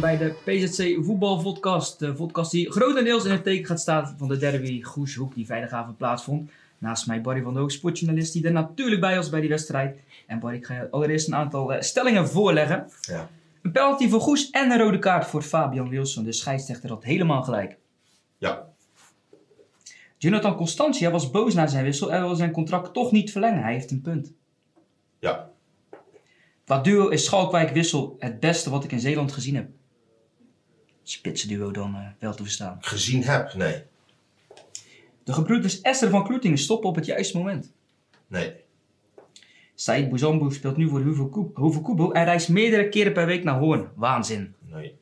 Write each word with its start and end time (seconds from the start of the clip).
welkom 0.00 0.18
bij 0.18 0.34
de 0.44 0.66
PZC 0.66 1.04
Voetbalvodcast. 1.04 1.98
De 1.98 2.12
podcast 2.12 2.50
die 2.50 2.70
grotendeels 2.70 3.24
in 3.24 3.30
het 3.30 3.42
teken 3.44 3.66
gaat 3.66 3.80
staan 3.80 4.14
van 4.18 4.28
de 4.28 4.36
derby 4.36 4.82
Goeshoek 4.82 5.34
die 5.34 5.46
vrijdagavond 5.46 5.96
plaatsvond. 5.96 6.50
Naast 6.78 7.06
mij 7.06 7.20
Barry 7.20 7.42
van 7.42 7.52
der 7.52 7.62
Hoog, 7.62 7.70
sportjournalist, 7.70 8.32
die 8.32 8.44
er 8.44 8.52
natuurlijk 8.52 9.00
bij 9.00 9.16
was 9.16 9.28
bij 9.28 9.40
die 9.40 9.48
wedstrijd. 9.48 9.98
En 10.26 10.38
Barry, 10.38 10.56
ik 10.56 10.66
ga 10.66 10.74
je 10.74 10.90
allereerst 10.90 11.26
een 11.26 11.34
aantal 11.34 11.72
eh, 11.72 11.80
stellingen 11.80 12.28
voorleggen. 12.28 12.90
Ja. 13.00 13.28
Een 13.62 13.72
penalty 13.72 14.08
voor 14.08 14.20
Goes 14.20 14.50
en 14.50 14.70
een 14.70 14.78
rode 14.78 14.98
kaart 14.98 15.26
voor 15.26 15.42
Fabian 15.42 15.88
Wilson. 15.88 16.24
De 16.24 16.32
scheidsrechter 16.32 16.88
had 16.88 17.04
helemaal 17.04 17.42
gelijk. 17.42 17.76
Ja. 18.38 18.66
Jonathan 20.18 20.56
Constantia 20.56 21.10
was 21.10 21.30
boos 21.30 21.54
na 21.54 21.66
zijn 21.66 21.84
wissel 21.84 22.12
en 22.12 22.20
wil 22.20 22.34
zijn 22.34 22.52
contract 22.52 22.92
toch 22.92 23.12
niet 23.12 23.32
verlengen. 23.32 23.62
Hij 23.62 23.72
heeft 23.72 23.90
een 23.90 24.00
punt. 24.00 24.32
Ja. 25.18 25.50
Qua 26.64 26.80
duo 26.80 27.08
is 27.08 27.24
Schalkwijk-Wissel 27.24 28.16
het 28.18 28.40
beste 28.40 28.70
wat 28.70 28.84
ik 28.84 28.92
in 28.92 29.00
Zeeland 29.00 29.32
gezien 29.32 29.54
heb. 29.54 29.68
Spitsenduo 31.04 31.70
dan 31.70 31.94
eh, 31.94 32.00
wel 32.18 32.34
te 32.34 32.42
verstaan. 32.42 32.78
Gezien 32.80 33.22
heb? 33.24 33.54
Nee. 33.54 33.82
De 35.24 35.32
gebroeders 35.32 35.80
Esther 35.80 36.10
van 36.10 36.24
Kloetingen 36.24 36.58
stoppen 36.58 36.88
op 36.88 36.94
het 36.94 37.06
juiste 37.06 37.36
moment. 37.36 37.72
Nee. 38.26 38.52
Said 39.74 40.08
Bouzambou 40.08 40.52
speelt 40.52 40.76
nu 40.76 40.88
voor 40.88 41.00
Huvo 41.54 41.80
Kubo 41.82 42.10
en 42.12 42.24
reist 42.24 42.48
meerdere 42.48 42.88
keren 42.88 43.12
per 43.12 43.26
week 43.26 43.44
naar 43.44 43.58
Hoorn. 43.58 43.88
Waanzin. 43.94 44.54
Nee. 44.70 44.94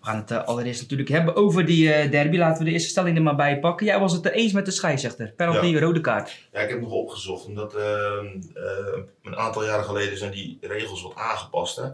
We 0.00 0.06
gaan 0.06 0.16
het 0.16 0.30
eh, 0.30 0.44
allereerst 0.44 0.80
natuurlijk 0.80 1.08
hebben 1.08 1.36
over 1.36 1.66
die 1.66 1.92
eh, 1.92 2.10
derby. 2.10 2.36
Laten 2.36 2.58
we 2.58 2.64
de 2.64 2.70
eerste 2.70 2.88
stelling 2.88 3.16
er 3.16 3.22
maar 3.22 3.36
bij 3.36 3.58
pakken. 3.60 3.86
Jij 3.86 3.98
was 4.00 4.12
het 4.12 4.24
er 4.24 4.32
eens 4.32 4.52
met 4.52 4.64
de 4.64 4.70
scheidsrechter. 4.70 5.32
Penalty, 5.36 5.66
Ja. 5.66 5.80
rode 5.80 6.00
kaart. 6.00 6.48
Ja, 6.52 6.60
ik 6.60 6.68
heb 6.68 6.80
nog 6.80 6.90
opgezocht, 6.92 7.46
omdat 7.46 7.74
ehm, 7.74 8.26
eh, 8.54 9.02
een 9.22 9.36
aantal 9.36 9.64
jaren 9.64 9.84
geleden 9.84 10.18
zijn 10.18 10.32
die 10.32 10.58
regels 10.60 11.02
wat 11.02 11.14
aangepast. 11.14 11.76
Hè? 11.76 11.88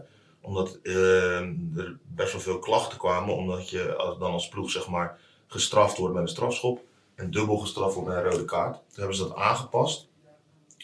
Omdat 0.47 0.79
ehm, 0.83 1.53
er 1.75 1.97
best 2.07 2.31
wel 2.31 2.41
veel 2.41 2.59
klachten 2.59 2.97
kwamen, 2.97 3.35
omdat 3.35 3.69
je 3.69 3.95
als, 3.95 4.19
dan 4.19 4.31
als 4.31 4.47
ploeg 4.49 4.71
zeg 4.71 4.87
maar, 4.87 5.19
gestraft 5.47 5.97
wordt 5.97 6.13
met 6.13 6.23
een 6.23 6.29
strafschop 6.29 6.81
en 7.15 7.31
dubbel 7.31 7.57
gestraft 7.57 7.93
wordt 7.95 8.09
met 8.09 8.17
een 8.17 8.31
rode 8.31 8.45
kaart. 8.45 8.73
Toen 8.73 8.95
hebben 8.95 9.15
ze 9.15 9.23
dat 9.23 9.35
aangepast. 9.35 10.07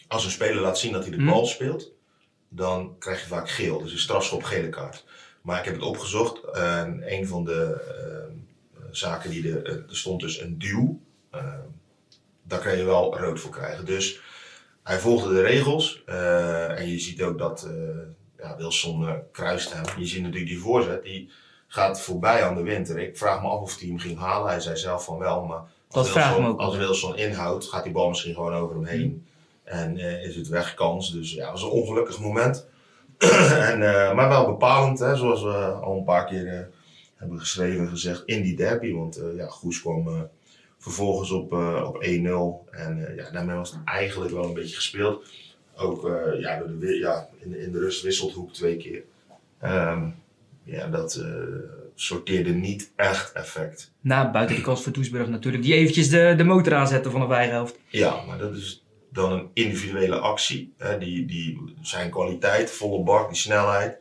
Als 0.08 0.26
een 0.26 0.32
speler 0.32 0.62
laat 0.62 0.78
zien 0.78 0.92
dat 0.92 1.02
hij 1.02 1.12
de 1.12 1.18
Hm. 1.24 1.30
bal 1.30 1.46
speelt, 1.46 1.92
dan 2.50 2.96
krijg 3.00 3.22
je 3.22 3.28
vaak 3.28 3.50
geel. 3.50 3.82
Dus 3.82 3.92
een 3.92 3.98
strafschop, 4.00 4.44
gele 4.44 4.70
kaart. 4.70 5.06
Maar 5.42 5.60
ik 5.60 5.66
heb 5.66 5.74
het 5.74 5.84
opgezocht 5.84 6.44
en 6.52 7.14
een 7.14 7.28
van 7.28 7.44
de 7.44 7.82
ehm, 7.98 8.38
zaken 8.92 9.30
die 9.30 9.52
er, 9.52 9.66
er 9.68 9.84
stond 9.88 10.22
dus 10.22 10.40
een 10.42 10.58
duw. 10.60 11.00
Daar 12.44 12.60
kan 12.62 12.78
je 12.78 12.84
wel 12.84 13.18
rood 13.18 13.40
voor 13.40 13.52
krijgen. 13.52 13.86
Dus 13.86 14.20
hij 14.84 15.00
volgde 15.00 15.34
de 15.34 15.42
regels. 15.42 16.04
eh, 16.06 16.80
en 16.80 16.88
je 16.90 17.00
ziet 17.00 17.22
ook 17.22 17.38
dat 17.38 17.64
eh, 17.64 17.72
ja, 18.44 18.56
Wilson 18.58 19.08
eh, 19.08 19.14
kruist 19.32 19.74
hem. 19.74 19.84
Je 19.98 20.06
ziet 20.06 20.22
natuurlijk 20.22 20.50
die 20.50 20.60
voorzet, 20.60 21.04
die 21.04 21.30
gaat 21.68 22.02
voorbij 22.02 22.44
aan 22.44 22.56
de 22.56 22.62
winter. 22.62 23.00
Ik 23.00 23.18
vraag 23.18 23.42
me 23.42 23.48
af 23.48 23.62
of 23.62 23.80
hij 23.80 23.88
hem 23.88 24.00
ging 24.00 24.20
halen. 24.20 24.50
Hij 24.50 24.60
zei 24.60 24.78
zelf 24.78 25.04
van 25.04 25.18
wel, 25.18 25.44
maar 25.44 25.62
Dat 25.90 25.98
als 25.98 26.14
Wilson, 26.14 26.46
ook 26.46 26.60
als 26.60 26.74
af. 26.74 26.80
Wilson 26.80 27.18
inhoudt, 27.18 27.66
gaat 27.66 27.84
die 27.84 27.92
bal 27.92 28.10
misschien 28.10 28.34
gewoon 28.34 28.54
over 28.54 28.76
hem 28.76 28.86
heen. 28.86 29.26
En 29.64 29.98
eh, 29.98 30.26
is 30.26 30.36
het 30.36 30.48
wegkans. 30.48 31.12
Dus 31.12 31.34
ja, 31.34 31.42
het 31.42 31.52
was 31.52 31.64
een 31.64 31.70
ongelukkig 31.70 32.20
moment. 32.20 32.68
en, 33.72 33.82
eh, 33.82 34.14
maar 34.14 34.30
wel 34.30 34.46
bepalend, 34.46 35.00
hè, 35.00 35.16
zoals 35.16 35.44
we 35.44 35.72
al 35.82 35.98
een 35.98 36.04
paar 36.04 36.26
keer 36.26 36.70
hebben 37.16 37.40
geschreven 37.40 37.80
en 37.80 37.90
gezegd, 37.90 38.24
in 38.26 38.42
die 38.42 38.56
derby. 38.56 38.94
Want 38.94 39.22
ja, 39.36 39.48
Goes 39.48 39.82
kwam 39.82 40.30
vervolgens 40.78 41.32
op, 41.32 41.54
op 41.84 42.04
1-0. 42.04 42.70
En 42.72 43.14
ja, 43.16 43.32
daarmee 43.32 43.56
was 43.56 43.72
het 43.72 43.80
eigenlijk 43.86 44.32
wel 44.32 44.44
een 44.44 44.54
beetje 44.54 44.76
gespeeld. 44.76 45.26
Ook 45.76 46.08
eh, 46.10 46.40
ja, 46.40 46.58
door 46.60 46.80
de, 46.80 46.98
ja, 46.98 47.30
in, 47.40 47.50
de- 47.52 47.60
in 47.62 47.72
de 47.72 47.80
rust 47.80 48.04
wisselt 48.04 48.34
Hoek 48.34 48.54
twee 48.54 48.78
keer. 48.78 49.04
Ehm, 49.60 50.08
ja, 50.64 50.88
dat 50.88 51.16
eh, 51.16 51.26
sorteerde 51.96 52.52
niet 52.52 52.92
echt 52.96 53.32
effect. 53.32 53.92
Na 54.02 54.32
buiten 54.32 54.56
de 54.56 54.62
kans 54.62 54.84
voor 54.84 54.92
Doesburg 54.92 55.28
natuurlijk. 55.28 55.64
Die 55.64 55.74
eventjes 55.74 56.10
de, 56.10 56.34
de 56.38 56.44
motor 56.44 56.74
aanzetten 56.74 57.12
van 57.12 57.28
de 57.28 57.34
eigen 57.34 57.54
helft. 57.54 57.80
Ja, 57.88 58.24
maar 58.28 58.38
dat 58.38 58.56
is 58.56 58.84
dan 59.10 59.32
een 59.32 59.50
individuele 59.54 60.16
actie. 60.20 60.74
Hè, 60.78 60.98
die, 60.98 61.26
die, 61.26 61.74
zijn 61.82 62.10
kwaliteit, 62.10 62.72
volle 62.72 63.04
bak, 63.04 63.28
die 63.28 63.38
snelheid. 63.38 63.98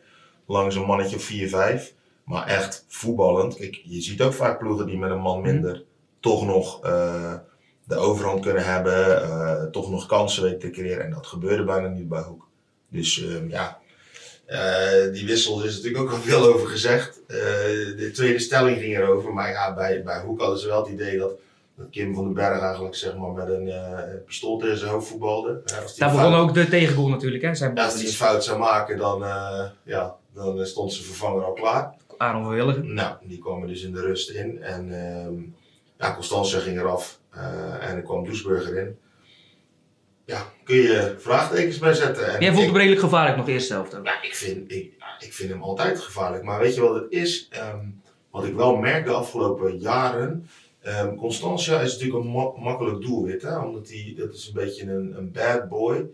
Langs 0.46 0.74
een 0.74 0.82
mannetje 0.86 1.16
of 1.16 1.80
4-5. 1.82 1.94
Maar 2.24 2.46
echt 2.46 2.84
voetballend. 2.88 3.56
Kijk, 3.56 3.80
je 3.84 4.00
ziet 4.00 4.20
ook 4.22 4.32
vaak 4.32 4.58
ploegen 4.58 4.86
die 4.86 4.98
met 4.98 5.10
een 5.10 5.20
man 5.20 5.40
minder 5.40 5.82
toch 6.20 6.46
nog 6.46 6.84
eh, 6.84 7.34
de 7.92 7.98
overhand 7.98 8.40
kunnen 8.40 8.64
hebben. 8.64 9.22
eh, 9.22 9.64
toch 9.64 9.90
nog 9.90 10.06
kansen 10.06 10.42
weten 10.42 10.58
te 10.58 10.70
creëren. 10.70 11.04
En 11.04 11.10
dat 11.10 11.26
gebeurde 11.26 11.64
bijna 11.64 11.88
niet 11.88 12.08
bij 12.08 12.22
Hoek. 12.22 12.48
Dus 12.88 13.22
ehm, 13.22 13.48
ja, 13.48 13.78
eh, 14.46 15.12
die 15.12 15.26
wissels 15.26 15.64
is 15.64 15.76
natuurlijk 15.76 16.02
ook 16.02 16.10
al 16.10 16.18
veel 16.18 16.54
over 16.54 16.68
gezegd. 16.68 17.20
Eh, 17.26 17.36
de 17.96 18.10
tweede 18.14 18.38
stelling 18.38 18.78
ging 18.78 18.96
erover. 18.96 19.32
Maar 19.32 19.50
ja, 19.50 19.74
bij, 19.74 20.02
bij 20.02 20.20
Hoek 20.20 20.40
hadden 20.40 20.58
ze 20.58 20.66
wel 20.66 20.82
het 20.82 20.92
idee 20.92 21.18
dat 21.18 21.32
dat 21.76 21.90
Kim 21.90 22.14
van 22.14 22.24
den 22.24 22.34
Berg 22.34 22.60
eigenlijk 22.60 22.94
zeg 22.94 23.16
maar, 23.16 23.30
met 23.30 23.48
een 23.48 23.72
pistool 24.26 24.58
tegen 24.58 24.78
zijn 24.78 24.90
hoofd 24.90 25.08
voetbalde. 25.08 25.62
Daar 25.96 26.12
begon 26.12 26.34
ook 26.34 26.54
de 26.54 26.68
tegengoal 26.68 27.08
natuurlijk. 27.08 27.42
Hè? 27.42 27.54
Zijn 27.54 27.74
ja, 27.74 27.84
als 27.84 27.94
hij 27.94 28.02
iets 28.02 28.16
fout 28.16 28.44
zou 28.44 28.58
maken, 28.58 28.96
dan, 28.96 29.18
ja, 29.82 30.16
dan 30.34 30.66
stond 30.66 30.92
zijn 30.92 31.04
vervanger 31.04 31.44
al 31.44 31.52
klaar. 31.52 31.94
Aaron 32.16 32.48
Willigen. 32.48 32.94
Nou, 32.94 33.14
die 33.22 33.38
kwam 33.38 33.62
er 33.62 33.68
dus 33.68 33.82
in 33.82 33.92
de 33.92 34.00
rust 34.00 34.30
in. 34.30 34.62
En 34.62 34.92
ehm 34.92 35.34
ja, 36.02 36.14
Constantia 36.14 36.58
ging 36.58 36.78
eraf. 36.78 37.20
eh, 37.30 37.88
en 37.88 37.96
er 37.96 38.02
kwam 38.02 38.24
Doesburger 38.24 38.76
in. 38.76 38.98
Ja, 40.24 40.52
kun 40.64 40.76
je 40.76 41.14
vraagtekens 41.18 41.78
bij 41.78 41.92
zetten. 41.94 42.26
En 42.34 42.40
Jij 42.40 42.48
vond 42.50 42.60
ik- 42.62 42.66
hem 42.68 42.76
redelijk 42.76 43.00
gevaarlijk 43.00 43.36
nog 43.36 43.48
eerste 43.48 43.72
helft 43.72 43.94
ook. 43.96 44.06
ja, 44.06 44.22
ik 44.22 44.34
vind, 44.34 44.70
ik, 44.72 44.92
vind 45.18 45.50
hem 45.50 45.62
altijd 45.62 46.00
gevaarlijk. 46.00 46.44
Maar 46.44 46.60
weet 46.60 46.74
je 46.74 46.80
wat 46.80 46.94
het 46.94 47.06
is? 47.12 47.48
Ehm, 47.50 47.86
wat 48.30 48.44
ik 48.44 48.54
wel 48.54 48.76
merk 48.76 49.04
de 49.04 49.10
afgelopen 49.12 49.78
jaren. 49.78 50.48
ehm 50.82 51.14
Constantia 51.16 51.80
is 51.80 51.92
natuurlijk 51.92 52.24
een 52.24 52.30
ma- 52.32 52.52
makkelijk 52.56 53.00
doelwit. 53.00 53.42
Hè? 53.42 53.58
Omdat 53.58 53.88
hij, 53.88 54.14
dat 54.16 54.34
is 54.34 54.46
een 54.46 54.54
beetje 54.54 54.82
een, 54.90 55.14
een 55.16 55.32
bad 55.32 55.68
boy. 55.68 56.06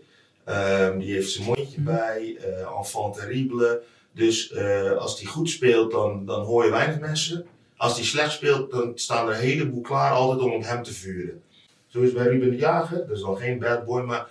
Ehm, 0.45 0.97
die 0.99 1.13
heeft 1.13 1.31
zijn 1.31 1.45
mondje 1.45 1.81
Mhm. 1.81 1.83
bij. 1.95 2.37
eh 2.41 2.77
enfant 2.77 3.15
terrible. 3.15 3.81
Dus 4.11 4.51
eh, 4.51 4.91
als 4.91 5.21
hij 5.21 5.29
goed 5.31 5.49
speelt, 5.49 5.91
dan, 5.91 6.25
dan 6.25 6.41
hoor 6.45 6.63
je 6.65 6.71
weinig 6.71 6.99
mensen. 6.99 7.45
Als 7.79 7.95
hij 7.95 8.05
slecht 8.05 8.31
speelt, 8.31 8.71
dan 8.71 8.91
staan 8.95 9.27
er 9.27 9.33
een 9.33 9.39
heleboel 9.39 9.81
klaar 9.81 10.11
altijd 10.11 10.39
om 10.39 10.51
op 10.51 10.63
hem 10.63 10.83
te 10.83 10.93
vuren. 10.93 11.41
Zo 11.87 12.01
is 12.01 12.11
bij 12.13 12.27
Ruben 12.27 12.49
de 12.51 12.57
Jager. 12.57 12.97
Dat 13.07 13.17
is 13.17 13.21
dan 13.23 13.37
geen 13.37 13.59
bad 13.59 13.85
boy, 13.85 14.01
maar 14.01 14.27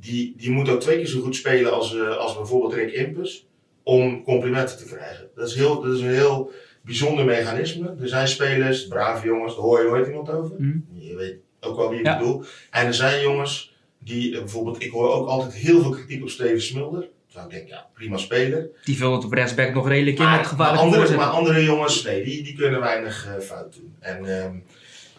die, 0.00 0.34
die 0.36 0.50
moet 0.50 0.68
ook 0.68 0.80
twee 0.80 0.96
keer 0.96 1.06
zo 1.06 1.20
goed 1.20 1.36
spelen 1.36 1.72
als, 1.72 1.94
eh, 1.96 2.16
als 2.16 2.34
bijvoorbeeld 2.36 2.72
Rick 2.74 2.92
Impus 2.92 3.46
om 3.82 4.22
complimenten 4.24 4.76
te 4.78 4.84
krijgen. 4.84 5.28
Dat 5.34 5.48
is, 5.48 5.54
heel, 5.54 5.80
dat 5.82 5.94
is 5.94 6.00
een 6.00 6.08
heel 6.14 6.50
bijzonder 6.82 7.24
mechanisme. 7.24 7.94
Er 8.00 8.08
zijn 8.08 8.28
spelers, 8.28 8.86
brave 8.88 9.26
jongens, 9.26 9.54
daar 9.54 9.62
hoor 9.64 9.82
je 9.82 9.88
nooit 9.88 10.06
iemand 10.06 10.30
over. 10.30 10.54
Mhm. 10.58 10.78
Je 10.94 11.14
weet 11.16 11.36
ook 11.60 11.76
wel 11.76 11.90
wie 11.90 11.98
ik 11.98 12.04
Ja. 12.06 12.18
bedoel. 12.18 12.42
En 12.70 12.86
er 12.86 12.94
zijn 12.94 13.22
jongens 13.22 13.74
die 13.98 14.32
eh, 14.34 14.38
bijvoorbeeld, 14.38 14.82
ik 14.82 14.90
hoor 14.90 15.12
ook 15.12 15.28
altijd 15.28 15.54
heel 15.54 15.82
veel 15.82 15.90
kritiek 15.90 16.22
op 16.22 16.28
Steven 16.28 16.62
Smulder. 16.62 17.08
Zou 17.38 17.50
ik 17.50 17.56
denken, 17.56 17.76
ja, 17.76 17.86
prima 17.94 18.16
speler. 18.16 18.68
Die 18.84 18.96
vult 18.96 19.14
het 19.14 19.24
op 19.24 19.32
rechtsback 19.32 19.74
nog 19.74 19.88
redelijk 19.88 20.18
in 20.18 20.24
Maar, 20.24 20.32
met 20.32 20.40
maar, 20.40 20.48
gevaarlijke 20.50 20.84
andere, 20.84 21.00
voorzet. 21.00 21.18
maar 21.18 21.28
andere 21.28 21.64
jongens, 21.64 22.02
nee, 22.02 22.24
die, 22.24 22.42
die 22.42 22.54
kunnen 22.56 22.80
weinig 22.80 23.26
eh, 23.26 23.42
fout 23.42 23.74
doen. 23.74 23.96
En 24.00 24.40
ehm, 24.42 24.56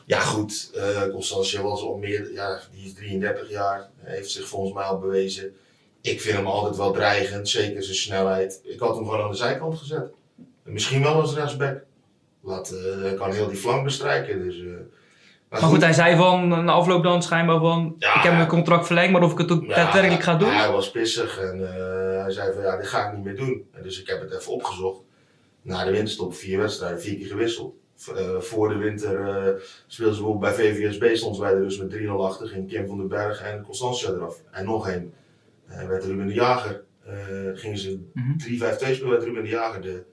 ja, 0.06 0.20
goed, 0.20 0.72
Constantia 1.12 1.62
was 1.62 1.82
al 1.82 1.98
meer, 1.98 2.32
ja, 2.34 2.60
die 2.72 2.86
is 2.86 2.94
33 2.94 3.50
jaar, 3.50 3.90
heeft 4.04 4.32
zich 4.32 4.48
volgens 4.48 4.74
mij 4.74 4.84
al 4.84 5.00
bewezen. 5.00 5.56
Ik 6.02 6.22
vind 6.22 6.36
hem 6.36 6.46
altijd 6.48 6.76
wel 6.76 6.92
dreigend, 6.92 7.50
zeker 7.50 7.84
zijn 7.84 7.96
snelheid. 7.96 8.62
Ik 8.64 8.80
had 8.80 8.96
hem 8.96 9.06
gewoon 9.06 9.22
aan 9.22 9.32
de 9.32 9.38
zijkant 9.38 9.78
gezet. 9.78 10.12
Misschien 10.64 11.02
wel 11.04 11.14
als 11.22 11.36
rechtsback. 11.36 11.78
Laat, 12.42 12.74
hij 13.02 13.14
kan 13.14 13.32
heel 13.32 13.48
die 13.48 13.58
flank 13.58 13.84
bestrijken. 13.84 14.44
Dus, 14.44 14.56
Maar 15.50 15.60
goed, 15.62 15.82
hij 15.82 15.94
zei 15.94 16.16
van 16.16 16.48
na 16.48 16.72
afloop 16.72 17.04
dan 17.04 17.24
schijnbaar 17.24 17.60
van... 17.60 17.96
Ja, 18.00 18.16
ik 18.16 18.24
heb 18.24 18.34
mijn 18.34 18.48
contract 18.48 18.86
verlengd, 18.86 19.12
maar 19.12 19.24
of 19.24 19.32
ik 19.32 19.38
het 19.38 19.52
ook 19.52 19.66
Ja, 19.66 19.76
daadwerkelijk 19.76 20.24
ga 20.24 20.36
doen... 20.36 20.54
Hij 20.54 20.72
was 20.72 20.92
pissig 20.92 21.40
en 21.40 21.60
hij 22.36 22.44
zei 22.44 22.54
van 22.54 22.64
ja, 22.64 22.78
dit 22.78 22.88
ga 22.88 23.08
ik 23.08 23.16
niet 23.16 23.26
meer 23.26 23.36
doen. 23.36 23.68
En 23.72 23.84
dus 23.84 24.02
ik 24.02 24.08
heb 24.08 24.22
het 24.22 24.32
even 24.34 24.52
opgezocht. 24.54 25.02
Na 25.62 25.84
de 25.86 25.92
winterstop 25.92 26.34
vier 26.36 26.58
wedstrijden, 26.58 27.02
vier 27.02 27.18
keer 27.18 27.28
gewisseld. 27.28 27.76
Eh, 28.16 28.40
voor 28.40 28.70
de 28.70 28.76
winter 28.78 29.20
eh 29.28 29.62
speelden 29.88 30.16
ze 30.16 30.22
bijvoorbeeld 30.22 30.56
bij 30.56 30.66
VVSB, 30.66 31.16
stonden 31.16 31.36
ze 31.36 31.42
bij 31.42 31.54
de 31.54 31.62
rust 31.62 31.80
met 31.82 31.90
3-0 31.90 32.26
achter. 32.26 32.48
Ging 32.48 32.68
Kim 32.70 32.88
van 32.88 32.98
den 32.98 33.08
Berg 33.08 33.42
en 33.42 33.62
Constantia 33.62 34.10
eraf. 34.10 34.42
En 34.52 34.66
nog 34.66 34.88
één. 34.88 35.14
Eh 35.68 35.88
werd 35.88 36.04
Ruben 36.04 36.28
de 36.28 36.34
Jager. 36.34 36.84
gingen 37.54 37.78
ze 37.78 38.00
Mhm. 38.14 38.38
3-5-2 38.38 38.94
spelen, 38.96 39.10
werd 39.12 39.24
Ruben 39.24 39.44
de 39.44 39.50
Jager 39.50 39.82
de 39.82 40.04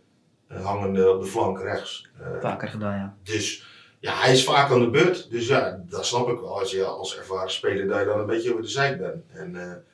hangende 0.49 1.11
op 1.11 1.21
de 1.21 1.27
flank 1.27 1.61
rechts. 1.61 2.09
Vaker 2.41 2.69
gedaan, 2.69 2.95
ja. 2.99 3.17
dus 3.23 3.67
ja, 3.99 4.13
hij 4.15 4.33
is 4.33 4.45
vaak 4.45 4.71
aan 4.71 4.81
de 4.81 4.91
beurt. 4.91 5.31
Dus 5.31 5.47
ja, 5.47 5.83
dat 5.89 6.07
snap 6.07 6.29
ik 6.29 6.39
wel. 6.39 6.59
Als 6.59 6.71
je 6.71 6.85
als 6.85 7.19
ervaren 7.19 7.51
speler 7.51 7.87
dat 7.89 7.99
je 7.99 8.05
dan 8.05 8.21
een 8.21 8.27
beetje 8.27 8.51
over 8.51 8.63
de 8.63 8.69
zijk 8.69 8.99
bent. 8.99 9.25
En 9.33 9.85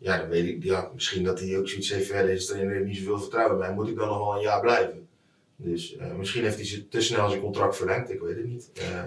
ja, 0.00 0.18
dan 0.18 0.28
weet 0.28 0.46
ik, 0.46 0.64
ja, 0.64 0.90
misschien 0.94 1.24
dat 1.24 1.40
hij 1.40 1.58
ook 1.58 1.68
zoiets 1.68 1.90
heeft. 1.92 2.08
Ja, 2.08 2.22
deze 2.22 2.46
trainer 2.46 2.74
heeft 2.74 2.86
niet 2.86 2.96
zoveel 2.96 3.18
vertrouwen 3.18 3.58
mij. 3.58 3.72
Moet 3.72 3.88
ik 3.88 3.96
dan 3.96 4.08
nog 4.08 4.18
wel 4.18 4.34
een 4.34 4.40
jaar 4.40 4.60
blijven? 4.60 5.08
Dus 5.56 5.96
eh, 5.96 6.14
misschien 6.14 6.42
heeft 6.42 6.70
hij 6.70 6.86
te 6.90 7.00
snel 7.00 7.28
zijn 7.28 7.40
contract 7.42 7.76
verlengd. 7.76 8.10
Ik 8.10 8.20
weet 8.20 8.36
het 8.36 8.46
niet. 8.46 8.70
Eh, 8.74 9.02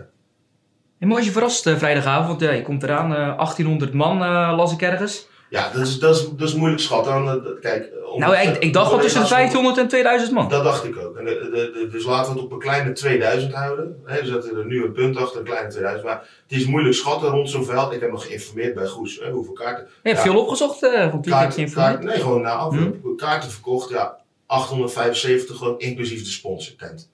En 1.00 1.24
je 1.24 1.31
verrast 1.31 1.68
eh, 1.68 1.78
vrijdagavond? 1.78 2.40
Ja, 2.40 2.51
je 2.51 2.62
komt 2.62 2.84
eraan, 2.84 3.13
eh, 3.13 3.38
1800 3.38 3.94
man 3.94 4.18
las 4.56 4.74
ik 4.74 4.81
ergens. 4.81 5.28
Ja, 5.53 5.69
dat 5.73 5.81
is, 5.81 6.00
dat 6.00 6.15
is, 6.15 6.29
dat 6.35 6.47
is 6.47 6.53
moeilijk 6.55 6.81
schatten. 6.81 7.13
eh, 7.27 7.61
Kijk, 7.61 7.89
om- 8.13 8.19
Nou, 8.19 8.35
ik, 8.38 8.57
ik 8.57 8.73
dacht 8.73 8.89
wel 8.91 9.00
tussen 9.00 9.21
de 9.21 9.27
collega's- 9.27 9.29
1500 9.29 9.77
en 9.77 9.88
2000 9.88 10.31
man. 10.31 10.50
Dat 10.50 10.63
dacht 10.63 10.83
ik 10.83 10.97
ook. 10.97 11.17
En 11.17 11.25
de, 11.25 11.50
de, 11.53 11.71
de- 11.73 11.88
dus 11.91 12.05
laten 12.05 12.31
we 12.33 12.38
het 12.38 12.45
op 12.47 12.51
een 12.53 12.59
kleine 12.59 12.91
2000 12.91 13.53
houden. 13.53 14.01
Hè, 14.05 14.19
we 14.19 14.25
zetten 14.25 14.57
er 14.57 14.65
nu 14.65 14.83
een 14.83 14.91
punt 14.91 15.17
achter, 15.17 15.39
een 15.39 15.45
kleine 15.45 15.69
2000. 15.69 16.05
Maar 16.07 16.19
het 16.47 16.57
is 16.59 16.65
moeilijk 16.65 16.95
schatten 16.95 17.29
rond 17.29 17.50
zo'n 17.50 17.65
veld. 17.65 17.94
Ik 17.94 18.00
heb 18.01 18.11
nog 18.11 18.25
geïnformeerd 18.27 18.73
bij 18.73 18.88
Goes 18.88 19.19
hè, 19.23 19.31
hoeveel 19.31 19.53
kaarten. 19.53 19.88
Je 20.03 20.09
hebt 20.09 20.23
Ja. 20.23 20.31
veel 20.31 20.41
opgezocht 20.41 20.83
eh 20.83 21.09
van 21.09 21.21
Kaarten, 21.21 21.71
kaarten, 21.71 22.05
nee, 22.05 22.19
gewoon 22.19 22.41
na 22.41 22.51
afloop. 22.51 22.95
Kaarten 23.17 23.50
verkocht, 23.51 23.89
ja, 23.89 24.17
875 24.45 25.57
gewoon 25.57 25.79
inclusief 25.79 26.23
de 26.23 26.29
sponsortent. 26.29 27.09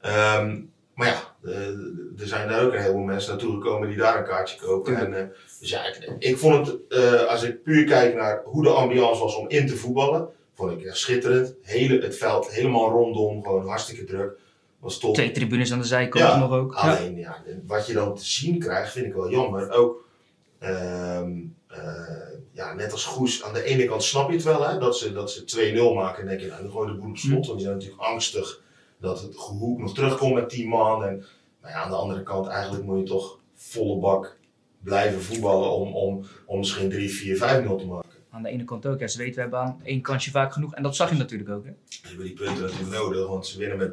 Ehm 0.00 0.56
maar 0.94 1.06
ja, 1.06 1.12
eh, 1.12 1.18
er 1.42 2.26
zijn 2.26 2.48
daar 2.48 2.64
ook 2.64 2.72
een 2.72 2.80
heleboel 2.80 3.02
mensen 3.02 3.30
naartoe 3.30 3.54
gekomen 3.54 3.88
die 3.88 3.96
daar 3.96 4.18
een 4.18 4.24
kaartje 4.24 4.58
kopen. 4.60 4.96
En, 4.96 5.14
eh, 5.18 5.26
dus 5.60 5.70
ja, 5.70 5.84
ik, 5.86 6.14
ik 6.18 6.38
vond 6.38 6.66
het, 6.66 6.78
eh, 6.88 7.24
als 7.24 7.42
ik 7.42 7.62
puur 7.62 7.84
kijk 7.84 8.14
naar 8.14 8.42
hoe 8.44 8.62
de 8.62 8.70
ambiance 8.70 9.22
was 9.22 9.36
om 9.36 9.48
in 9.48 9.66
te 9.66 9.76
voetballen, 9.76 10.28
vond 10.54 10.72
ik 10.72 10.82
ja, 10.82 10.94
schitterend. 10.94 11.54
Hele, 11.62 12.00
het 12.00 12.16
veld 12.16 12.50
helemaal 12.50 12.90
rondom, 12.90 13.42
gewoon 13.42 13.68
hartstikke 13.68 14.04
druk. 14.04 14.38
Was 14.78 14.98
top. 14.98 15.14
Twee 15.14 15.30
tribunes 15.30 15.72
aan 15.72 15.78
de 15.78 15.86
zijkant 15.86 16.24
Ja, 16.24 16.38
nog 16.38 16.50
ook. 16.50 16.74
Alleen, 16.74 17.16
ja, 17.16 17.42
wat 17.66 17.86
je 17.86 17.92
dan 17.92 18.14
te 18.14 18.24
zien 18.24 18.58
krijgt, 18.58 18.92
vind 18.92 19.06
ik 19.06 19.14
wel 19.14 19.30
jammer. 19.30 19.70
Ook, 19.70 20.04
ehm, 20.58 21.32
eh, 21.68 21.82
ja, 22.52 22.74
net 22.74 22.92
als 22.92 23.04
Goes, 23.04 23.42
aan 23.42 23.52
de 23.52 23.62
ene 23.62 23.84
kant 23.84 24.02
snap 24.02 24.28
je 24.28 24.34
het 24.34 24.44
wel, 24.44 24.68
hè, 24.68 24.78
dat 24.78 24.98
ze, 24.98 25.12
dat 25.12 25.30
ze 25.30 25.44
2-0 25.44 25.94
maken. 25.94 26.22
En 26.22 26.28
denk 26.28 26.40
je, 26.40 26.46
nou, 26.46 26.62
dan 26.62 26.70
gooi 26.70 26.88
je 26.88 26.94
de 26.94 27.00
boel 27.00 27.10
op 27.10 27.16
slot. 27.16 27.46
Want 27.46 27.58
die 27.58 27.66
zijn 27.66 27.78
natuurlijk 27.78 28.02
angstig 28.02 28.62
dat 29.00 29.22
het 29.22 29.34
Hoek 29.34 29.78
nog 29.78 29.94
terugkomt 29.94 30.34
met 30.34 30.48
10 30.48 30.68
man. 30.68 31.04
En, 31.04 31.24
maar 31.60 31.70
ja, 31.70 31.76
aan 31.82 31.90
de 31.90 31.96
andere 31.96 32.22
kant, 32.22 32.46
eigenlijk 32.46 32.84
moet 32.84 32.98
je 32.98 33.04
toch 33.04 33.38
volle 33.54 33.98
bak 34.00 34.38
blijven 34.82 35.22
voetballen 35.22 35.70
om, 35.70 35.92
om, 35.94 36.24
om 36.46 36.58
misschien 36.58 36.90
3, 36.90 37.10
4, 37.10 37.36
5-0 37.36 37.38
te 37.38 37.86
maken. 37.86 38.08
Aan 38.30 38.42
de 38.42 38.48
ene 38.48 38.64
kant 38.64 38.86
ook. 38.86 39.00
Ja, 39.00 39.06
ze 39.06 39.18
weten, 39.18 39.34
we 39.34 39.40
hebben 39.40 39.58
aan 39.58 39.80
één 39.84 40.00
kansje 40.00 40.30
vaak 40.30 40.52
genoeg. 40.52 40.74
En 40.74 40.82
dat 40.82 40.96
zag 40.96 41.10
je 41.10 41.16
natuurlijk 41.16 41.50
ook. 41.50 41.64
Hè? 41.64 41.70
Ze 41.88 42.00
hebben 42.06 42.24
die 42.26 42.34
punten 42.34 42.62
natuurlijk 42.62 42.90
nodig, 42.90 43.26
want 43.26 43.46
ze 43.46 43.58
winnen 43.58 43.78
met 43.78 43.92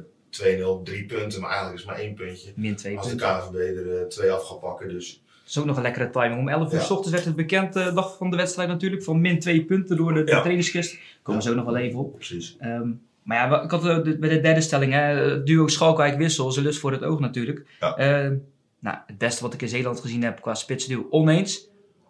2-0, 0.80 0.84
3 0.84 1.06
punten. 1.06 1.42
Maar 1.42 1.50
eigenlijk 1.50 1.80
is 1.80 1.86
het 1.86 1.92
maar 1.96 2.00
één 2.06 2.14
puntje. 2.14 2.52
Min 2.56 2.76
twee 2.76 2.98
Als 2.98 3.10
de 3.10 3.16
punten. 3.16 3.40
KVB 3.40 3.56
er 3.56 4.00
eh, 4.02 4.08
twee 4.08 4.32
af 4.32 4.44
gaat 4.48 4.60
pakken, 4.60 4.90
dus... 4.90 5.24
Dat 5.26 5.54
is 5.54 5.58
ook 5.60 5.66
nog 5.66 5.76
een 5.76 5.82
lekkere 5.82 6.10
timing. 6.10 6.40
Om 6.40 6.50
11 6.50 6.72
uur 6.74 6.80
Ja. 6.80 6.86
s 6.86 6.90
ochtends 6.90 7.12
werd 7.12 7.26
het 7.26 7.36
bekend, 7.36 7.76
eh, 7.76 7.96
dag 7.96 8.18
van 8.18 8.30
de 8.30 8.36
wedstrijd 8.38 8.70
natuurlijk, 8.70 9.04
van 9.04 9.22
min 9.22 9.40
2 9.40 9.66
punten 9.66 9.98
door 9.98 10.14
de, 10.14 10.20
Ja. 10.26 10.40
trainingskist. 10.40 10.98
Komen 11.24 11.42
Ja. 11.42 11.48
we 11.48 11.54
zo 11.54 11.64
nog 11.64 11.74
wel 11.74 11.82
even 11.82 12.00
op. 12.00 12.14
Precies. 12.16 12.56
Ehm, 12.60 12.92
maar 13.26 13.38
ja, 13.38 13.62
ik 13.62 13.72
had 13.72 13.86
eh, 13.86 14.04
de- 14.04 14.18
bij 14.18 14.30
de 14.30 14.40
derde 14.40 14.62
stelling, 14.62 14.94
hè, 14.94 15.36
eh, 15.36 15.44
duo 15.46 15.68
Schalkwijk-Wissel, 15.68 16.48
is 16.50 16.56
een 16.56 16.64
lust 16.64 16.80
voor 16.80 16.92
het 16.92 17.04
oog 17.04 17.20
natuurlijk. 17.20 17.66
Ja. 17.80 17.96
Ehm, 17.98 18.36
nou, 18.80 18.98
het 19.06 19.18
beste 19.18 19.44
wat 19.44 19.54
ik 19.54 19.62
in 19.62 19.68
Zeeland 19.68 20.00
gezien 20.00 20.24
heb 20.24 20.42
qua 20.42 20.54
spitsduo, 20.54 21.08
oneens. 21.10 21.70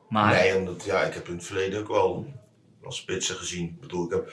Maar 0.09 0.33
Nee, 0.33 0.55
omdat 0.57 0.83
ja, 0.83 1.01
ik 1.03 1.13
heb 1.13 1.27
in 1.27 1.33
het 1.35 1.45
verleden 1.45 1.79
ook 1.79 1.87
wel 1.87 2.25
als 2.83 2.97
spitsen 2.97 3.35
gezien. 3.35 3.65
Ik 3.65 3.79
bedoel, 3.79 4.05
ik 4.05 4.11
heb, 4.11 4.27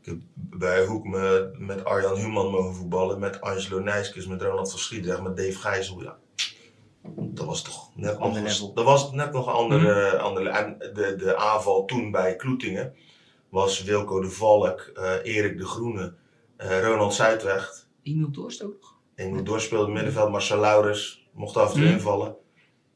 ik 0.00 0.06
heb 0.06 0.16
bij 0.34 0.84
Hoek 0.84 1.04
me, 1.04 1.50
met 1.58 1.84
Arjan 1.84 2.16
Human 2.16 2.50
mogen 2.50 2.74
voetballen, 2.74 3.18
met 3.18 3.40
Angelo 3.40 3.78
Nijskes, 3.80 4.26
met 4.26 4.42
Ronald 4.42 4.70
van 4.70 4.78
Schiedrecht, 4.78 5.22
met 5.22 5.36
Dave 5.36 5.58
Gijzel. 5.58 6.02
Ja. 6.02 6.16
Dat 7.16 7.46
was 7.46 7.62
toch 7.62 7.90
net 7.94 8.18
nog, 8.18 8.72
dat 8.74 8.84
was 8.84 9.12
net 9.12 9.32
nog 9.32 9.46
een 9.46 9.52
andere, 9.52 10.18
andere. 10.18 10.48
En 10.48 10.76
de, 10.78 11.14
de 11.18 11.36
aanval 11.36 11.84
toen 11.84 12.10
bij 12.10 12.36
Kloetingen 12.36 12.94
was 13.50 13.82
Wilco 13.82 14.20
de 14.20 14.30
Valk, 14.30 14.80
eh, 14.94 15.14
Erik 15.22 15.58
de 15.58 15.64
Groene, 15.66 16.14
eh, 16.56 16.82
Ronald 16.82 17.14
Zuidweg. 17.14 17.86
Emil 18.02 18.30
Dorst 18.30 18.62
ook 18.64 18.72
nog. 18.80 18.94
En 19.14 19.44
doorspeelde 19.44 19.84
in 19.86 19.90
het 19.94 20.02
middenveld, 20.02 20.30
Marcel 20.32 20.60
Laurens 20.60 21.28
mocht 21.32 21.56
af 21.56 21.68
en 21.68 21.74
toe 21.74 21.84
Mhm. 21.84 21.92
invallen. 21.92 22.36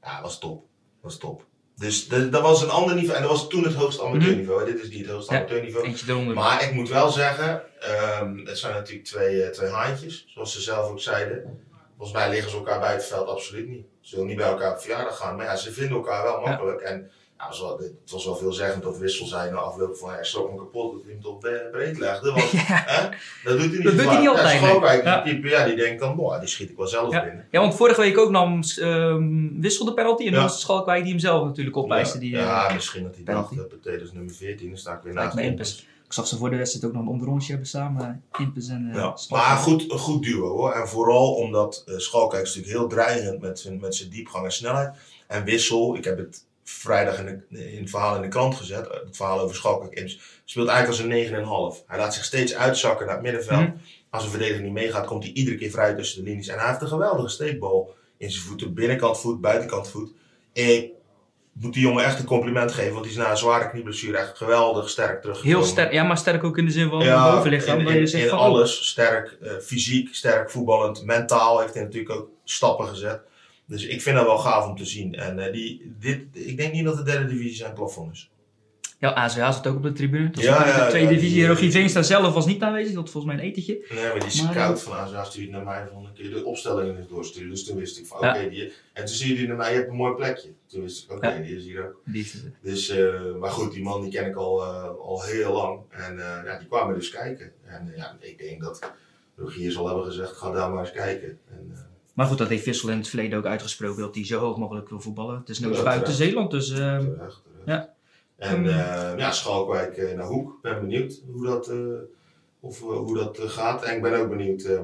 Ja, 0.03 0.13
dat 0.15 0.23
was 0.23 0.39
top. 0.39 0.57
Dat 0.61 0.67
was 1.03 1.19
top. 1.19 1.45
Dus 1.77 2.09
de- 2.09 2.29
dat 2.29 2.43
was 2.43 2.63
een 2.63 2.71
ander 2.71 2.95
niveau. 2.95 3.17
En 3.17 3.23
dat 3.23 3.31
was 3.31 3.49
toen 3.49 3.65
het 3.65 3.75
hoogste 3.75 4.03
amateurniveau. 4.03 4.61
hè. 4.61 4.73
Dit 4.73 4.83
is 4.83 4.89
niet 4.89 5.01
het 5.01 5.11
hoogste 5.11 5.33
Mhm. 5.33 5.43
Ja. 5.43 5.49
amateurniveau. 5.49 6.35
Maar 6.35 6.63
ik 6.65 6.73
moet 6.73 6.89
wel 6.89 7.11
zeggen, 7.11 7.63
ehm, 7.81 8.37
het 8.47 8.59
zijn 8.59 8.75
natuurlijk 8.75 9.07
twee, 9.07 9.43
eh, 9.43 9.51
twee 9.51 9.71
haantjes, 9.71 10.25
zoals 10.29 10.53
ze 10.53 10.61
zelf 10.61 10.91
ook 10.91 11.01
zeiden. 11.01 11.63
Volgens 11.97 12.19
mij 12.19 12.31
liggen 12.31 12.51
ze 12.51 12.57
elkaar 12.57 12.81
bij 12.81 12.93
het 12.93 13.05
veld 13.05 13.29
absoluut 13.29 13.69
niet. 13.69 13.87
Ze 14.01 14.09
zullen 14.11 14.27
niet 14.27 14.37
bij 14.37 14.47
elkaar 14.49 14.73
op 14.73 14.81
verjaardag 14.81 15.17
gaan, 15.17 15.37
maar 15.37 15.45
ja, 15.47 15.57
ze 15.57 15.73
vinden 15.73 15.97
elkaar 15.97 16.23
wel 16.23 16.41
makkelijk. 16.41 16.81
En 16.81 17.11
ja, 17.45 17.51
het, 17.51 17.59
was 17.59 17.61
wel, 17.61 17.79
het 17.79 18.11
was 18.11 18.25
wel 18.25 18.37
veelzeggend 18.37 18.83
dat 18.83 18.99
Wissel 18.99 19.27
zei 19.27 19.51
na 19.51 19.57
afloop 19.57 19.97
van, 19.97 20.11
hij 20.11 20.25
schrok 20.25 20.51
me 20.51 20.57
kapot 20.59 20.93
dat 20.93 21.03
hij 21.03 21.13
hem 21.13 21.23
toch 21.23 21.39
bre- 21.39 21.69
breed 21.73 21.99
legde. 21.99 22.33
Want, 22.33 22.51
hè, 22.55 23.09
dat 23.45 23.59
doet 23.59 23.61
hij 23.61 23.69
niet 23.69 23.83
Dat 23.85 23.97
doet 23.97 24.05
hij 24.07 24.19
niet 24.19 24.29
altijd, 24.29 24.61
Ja, 24.61 24.67
Schalkwijk 24.67 25.05
nee. 25.05 25.15
een 25.15 25.23
type, 25.23 25.49
ja, 25.49 25.65
die 25.65 25.77
denkt 25.77 26.01
dan, 26.01 26.17
boah, 26.17 26.39
die 26.41 26.49
schiet 26.49 26.71
ik 26.71 26.77
wel 26.77 26.87
zelf 26.87 27.13
Ja. 27.13 27.25
binnen. 27.25 27.47
Ja, 27.51 27.61
want 27.61 27.75
vorige 27.75 28.01
week 28.01 28.19
ook 28.19 28.31
nam 28.31 28.61
ehm 28.81 29.61
Wissel 29.61 29.85
de 29.85 29.95
penalty. 29.95 30.23
En 30.23 30.29
Ja. 30.29 30.35
dan 30.35 30.43
was 30.43 30.53
het 30.53 30.61
Schalkwijk 30.61 31.03
die 31.03 31.11
hem 31.13 31.21
zelf 31.21 31.45
natuurlijk 31.45 31.77
opeiste. 31.77 32.19
Die, 32.19 32.31
ja, 32.31 32.39
eh, 32.39 32.69
ja, 32.69 32.75
misschien 32.75 33.03
dat 33.03 33.15
hij 33.15 33.25
penalty. 33.25 33.57
dacht, 33.57 33.87
uh, 33.87 34.01
is 34.03 34.13
nummer 34.13 34.35
14, 34.35 34.69
dan 34.69 34.79
sta 34.79 34.93
ik 34.93 35.03
weer 35.03 35.13
naast. 35.15 35.37
Impes. 35.37 35.87
Ik 36.07 36.13
zag 36.13 36.27
ze 36.27 36.37
voor 36.37 36.51
de 36.51 36.57
wedstrijd 36.57 36.85
ook 36.87 36.93
nog 36.93 37.03
een 37.03 37.09
onderrondje 37.09 37.49
hebben 37.51 37.69
samen. 37.69 38.23
eh, 38.33 38.41
Impes 38.41 38.69
en 38.69 38.89
eh, 38.91 38.95
Ja, 38.95 39.17
Schalkwijk. 39.17 39.49
maar 39.49 39.57
goed, 39.63 39.93
een 39.93 39.99
goed 39.99 40.23
duo 40.23 40.49
hoor. 40.49 40.73
En 40.73 40.89
vooral 40.89 41.35
omdat 41.35 41.85
uh, 41.89 41.99
Schalkijk 41.99 42.43
is 42.43 42.55
natuurlijk 42.55 42.79
heel 42.79 42.89
dreigend 42.89 43.41
met 43.41 43.69
met 43.81 43.95
zijn 43.95 44.11
diepgang 44.11 44.45
en 44.45 44.53
snelheid. 44.53 44.95
En 45.27 45.45
Wissel, 45.45 45.97
ik 45.97 46.05
heb 46.05 46.19
het 46.19 46.45
vrijdag 46.65 47.19
in, 47.19 47.45
de, 47.49 47.73
in 47.73 47.81
het 47.81 47.91
verhaal 47.91 48.17
in 48.17 48.23
de 48.23 48.29
krant 48.29 48.55
gezet, 48.55 48.87
eh, 48.87 49.01
het 49.05 49.17
verhaal 49.17 49.41
over 49.41 49.87
Imps, 49.91 50.41
speelt 50.45 50.69
eigenlijk 50.69 51.01
als 51.01 51.11
een 51.11 51.77
9,5. 51.79 51.85
Hij 51.87 51.99
laat 51.99 52.15
zich 52.15 52.25
steeds 52.25 52.55
uitzakken 52.55 53.07
naar 53.07 53.15
het 53.15 53.25
middenveld. 53.25 53.61
Mhm. 53.61 53.77
Als 54.11 54.25
een 54.25 54.31
verdediger 54.31 54.63
niet 54.63 54.73
meegaat, 54.73 55.07
komt 55.07 55.23
hij 55.23 55.33
iedere 55.33 55.57
keer 55.57 55.71
vrij 55.71 55.95
tussen 55.95 56.25
de 56.25 56.31
linies. 56.31 56.49
En 56.49 56.59
hij 56.59 56.69
heeft 56.69 56.81
een 56.81 56.89
geweldige 56.89 57.29
steekbal 57.29 57.95
in 58.17 58.31
zijn 58.31 58.45
voeten, 58.45 58.75
binnenkant 58.75 59.21
voet, 59.21 59.41
buitenkant 59.41 59.89
voet. 59.89 60.13
Ik 60.53 60.93
moet 61.53 61.73
die 61.73 61.83
jongen 61.83 62.05
echt 62.05 62.19
een 62.19 62.25
compliment 62.25 62.73
geven, 62.73 62.93
want 62.93 63.03
die 63.03 63.13
is 63.13 63.19
na 63.19 63.31
een 63.31 63.37
zware 63.37 63.71
knieblessure 63.71 64.19
echt 64.19 64.37
geweldig 64.37 64.89
sterk 64.89 65.21
teruggekomen. 65.21 65.59
Heel 65.59 65.69
sterk, 65.69 65.93
ja, 65.93 66.03
maar 66.03 66.19
sterk 66.19 66.45
ook 66.45 66.59
in 66.59 66.65
de 66.65 66.71
zin 66.71 66.89
van 66.89 67.05
Ja, 67.05 67.35
bovenlichaam. 67.35 67.81
in, 67.89 68.29
van, 68.29 68.39
alles. 68.39 68.89
Sterk, 68.89 69.37
eh, 69.43 69.53
fysiek, 69.63 70.15
sterk 70.15 70.51
voetballend, 70.51 71.05
mentaal 71.05 71.61
heeft 71.61 71.75
hij 71.75 71.83
natuurlijk 71.83 72.15
ook 72.15 72.29
stappen 72.45 72.87
gezet. 72.87 73.21
Dus 73.67 73.87
ik 73.87 74.03
vind 74.03 74.17
dat 74.17 74.27
wel 74.27 74.39
gaaf 74.39 74.67
om 74.67 74.77
te 74.77 74.85
zien. 74.85 75.15
En 75.15 75.39
eh, 75.39 75.53
die, 75.53 75.95
dit, 75.99 76.21
ik 76.33 76.57
denk 76.57 76.73
niet 76.73 76.85
dat 76.85 76.97
de 76.97 77.03
derde 77.03 77.27
divisie 77.27 77.57
zijn 77.57 77.75
plafond 77.75 78.13
is. 78.13 78.29
Ja, 78.99 79.13
ASWH 79.13 79.41
zat 79.41 79.67
ook 79.67 79.77
op 79.77 79.83
de 79.83 79.93
tribune. 79.93 80.31
Dat 80.31 80.43
Ja, 80.43 80.67
ja, 80.67 80.85
de 80.85 80.91
tweede 80.91 81.15
ja, 81.15 81.21
divisie. 81.21 81.47
Rogier 81.47 81.71
Veenstra 81.71 82.03
zelf 82.03 82.35
was 82.35 82.47
niet 82.47 82.63
aanwezig. 82.63 82.95
Dat 82.95 83.03
was 83.03 83.11
volgens 83.13 83.35
mij 83.35 83.43
een 83.43 83.51
etentje. 83.51 83.87
Nee, 83.95 84.05
maar 84.05 84.21
die 84.21 84.31
scout 84.31 84.83
van 84.83 84.97
ASA 84.97 85.25
stuurt 85.25 85.51
naar 85.51 85.65
mij 85.65 85.87
van 85.93 86.05
een 86.05 86.13
keer 86.13 86.31
de 86.31 86.45
opstellingen 86.45 87.07
doorsturen. 87.09 87.51
Dus 87.51 87.65
toen 87.65 87.77
wist 87.77 87.99
ik 87.99 88.07
van 88.07 88.19
oké, 88.19 88.49
die 88.49 88.73
en 88.93 89.05
toen 89.05 89.15
zie 89.15 89.29
je 89.29 89.35
die 89.35 89.47
naar 89.47 89.57
mij, 89.57 89.71
je 89.71 89.77
hebt 89.77 89.89
een 89.89 89.97
mooi 89.97 90.15
plekje. 90.15 90.49
Toen 90.67 90.83
wist 90.83 91.05
ik 91.05 91.13
oké, 91.13 91.43
die 91.43 91.57
is 91.57 91.65
hier 91.65 91.87
ook. 91.87 92.01
Die 92.05 92.23
is 92.23 92.33
het. 92.33 92.43
Dus, 92.63 92.89
eh, 92.89 93.35
maar 93.41 93.51
goed, 93.51 93.73
die 93.73 93.83
man 93.83 94.03
die 94.03 94.11
ken 94.11 94.27
ik 94.27 94.37
al, 94.37 94.63
eh, 94.63 94.85
al 94.85 95.23
heel 95.23 95.53
lang. 95.53 95.81
En 95.91 96.19
eh, 96.19 96.45
ja, 96.45 96.59
die 96.59 96.69
kwamen 96.69 96.95
dus 96.95 97.11
kijken. 97.11 97.53
En 97.65 97.91
eh, 97.93 97.97
ja, 97.97 98.17
ik 98.21 98.39
denk 98.39 98.61
dat 98.63 98.93
Rogier 99.37 99.73
zal 99.73 99.87
hebben 99.87 100.05
gezegd, 100.05 100.37
ga 100.37 100.51
daar 100.51 100.71
maar 100.71 100.81
eens 100.81 100.93
kijken. 100.93 101.39
En, 101.51 101.71
eh, 101.73 101.79
Maar 102.15 102.27
goed, 102.27 102.39
dat 102.39 102.49
heeft 102.49 102.65
Wissel 102.65 102.89
in 102.89 102.99
het 102.99 103.09
verleden 103.09 103.39
ook 103.39 103.45
uitgesproken 103.45 104.03
dat 104.03 104.15
hij 104.15 104.27
zo 104.27 104.39
hoog 104.39 104.57
mogelijk 104.57 104.89
wil 104.89 105.01
voetballen. 105.01 105.39
Het 105.39 105.49
is 105.49 105.59
nu 105.59 105.83
buiten. 105.83 106.13
Zeeland, 106.13 106.51
dus 106.51 106.69
Terecht, 106.69 107.05
terecht. 107.17 107.43
ja. 107.65 107.95
En 108.37 108.67
eh, 108.67 109.19
ja, 109.19 109.31
Schalkwijk 109.33 109.97
eh, 109.97 110.17
naar 110.17 110.27
Hoek. 110.27 110.59
Ben 110.63 110.81
benieuwd 110.81 111.21
hoe 111.33 111.47
dat, 111.47 111.69
eh, 111.69 111.77
of, 112.61 112.81
hoe 112.81 113.17
dat 113.17 113.39
gaat. 113.41 113.83
En 113.83 113.97
ik 113.97 114.03
ben 114.03 114.21
ook 114.21 114.29
benieuwd 114.29 114.81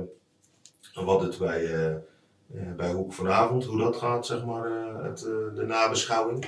wat 0.95 1.23
het 1.23 1.39
bij, 1.39 2.03
bij 2.77 2.93
Hoek 2.93 3.13
vanavond, 3.13 3.65
hoe 3.65 3.79
dat 3.79 3.97
gaat, 3.97 4.27
zeg 4.27 4.45
maar, 4.45 4.71
het, 5.05 5.19
de 5.55 5.65
nabeschouwing. 5.67 6.45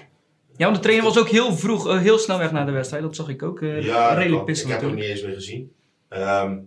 ja, 0.56 0.64
want 0.64 0.76
de 0.76 0.82
trainer 0.82 1.04
was 1.04 1.18
ook 1.18 1.28
heel 1.28 1.52
vroeg, 1.52 1.98
heel 1.98 2.18
snel 2.18 2.38
weg 2.38 2.52
naar 2.52 2.66
de 2.66 2.72
wedstrijd. 2.72 3.02
Dat 3.02 3.16
zag 3.16 3.28
ik 3.28 3.42
ook. 3.42 3.60
ja, 3.60 3.68
dat 3.68 3.82
redelijk 3.82 4.26
klopt. 4.26 4.40
ik 4.40 4.44
pissig 4.44 4.70
heb 4.70 4.80
hem 4.80 4.94
niet 4.94 5.04
eens 5.04 5.22
meer 5.22 5.34
gezien. 5.34 5.72
Ehm, 6.08 6.58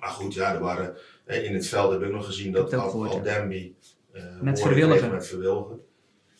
maar 0.00 0.08
goed, 0.08 0.34
ja, 0.34 0.54
er 0.54 0.60
waren, 0.60 0.96
in 1.26 1.54
het 1.54 1.66
veld 1.68 1.92
heb 1.92 2.02
ik 2.02 2.10
nog 2.10 2.26
gezien 2.26 2.52
dat 2.52 2.72
Al, 2.74 2.90
gehoord, 2.90 3.10
Al 3.10 3.16
ja. 3.16 3.22
Demby 3.22 3.72
eh, 4.12 4.40
Met 4.40 4.60
Verwilligen. 4.60 5.10
Met 5.10 5.26
Verwilgen. 5.26 5.80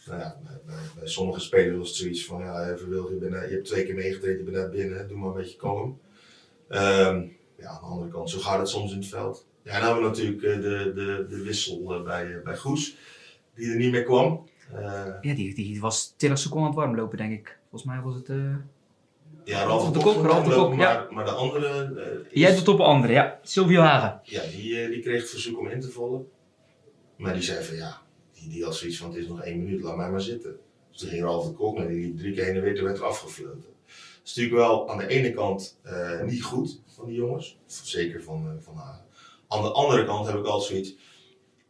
Nou 0.07 0.21
ja, 0.21 0.38
bij, 0.45 0.61
bij, 0.67 0.75
bij 0.99 1.09
sommige 1.09 1.41
spelers 1.41 1.76
was 1.76 1.88
het 1.88 1.97
zoiets 1.97 2.25
van, 2.26 2.41
ja, 2.41 2.62
eh, 2.62 2.76
Verwilgen, 2.76 3.14
je, 3.14 3.21
bent, 3.21 3.33
je 3.49 3.55
hebt 3.55 3.64
twee 3.64 3.85
keer 3.85 3.95
meegetreden, 3.95 4.38
je 4.38 4.45
bent 4.45 4.57
net 4.57 4.71
binnen, 4.71 5.09
doe 5.09 5.17
maar 5.19 5.29
een 5.29 5.35
beetje 5.35 5.57
kalm. 5.57 6.00
Ehm, 6.69 7.23
ja, 7.57 7.69
aan 7.69 7.81
de 7.81 7.87
andere 7.87 8.11
kant, 8.11 8.31
zo 8.31 8.38
gaat 8.38 8.59
het 8.59 8.69
soms 8.69 8.93
in 8.93 8.99
het 8.99 9.09
veld. 9.09 9.47
Ja, 9.62 9.73
en 9.73 9.81
dan 9.81 9.87
hebben 9.93 10.03
we 10.03 10.09
natuurlijk 10.17 10.43
eh, 10.43 10.55
de, 10.61 10.93
de, 10.95 11.26
de 11.29 11.43
wissel 11.43 11.95
eh, 11.95 12.03
bij, 12.03 12.35
eh, 12.37 12.43
bij 12.43 12.57
Goes, 12.57 12.97
die 13.55 13.71
er 13.71 13.76
niet 13.76 13.91
meer 13.91 14.05
kwam. 14.05 14.49
Eh, 14.75 14.83
Ja, 15.21 15.35
die, 15.35 15.55
die 15.55 15.81
was 15.81 16.14
20 16.17 16.41
seconden 16.41 16.69
aan 16.71 16.75
het 16.76 16.85
warm 16.85 16.97
lopen, 16.97 17.19
denk 17.19 17.33
ik. 17.33 17.59
Volgens 17.71 17.91
mij 17.93 18.00
was 18.00 18.14
het... 18.14 18.29
eh 18.29 18.57
ja, 19.44 19.64
Ralf 19.64 19.86
de 19.86 19.98
de 19.98 20.04
Kok, 20.04 20.24
Ralf 20.26 20.44
de 20.48 20.54
Kok, 20.54 20.74
maar, 20.76 20.86
ja. 20.86 21.06
maar 21.10 21.24
de 21.24 21.30
andere... 21.30 21.66
eh, 21.96 22.32
is- 22.32 22.40
Jij 22.40 22.54
doet 22.54 22.68
op 22.68 22.78
een 22.78 22.84
andere, 22.84 23.12
ja. 23.12 23.38
Silvio 23.42 23.80
Hagen. 23.80 24.20
Ja, 24.22 24.42
die, 24.56 24.80
eh, 24.80 24.88
die 24.88 25.00
kreeg 25.02 25.20
het 25.20 25.30
verzoek 25.30 25.58
om 25.58 25.68
in 25.68 25.80
te 25.80 25.90
vallen. 25.90 26.26
Maar 27.16 27.32
die 27.32 27.42
zei 27.42 27.64
van 27.64 27.76
ja, 27.76 28.00
die, 28.32 28.48
die 28.48 28.64
had 28.64 28.76
zoiets 28.76 28.98
van 28.98 29.08
het 29.10 29.18
is 29.18 29.26
nog 29.28 29.42
één 29.42 29.58
minuut, 29.62 29.82
laat 29.82 29.96
mij 29.96 30.10
maar 30.10 30.20
zitten. 30.20 30.56
Dus 30.90 31.00
toen 31.00 31.08
ging 31.08 31.22
Ralf 31.22 31.46
de 31.46 31.52
Kok 31.52 31.78
naar 31.78 31.88
die 31.88 32.00
liep 32.00 32.18
drie 32.18 32.34
keer 32.34 32.44
heen 32.44 32.54
en 32.56 32.62
weer, 32.62 32.74
toen 32.74 32.84
werd 32.84 32.98
er 32.98 33.04
afgefloten. 33.04 33.60
Dat 33.86 34.32
is 34.32 34.34
natuurlijk 34.34 34.66
wel 34.66 34.90
aan 34.90 34.98
de 34.98 35.06
ene 35.06 35.32
kant 35.32 35.78
eh, 35.82 36.22
niet 36.22 36.42
goed 36.42 36.80
van 36.86 37.06
die 37.06 37.14
jongens, 37.16 37.58
zeker 37.66 38.22
van, 38.22 38.46
eh, 38.46 38.64
van 38.64 38.76
Hagen. 38.76 39.04
Aan 39.48 39.62
de 39.62 39.70
andere 39.72 40.04
kant 40.04 40.26
heb 40.26 40.36
ik 40.36 40.44
altijd 40.44 40.70
zoiets, 40.70 40.94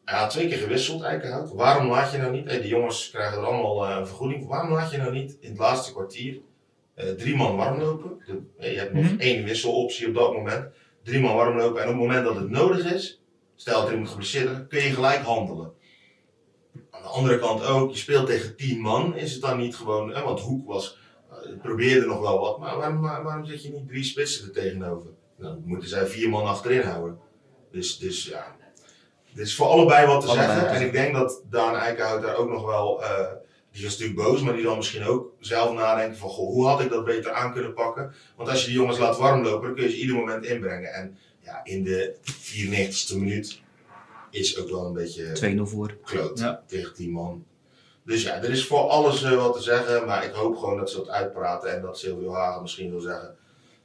hij 0.05 0.19
had 0.19 0.31
twee 0.31 0.49
keer 0.49 0.59
gewisseld 0.59 1.03
Eikenhout. 1.03 1.53
Waarom 1.53 1.87
laat 1.91 2.13
je 2.13 2.19
nou 2.19 2.33
niet, 2.33 2.47
eh, 2.47 2.61
die 2.61 2.69
jongens 2.69 3.11
krijgen 3.11 3.39
er 3.39 3.45
allemaal 3.45 3.87
eh, 3.87 3.97
een 3.99 4.07
vergoeding 4.07 4.41
voor, 4.41 4.51
waarom 4.51 4.73
laat 4.73 4.91
je 4.91 4.97
nou 4.97 5.13
niet 5.13 5.37
in 5.41 5.49
het 5.51 5.59
laatste 5.59 5.93
kwartier 5.93 6.39
drie 6.95 7.37
man 7.37 7.57
warm 7.57 7.81
lopen. 7.81 8.23
De- 8.27 8.41
eh, 8.59 8.73
je 8.73 8.79
hebt 8.79 8.93
nog 8.93 9.05
Mhm. 9.05 9.19
één 9.21 9.45
wisseloptie 9.45 10.09
op 10.09 10.15
dat 10.15 10.33
moment. 10.33 10.67
Drie 11.03 11.21
man 11.21 11.35
warm 11.37 11.57
lopen. 11.57 11.83
En 11.83 11.89
op 11.89 11.93
het 11.95 12.03
moment 12.03 12.25
dat 12.25 12.37
het 12.37 12.51
nodig 12.51 12.93
is, 12.93 13.23
stel 13.55 13.75
dat 13.75 13.85
er 13.87 13.91
iemand 13.93 14.11
geblesseerd 14.11 14.51
is, 14.51 14.57
kun 14.69 14.83
je 14.83 14.91
gelijk 14.95 15.21
handelen. 15.23 15.73
Aan 16.91 17.03
de 17.03 17.09
andere 17.09 17.39
kant 17.39 17.65
ook, 17.67 17.91
je 17.91 17.97
speelt 17.97 18.27
tegen 18.27 18.57
tien 18.57 18.81
man, 18.81 19.17
is 19.17 19.33
het 19.33 19.41
dan 19.43 19.59
niet 19.59 19.77
gewoon, 19.77 20.15
hè, 20.15 20.23
want 20.23 20.41
Hoek 20.41 20.67
was, 20.67 20.99
eh, 21.31 21.37
probeerde 21.63 22.07
nog 22.07 22.21
wel 22.21 22.39
wat, 22.41 22.59
maar 22.59 22.77
waarom, 22.77 23.01
waarom 23.01 23.45
zet 23.47 23.63
je 23.63 23.71
niet 23.73 23.89
drie 23.89 24.05
spitsen 24.05 24.47
er 24.47 24.53
tegenover? 24.53 25.11
Dan 25.39 25.63
moeten 25.65 25.89
zij 25.89 26.07
vier 26.07 26.29
man 26.29 26.45
achterin 26.47 26.83
houden. 26.83 27.19
Dus, 27.73 27.99
dus 27.99 28.27
ja, 28.27 28.57
er 29.35 29.41
is 29.41 29.55
voor 29.55 29.67
allebei 29.67 30.07
wat 30.07 30.21
te 30.21 30.27
Allebei 30.27 30.49
zeggen. 30.49 30.69
En 30.71 30.87
ik 30.87 30.93
denk 30.93 31.15
dat 31.15 31.43
Daan 31.51 31.77
Eikenhout 31.77 32.23
daar 32.23 32.37
ook 32.37 32.51
nog 32.51 32.67
wel, 32.67 33.03
eh, 33.75 33.81
die 33.81 33.87
is 33.87 33.99
natuurlijk 33.99 34.29
boos, 34.29 34.43
maar 34.43 34.55
die 34.55 34.63
zal 34.63 34.77
misschien 34.77 35.05
ook 35.05 35.33
zelf 35.39 35.73
nadenken 35.75 36.17
van, 36.19 36.29
goh, 36.29 36.47
hoe 36.49 36.67
had 36.67 36.81
ik 36.81 36.91
dat 36.91 37.05
beter 37.05 37.33
aan 37.33 37.53
kunnen 37.53 37.75
pakken? 37.75 38.15
Want 38.37 38.49
als 38.49 38.61
je 38.61 38.67
die 38.67 38.77
jongens 38.77 38.99
laat 38.99 39.19
warmlopen, 39.19 39.67
dan 39.67 39.75
kun 39.75 39.85
je 39.85 39.91
ze 39.91 39.97
ieder 39.97 40.17
moment 40.17 40.45
inbrengen. 40.45 40.93
En 40.93 41.17
ja, 41.41 41.61
in 41.65 41.83
de 41.83 42.15
94ste 42.23 43.17
minuut 43.17 43.61
is 44.31 44.59
ook 44.59 44.69
wel 44.71 44.87
een 44.87 44.93
beetje 44.93 45.57
2-0 45.57 45.61
voor. 45.63 45.97
kloot 46.05 46.39
Ja. 46.39 46.63
tegen 46.67 46.95
10 46.95 47.11
man. 47.11 47.45
Dus 48.05 48.23
ja, 48.23 48.35
er 48.43 48.51
is 48.51 48.67
voor 48.67 48.79
alles 48.89 49.23
eh, 49.23 49.37
wat 49.37 49.57
te 49.57 49.63
zeggen, 49.63 50.07
maar 50.07 50.25
ik 50.25 50.33
hoop 50.33 50.57
gewoon 50.57 50.77
dat 50.77 50.91
ze 50.91 50.97
dat 50.97 51.09
uitpraten 51.09 51.75
en 51.75 51.83
dat 51.83 51.99
Silvio 51.99 52.33
Hagen 52.33 52.63
misschien 52.63 52.91
wil 52.91 53.01
zeggen. 53.01 53.37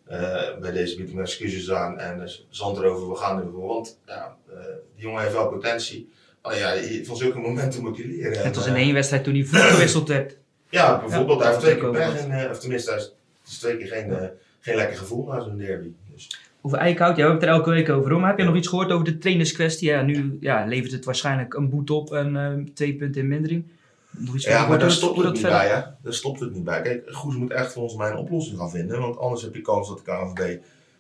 eh, 0.06 0.58
bij 0.60 0.72
deze 0.72 0.96
bied 0.96 1.08
ik 1.08 1.14
mijn 1.14 1.26
excuses 1.26 1.72
aan 1.72 1.98
en 2.00 2.20
uh, 2.22 2.28
zand 2.50 2.78
erover, 2.78 3.10
we 3.10 3.16
gaan 3.16 3.40
ervoor. 3.42 3.68
Want 3.68 4.00
ja, 4.06 4.38
eh, 4.50 4.56
die 4.96 5.04
jongen 5.06 5.22
heeft 5.22 5.34
wel 5.34 5.50
potentie. 5.50 6.10
Alleen 6.42 6.60
ja, 6.60 6.72
je- 6.74 7.06
van 7.06 7.16
zulke 7.18 7.40
momenten 7.40 7.82
moet 7.84 7.98
hij 7.98 8.06
leren. 8.06 8.44
Het 8.44 8.56
was 8.56 8.68
in 8.68 8.74
eh, 8.76 8.82
één 8.82 8.94
wedstrijd 8.94 9.24
toen 9.24 9.34
hij 9.34 9.46
vroeg 9.46 9.68
gewisseld 9.70 10.08
werd. 10.08 10.38
Ja, 10.70 11.00
bijvoorbeeld, 11.00 11.38
Ja, 11.40 11.44
hij 11.44 11.54
heeft 11.54 11.64
twee 11.66 11.78
keer 11.78 11.90
pech, 11.92 12.18
en, 12.26 12.32
eh, 12.32 12.50
of 12.52 12.60
tenminste, 12.60 12.92
hij 12.92 13.00
is, 13.48 13.58
twee 13.60 13.78
keer 13.78 13.88
geen, 13.88 14.12
eh, 14.14 14.28
geen 14.60 14.76
lekker 14.76 14.98
gevoel 14.98 15.26
na 15.28 15.42
zo'n 15.44 15.58
derby. 15.58 15.88
Dus, 16.14 16.40
Over 16.62 16.78
Eickhout, 16.78 17.10
ja, 17.10 17.16
we 17.16 17.22
hebben 17.22 17.40
het 17.40 17.50
er 17.50 17.56
elke 17.56 17.70
week 17.70 17.90
over. 17.90 18.20
Maar 18.20 18.30
heb 18.30 18.38
je 18.38 18.44
nog 18.44 18.56
iets 18.56 18.68
gehoord 18.68 18.92
over 18.92 19.06
de 19.06 19.18
trainerskwestie? 19.18 19.90
Ja, 19.90 20.02
nu 20.02 20.38
ja, 20.40 20.66
levert 20.66 20.92
het 20.92 21.06
waarschijnlijk 21.06 21.54
een 21.54 21.70
boete 21.70 21.94
op 21.94 22.14
en 22.14 22.70
twee 22.74 22.96
punten 22.96 23.22
in 23.22 23.28
mindering. 23.28 23.64
Nog 24.12 24.36
iets 24.36 24.46
ja, 24.46 24.68
maar 24.68 24.80
daar 24.80 24.92
stopt 24.92 25.18
het 25.18 25.32
niet 25.32 25.40
verder- 25.40 25.58
bij, 25.58 25.68
hè? 25.68 25.82
Daar 26.02 26.14
stopt 26.14 26.40
het 26.40 26.54
niet 26.54 26.64
bij. 26.64 26.82
Kijk, 26.82 27.04
Goes 27.12 27.36
moet 27.36 27.52
echt 27.52 27.74
volgens 27.74 27.96
mij 27.96 28.10
een 28.10 28.18
oplossing 28.18 28.58
gaan 28.58 28.70
vinden, 28.72 29.00
want 29.00 29.18
anders 29.18 29.42
heb 29.42 29.56
je 29.56 29.62
kans 29.62 29.88
dat 29.88 29.98
de 29.98 30.04
KNVB 30.04 30.58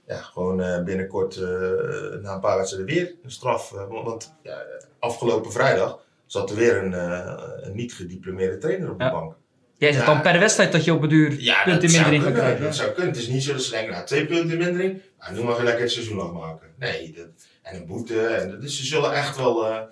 ja, 0.09 0.21
gewoon 0.21 0.61
eh, 0.61 0.83
binnenkort 0.83 1.35
eh, 1.35 1.41
na 2.21 2.33
een 2.33 2.39
paar 2.39 2.57
wedstrijden 2.57 2.95
weer 2.95 3.15
een 3.23 3.31
straf. 3.31 3.73
eh, 3.73 3.87
want 4.03 4.35
ja, 4.43 4.61
afgelopen 4.99 5.51
vrijdag 5.51 5.99
zat 6.25 6.49
er 6.49 6.55
weer 6.55 6.83
een, 6.83 6.93
een 7.67 7.75
niet 7.75 7.93
gediplomeerde 7.93 8.57
trainer 8.57 8.91
op 8.91 8.97
de 8.97 9.03
Ja. 9.03 9.11
bank. 9.11 9.35
Jij 9.77 9.91
zegt 9.93 10.05
Ja. 10.05 10.13
dan 10.13 10.21
per 10.21 10.39
wedstrijd 10.39 10.71
dat 10.71 10.83
je 10.85 10.93
op 10.93 11.01
het 11.01 11.09
duur 11.09 11.39
Ja, 11.41 11.63
punten 11.63 11.91
mindering 11.91 12.23
gaat 12.23 12.33
krijgen. 12.33 12.63
dat 12.63 12.75
zou 12.75 12.91
kunnen. 12.91 13.11
Het 13.11 13.21
is 13.21 13.27
niet 13.27 13.43
zo 13.43 13.51
dat 13.53 13.61
ze 13.63 13.71
denken, 13.71 13.91
nou, 13.91 14.05
twee 14.05 14.25
punten 14.25 14.51
in 14.51 14.57
mindering, 14.57 15.01
nou, 15.19 15.33
nu 15.33 15.43
mag 15.43 15.57
je 15.57 15.63
lekker 15.63 15.81
het 15.83 15.91
seizoen 15.91 16.19
afmaken. 16.19 16.67
Nee, 16.77 17.13
dat, 17.17 17.25
en 17.61 17.75
een 17.75 17.85
boete. 17.85 18.25
En, 18.27 18.59
dus 18.59 18.77
ze 18.77 18.85
zullen 18.85 19.13
echt 19.13 19.37
wel, 19.37 19.65
ja, 19.67 19.89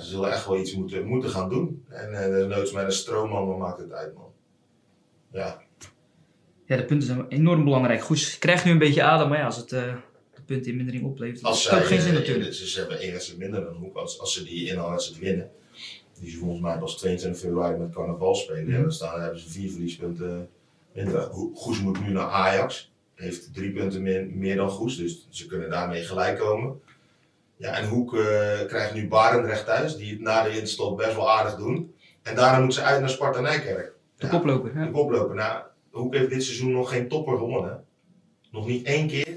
ze 0.00 0.02
zullen 0.08 0.30
echt 0.32 0.46
wel 0.46 0.56
iets 0.58 0.74
moeten, 0.74 1.04
moeten 1.04 1.30
gaan 1.30 1.48
doen. 1.48 1.84
En 1.88 2.12
eh 2.40 2.46
noods 2.46 2.72
met 2.72 2.84
een 2.84 2.92
stroomman, 2.92 3.58
maakt 3.58 3.78
het 3.78 3.92
uit, 3.92 4.14
man. 4.14 4.32
Ja, 5.32 5.60
Ja, 6.66 6.76
de 6.76 6.84
punten 6.84 7.06
zijn 7.06 7.28
enorm 7.28 7.64
belangrijk. 7.64 8.02
Goed, 8.02 8.36
krijgt 8.38 8.64
nu 8.64 8.70
een 8.70 8.78
beetje 8.78 9.02
adem, 9.02 9.28
maar 9.28 9.38
ja, 9.38 9.44
als 9.44 9.56
het 9.56 9.72
eh, 9.72 9.82
de 10.34 10.40
punten 10.46 10.70
in 10.70 10.76
mindering 10.76 11.04
oplevert, 11.04 11.40
dan 11.40 11.50
als 11.50 11.58
heeft 11.62 11.70
het 11.74 11.80
ook 11.82 11.86
zij, 11.88 11.96
geen 11.96 12.06
zin 12.06 12.14
eh, 12.14 12.18
natuurlijk. 12.20 12.46
dus 12.46 12.72
ze 12.72 12.78
hebben 12.78 12.98
één 13.00 13.12
wedstrijd 13.12 13.38
minder 13.40 13.64
dan 13.64 13.74
Hoek. 13.74 13.96
Als, 13.96 14.20
als 14.20 14.32
ze 14.34 14.44
die 14.44 14.68
inhaalwedstrijd 14.70 15.22
winnen, 15.22 15.50
die 16.20 16.30
ze 16.30 16.38
volgens 16.38 16.60
mij 16.60 16.78
pas 16.78 16.98
22 16.98 17.40
februari 17.40 17.76
met 17.76 17.92
carnaval 17.94 18.34
spelen, 18.34 18.64
Mhm. 18.64 18.74
en 18.74 18.82
dan 18.82 18.92
staan, 18.92 19.20
hebben 19.20 19.40
ze 19.40 19.50
vier 19.50 19.70
verliespunten 19.70 20.48
minder. 20.92 21.20
Go- 21.20 21.50
Goes 21.54 21.80
moet 21.80 22.00
nu 22.06 22.12
naar 22.12 22.28
Ajax, 22.28 22.92
heeft 23.14 23.54
drie 23.54 23.72
punten 23.72 24.02
meer, 24.02 24.26
meer 24.32 24.56
dan 24.56 24.68
Goes, 24.70 24.96
dus 24.96 25.26
ze 25.30 25.46
kunnen 25.46 25.70
daarmee 25.70 26.02
gelijk 26.02 26.38
komen. 26.38 26.80
Ja, 27.56 27.72
en 27.78 27.88
Hoek 27.88 28.14
eh, 28.16 28.20
krijgt 28.66 28.94
nu 28.94 29.08
Barendrecht 29.08 29.64
thuis, 29.66 29.96
die 29.96 30.10
het 30.10 30.20
na 30.20 30.42
de 30.42 30.58
instop 30.60 30.96
best 30.96 31.14
wel 31.14 31.30
aardig 31.30 31.54
doen. 31.56 31.94
En 32.22 32.34
daarna 32.34 32.58
moeten 32.58 32.78
ze 32.80 32.86
uit 32.86 33.00
naar 33.00 33.08
Sparta 33.10 33.40
Nijkerk. 33.40 33.92
De 34.16 34.26
Ja, 34.26 34.28
koploper. 34.32 34.72
de 34.72 34.78
Ja. 34.78 34.86
koploper. 34.86 35.34
Nou, 35.34 35.62
Hoek 35.94 36.14
heeft 36.14 36.30
dit 36.30 36.44
seizoen 36.44 36.72
nog 36.72 36.90
geen 36.90 37.08
topper 37.08 37.38
gewonnen. 37.38 37.84
Nog 38.50 38.66
niet 38.66 38.86
één 38.86 39.06
keer 39.06 39.28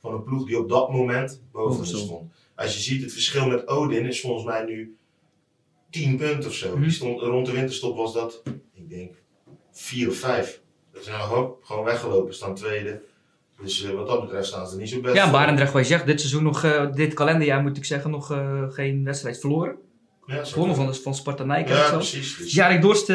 van 0.00 0.14
een 0.14 0.22
ploeg 0.22 0.46
die 0.46 0.58
op 0.58 0.68
dat 0.68 0.90
moment 0.90 1.42
boven 1.52 1.86
stond. 1.86 2.32
Als 2.54 2.74
je 2.74 2.80
ziet, 2.80 3.02
het 3.02 3.12
verschil 3.12 3.48
met 3.48 3.68
Odin 3.68 4.06
is 4.06 4.20
volgens 4.20 4.44
mij 4.44 4.64
nu 4.64 4.96
10 5.90 6.16
punten 6.16 6.48
of 6.48 6.54
zo. 6.54 6.72
Mhm. 6.72 6.82
Die 6.82 6.90
stond, 6.90 7.20
rond 7.20 7.46
de 7.46 7.52
winterstop 7.52 7.96
was 7.96 8.12
dat, 8.12 8.42
ik 8.74 8.88
denk, 8.88 9.14
4 9.72 10.08
of 10.08 10.16
5. 10.16 10.60
Dat 10.92 11.04
zijn 11.04 11.20
gewoon, 11.20 11.54
gewoon 11.62 11.84
weggelopen, 11.84 12.34
staan 12.34 12.54
tweede. 12.54 13.00
Dus 13.60 13.84
eh, 13.84 13.90
wat 13.90 14.06
dat 14.06 14.20
betreft 14.20 14.46
staan 14.46 14.68
ze 14.68 14.76
niet 14.76 14.88
zo 14.88 15.00
best. 15.00 15.14
Ja. 15.14 15.30
Barendrecht, 15.30 15.72
wat 15.72 15.82
je 15.82 15.88
zegt, 15.88 16.06
dit 16.06 16.20
seizoen 16.20 16.42
nog, 16.42 16.64
eh, 16.64 16.92
dit 16.92 17.14
kalenderjaar 17.14 17.62
moet 17.62 17.76
ik 17.76 17.84
zeggen, 17.84 18.10
nog 18.10 18.30
eh, 18.30 18.62
geen 18.68 19.04
wedstrijd 19.04 19.40
verloren. 19.40 19.76
Ja, 20.26 20.44
Gewonnen 20.44 20.76
van, 20.76 20.94
van 20.94 21.14
Sparta 21.14 21.44
Nijkerk 21.44 21.78
Ja, 21.78 21.92
precies. 21.92 22.36
Dus, 22.36 22.44
Dus 22.44 22.54
Jarek 22.54 22.82
Dorst 22.82 23.12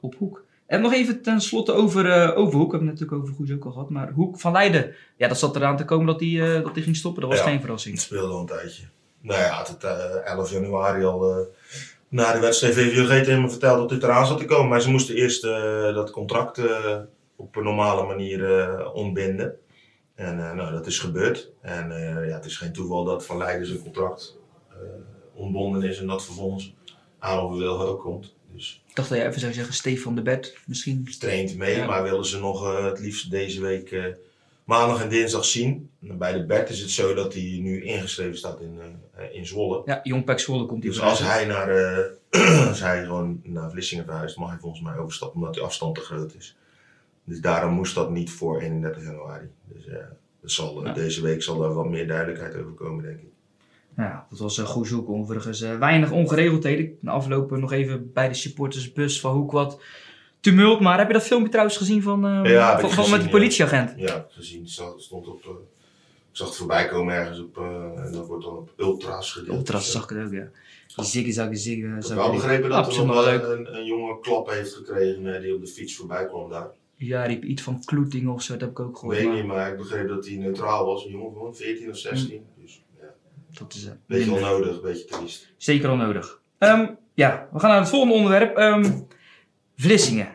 op 0.00 0.14
Hoek. 0.14 0.41
En 0.72 0.80
nog 0.80 0.92
even 0.92 1.22
ten 1.22 1.40
slotte 1.40 1.72
over, 1.72 2.10
eh 2.10 2.38
over 2.38 2.54
Hoek. 2.58 2.70
We 2.70 2.76
hebben 2.76 2.88
het 2.88 3.00
natuurlijk 3.00 3.22
over 3.22 3.34
Goes 3.34 3.52
ook 3.52 3.64
al 3.64 3.72
gehad. 3.72 3.90
Maar 3.90 4.10
Hoek 4.12 4.40
van 4.40 4.52
Leiden. 4.52 4.94
Ja, 5.16 5.28
dat 5.28 5.38
zat 5.38 5.56
eraan 5.56 5.76
te 5.76 5.84
komen 5.84 6.06
dat 6.06 6.20
hij 6.20 6.28
eh, 6.56 6.62
dat 6.62 6.74
hij 6.74 6.82
ging 6.82 6.96
stoppen. 6.96 7.20
Dat 7.20 7.30
was 7.30 7.38
Ja. 7.38 7.44
geen 7.44 7.54
Het 7.54 7.62
verrassing. 7.62 8.00
speelde 8.00 8.32
al 8.32 8.40
een 8.40 8.46
tijdje. 8.46 8.82
Nou 9.20 9.40
ja, 9.40 9.48
had 9.48 9.68
het 9.68 9.84
eh, 9.84 10.14
11 10.32 10.50
januari 10.50 11.04
al 11.04 11.30
eh, 11.30 11.46
na 12.08 12.32
de 12.32 12.38
wedstrijd 12.40 12.74
VVG 12.74 13.24
tegen 13.24 13.42
me 13.42 13.48
verteld 13.50 13.78
dat 13.78 13.88
dit 13.88 14.02
eraan 14.02 14.26
zat 14.26 14.38
te 14.38 14.44
komen. 14.44 14.68
Maar 14.68 14.80
ze 14.80 14.90
moesten 14.90 15.14
eerst 15.14 15.44
eh, 15.44 15.94
dat 15.94 16.10
contract 16.10 16.58
eh, 16.58 16.98
op 17.36 17.56
een 17.56 17.64
normale 17.64 18.06
manier 18.06 18.58
eh, 18.60 18.94
ontbinden. 18.94 19.54
En 20.14 20.48
eh, 20.48 20.52
nou, 20.52 20.72
dat 20.72 20.86
is 20.86 20.98
gebeurd. 20.98 21.50
En 21.60 21.90
eh, 21.92 22.28
ja, 22.28 22.34
het 22.34 22.44
is 22.44 22.56
geen 22.56 22.72
toeval 22.72 23.04
dat 23.04 23.26
Van 23.26 23.36
Leiden 23.36 23.66
zijn 23.66 23.82
contract 23.82 24.38
eh, 24.70 24.76
ontbonden 25.34 25.82
is 25.82 25.98
en 25.98 26.06
dat 26.06 26.24
vervolgens 26.24 26.74
Aaron 27.18 27.58
Wilgen 27.58 27.86
ook 27.86 28.00
komt. 28.00 28.34
Dus 28.54 28.81
Ik 28.92 28.98
dacht 28.98 29.08
dat 29.10 29.18
jij 29.18 29.26
even 29.28 29.40
zou 29.40 29.52
zeggen 29.52 29.74
Stefan 29.74 30.14
de 30.14 30.22
Bert. 30.22 30.56
Misschien. 30.66 31.08
traint 31.18 31.56
mee, 31.56 31.76
Ja. 31.76 31.86
maar 31.86 32.02
willen 32.02 32.24
ze 32.26 32.38
nog 32.40 32.64
eh, 32.64 32.84
het 32.84 32.98
liefst 33.00 33.30
deze 33.30 33.60
week 33.60 33.90
eh, 33.90 34.04
maandag 34.64 35.02
en 35.02 35.08
dinsdag 35.08 35.44
zien. 35.44 35.90
En 36.08 36.18
bij 36.18 36.32
de 36.32 36.44
Bert 36.46 36.70
is 36.70 36.80
het 36.80 36.90
zo 36.90 37.14
dat 37.14 37.32
hij 37.34 37.58
nu 37.62 37.82
ingeschreven 37.84 38.36
staat 38.38 38.60
in, 38.60 38.78
eh, 39.14 39.34
in 39.34 39.46
Zwolle. 39.46 39.82
Ja, 39.84 40.00
Jong 40.02 40.24
Pek 40.24 40.38
Zwolle 40.40 40.66
komt 40.66 40.82
hij 40.82 40.92
Dus 40.92 41.00
als 41.00 41.18
hij, 41.18 41.44
naar, 41.44 41.68
als 42.68 42.80
hij 42.80 43.04
gewoon 43.04 43.40
naar 43.44 43.70
Vlissingen 43.70 44.04
verhuist, 44.04 44.36
mag 44.36 44.50
hij 44.50 44.58
volgens 44.58 44.82
mij 44.82 44.96
overstappen 44.96 45.38
omdat 45.38 45.54
die 45.54 45.62
afstand 45.62 45.94
te 45.94 46.00
groot 46.00 46.34
is. 46.34 46.56
Dus 47.24 47.40
daarom 47.40 47.72
moest 47.72 47.94
dat 47.94 48.10
niet 48.10 48.30
voor 48.30 48.60
31 48.60 49.02
januari. 49.02 49.46
Dus 49.64 49.84
dat 50.40 50.50
zal, 50.50 50.84
Ja. 50.86 50.92
deze 50.92 51.22
week 51.22 51.42
zal 51.42 51.64
er 51.64 51.74
wat 51.74 51.88
meer 51.88 52.06
duidelijkheid 52.06 52.54
over 52.56 52.72
komen, 52.72 53.04
denk 53.04 53.20
ik. 53.20 53.31
Ja, 53.96 54.26
dat 54.30 54.38
was 54.38 54.56
een 54.58 54.66
goed 54.66 54.86
zoek 54.86 55.08
overigens. 55.08 55.60
Eh, 55.60 55.78
weinig 55.78 56.10
ongeregeldheden. 56.10 56.96
Na 57.00 57.12
afloop 57.12 57.50
nog 57.50 57.72
even 57.72 58.12
bij 58.12 58.28
de 58.28 58.34
supportersbus 58.34 59.20
van 59.20 59.32
Hoek 59.34 59.52
wat 59.52 59.80
tumult. 60.40 60.80
Maar 60.80 60.98
heb 60.98 61.06
je 61.06 61.12
dat 61.12 61.22
filmpje 61.22 61.50
trouwens 61.50 61.76
gezien 61.76 62.02
van, 62.02 62.26
eh, 62.26 62.50
Ja, 62.52 62.78
van, 62.80 63.04
ik 63.04 63.10
met 63.10 63.20
die 63.20 63.30
politieagent? 63.30 63.92
Ja, 63.96 64.26
gezien. 64.28 64.68
Stond 64.96 65.28
op. 65.28 65.42
eh, 65.44 65.50
ik 66.30 66.38
zag 66.38 66.46
het 66.48 66.56
voorbij 66.56 66.88
komen 66.88 67.14
ergens 67.14 67.40
op. 67.40 67.56
eh, 67.58 68.04
en 68.04 68.12
dat 68.12 68.26
wordt 68.26 68.44
dan 68.44 68.56
op 68.56 68.72
ultra's 68.76 69.32
gedeeld. 69.32 69.56
Ultras 69.56 69.82
Dus, 69.82 69.92
zag 69.92 70.02
ik 70.10 70.16
het 70.16 70.26
ook, 70.26 70.32
ja. 70.32 70.48
Die 70.96 71.04
ziggen, 71.04 71.32
zaggen, 71.32 71.56
ziggen. 71.56 71.96
Ik 71.96 72.04
heb 72.06 72.16
wel 72.16 72.30
die- 72.30 72.40
begrepen 72.40 72.70
dat 72.70 72.96
er 72.96 73.06
nog 73.06 73.26
een, 73.26 73.76
een 73.76 73.84
jonge 73.84 74.20
klap 74.20 74.50
heeft 74.50 74.74
gekregen 74.74 75.34
eh, 75.34 75.40
die 75.42 75.54
op 75.54 75.60
de 75.60 75.66
fiets 75.66 75.96
voorbij 75.96 76.26
kwam 76.26 76.50
daar. 76.50 76.70
Ja, 76.96 77.24
riep 77.24 77.44
iets 77.44 77.62
van 77.62 77.84
kloeting 77.84 78.28
of 78.28 78.42
zo, 78.42 78.52
dat 78.52 78.60
heb 78.60 78.70
ik 78.70 78.80
ook 78.80 78.90
Ik 78.90 78.96
gehoord. 78.96 79.16
weet 79.16 79.26
maar 79.26 79.34
niet, 79.36 79.46
maar 79.46 79.70
ik 79.70 79.76
begreep 79.76 80.08
dat 80.08 80.26
hij 80.26 80.36
neutraal 80.36 80.86
was. 80.86 81.04
Een 81.04 81.10
jongen 81.10 81.34
van 81.34 81.54
14 81.54 81.90
of 81.90 81.96
16. 81.96 82.42
Dus 82.62 82.74
ja, 82.74 82.81
dat 83.58 83.74
is 83.74 83.86
eh, 83.86 83.92
beetje 84.06 84.30
minder. 84.30 84.50
onnodig, 84.50 84.76
een 84.76 84.82
beetje 84.82 85.04
triest. 85.04 85.52
zeker 85.56 85.90
onnodig. 85.90 86.40
Ehm 86.58 86.86
ja, 87.14 87.48
we 87.52 87.58
gaan 87.58 87.70
naar 87.70 87.80
het 87.80 87.88
volgende 87.88 88.14
onderwerp. 88.14 88.56
Ehm, 88.56 88.84
Vlissingen. 89.76 90.28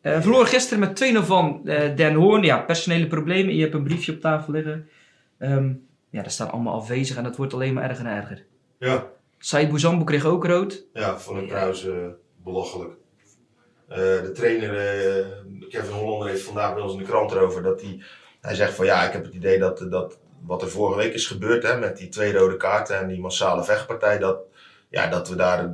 Eh 0.00 0.20
verloor 0.20 0.46
gisteren 0.46 0.78
met 0.78 0.96
2-0 0.96 1.24
van 1.24 1.60
eh, 1.68 1.96
Den 1.96 2.14
Hoorn. 2.14 2.42
Ja, 2.42 2.58
personele 2.58 3.06
problemen. 3.06 3.54
Je 3.54 3.62
hebt 3.62 3.74
een 3.74 3.82
briefje 3.82 4.12
op 4.12 4.20
tafel 4.20 4.52
liggen. 4.52 4.88
Ehm, 5.38 5.72
ja, 6.10 6.22
daar 6.22 6.30
staan 6.30 6.50
allemaal 6.50 6.74
afwezig 6.74 7.16
en 7.16 7.24
dat 7.24 7.36
wordt 7.36 7.54
alleen 7.54 7.74
maar 7.74 7.90
erger 7.90 8.06
en 8.06 8.16
erger. 8.16 8.44
Ja, 8.78 9.06
Said 9.38 9.68
Bouzambou 9.68 10.04
kreeg 10.04 10.24
ook 10.24 10.46
rood. 10.46 10.84
ja 10.92 11.18
vond 11.18 11.42
ik 11.42 11.48
trouwens 11.48 11.86
eh, 11.86 12.06
belachelijk. 12.44 12.92
De 13.88 14.30
trainer, 14.34 14.70
Kevin 15.68 15.94
Hollander, 15.94 16.28
heeft 16.28 16.42
vandaag 16.42 16.74
bij 16.74 16.82
ons 16.82 16.92
in 16.92 16.98
de 16.98 17.04
krant 17.04 17.30
erover 17.32 17.62
dat 17.62 17.80
hij, 17.80 18.02
hij 18.40 18.54
zegt 18.54 18.74
van 18.74 18.86
ja, 18.86 19.06
ik 19.06 19.12
heb 19.12 19.24
het 19.24 19.34
idee 19.34 19.58
dat, 19.58 19.86
dat 19.90 20.18
wat 20.46 20.62
er 20.62 20.68
vorige 20.70 20.98
week 20.98 21.14
is 21.14 21.26
gebeurd 21.26 21.62
hè, 21.62 21.78
met 21.78 21.96
die 21.96 22.08
twee 22.08 22.32
rode 22.32 22.56
kaarten 22.56 22.98
en 22.98 23.08
die 23.08 23.20
massale 23.20 23.64
vechtpartij, 23.64 24.18
dat, 24.18 24.38
ja, 24.90 25.06
dat 25.06 25.28
we 25.28 25.36
daar, 25.36 25.70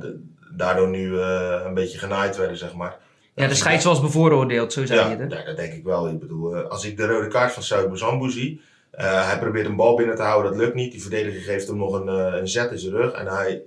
daardoor 0.51 0.87
nu 0.87 1.19
eh, 1.19 1.61
een 1.65 1.73
beetje 1.73 1.97
genaaid 1.97 2.37
werden, 2.37 2.57
zeg 2.57 2.73
maar. 2.73 2.97
Ja, 3.35 3.47
de 3.47 3.55
scheids 3.55 3.85
was 3.85 4.01
bevooroordeeld, 4.01 4.73
zo 4.73 4.85
zei 4.85 4.99
Ja, 4.99 5.05
hij 5.07 5.15
het. 5.15 5.31
ja, 5.31 5.43
dat 5.43 5.57
denk 5.57 5.73
ik 5.73 5.83
wel. 5.83 6.09
Ik 6.09 6.19
bedoel, 6.19 6.55
eh, 6.55 6.69
als 6.69 6.85
ik 6.85 6.97
de 6.97 7.07
rode 7.07 7.27
kaart 7.27 7.51
van 7.51 7.63
Saud 7.63 7.89
Bozambu 7.89 8.29
zie, 8.31 8.61
eh, 8.91 9.27
hij 9.27 9.39
probeert 9.39 9.65
een 9.65 9.75
bal 9.75 9.95
binnen 9.95 10.15
te 10.15 10.21
houden, 10.21 10.51
dat 10.51 10.61
lukt 10.61 10.75
niet. 10.75 10.91
Die 10.91 11.01
verdediger 11.01 11.41
geeft 11.41 11.67
hem 11.67 11.77
nog 11.77 11.93
een, 11.93 12.07
een 12.07 12.47
zet 12.47 12.71
in 12.71 12.79
zijn 12.79 12.93
rug 12.93 13.11
en 13.11 13.27
hij 13.27 13.61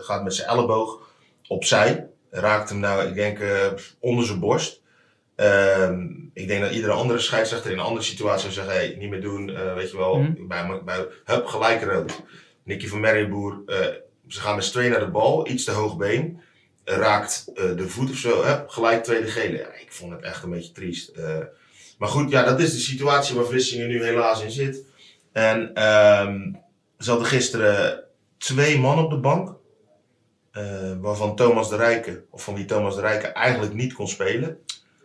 gaat 0.00 0.22
met 0.22 0.34
zijn 0.34 0.48
elleboog 0.48 1.00
opzij. 1.48 2.06
Raakt 2.30 2.68
hem 2.68 2.78
nou, 2.78 3.08
ik 3.08 3.14
denk, 3.14 3.38
onder 4.00 4.24
zijn 4.24 4.40
borst. 4.40 4.82
Ehm, 5.36 6.06
ik 6.32 6.48
denk 6.48 6.60
dat 6.62 6.72
iedere 6.72 6.92
andere 6.92 7.18
scheidsrechter 7.18 7.70
in 7.70 7.78
een 7.78 7.84
andere 7.84 8.04
situatie 8.04 8.50
zou 8.52 8.52
zeggen: 8.52 8.74
hey, 8.74 8.96
niet 8.98 9.10
meer 9.10 9.20
doen, 9.20 9.50
eh, 9.50 9.74
weet 9.74 9.90
je 9.90 9.96
wel, 9.96 10.14
Mhm. 10.18 10.46
bij, 10.46 10.80
bij, 10.84 11.06
hup, 11.24 11.46
gelijk 11.46 11.82
rood. 11.82 12.22
Nicky 12.62 12.86
van 12.86 13.00
Merriboer, 13.00 13.62
eh, 13.66 13.78
ze 14.28 14.40
gaan 14.40 14.54
met 14.54 14.64
z'n 14.64 14.70
tweeën 14.72 14.90
naar 14.90 15.00
de 15.00 15.10
bal, 15.10 15.48
iets 15.48 15.64
te 15.64 15.70
hoog 15.70 15.96
been, 15.96 16.40
raakt 16.84 17.50
eh, 17.54 17.76
de 17.76 17.88
voet 17.88 18.10
of 18.10 18.16
zo, 18.16 18.42
hup, 18.42 18.68
gelijk 18.68 19.04
tweede 19.04 19.26
gele. 19.26 19.58
Ja, 19.58 19.66
ik 19.66 19.86
vond 19.88 20.12
het 20.12 20.22
echt 20.22 20.42
een 20.42 20.50
beetje 20.50 20.72
triest. 20.72 21.12
Maar 21.98 22.08
goed, 22.08 22.30
ja, 22.30 22.42
dat 22.44 22.60
is 22.60 22.72
de 22.72 22.78
situatie 22.78 23.36
waar 23.36 23.44
Vlissingen 23.44 23.88
nu 23.88 24.04
helaas 24.04 24.42
in 24.42 24.50
zit. 24.50 24.84
En 25.32 25.74
ehm 25.74 26.52
ze 26.98 27.10
hadden 27.10 27.28
gisteren 27.28 28.04
twee 28.38 28.78
man 28.78 28.98
op 28.98 29.10
de 29.10 29.16
bank. 29.18 29.54
waarvan 31.00 31.36
Thomas 31.36 31.68
de 31.68 31.76
Rijke, 31.76 32.24
of 32.30 32.44
van 32.44 32.54
wie 32.54 32.64
Thomas 32.64 32.94
de 32.94 33.00
Rijke 33.00 33.26
eigenlijk 33.26 33.74
niet 33.74 33.92
kon 33.92 34.08
spelen. 34.08 34.58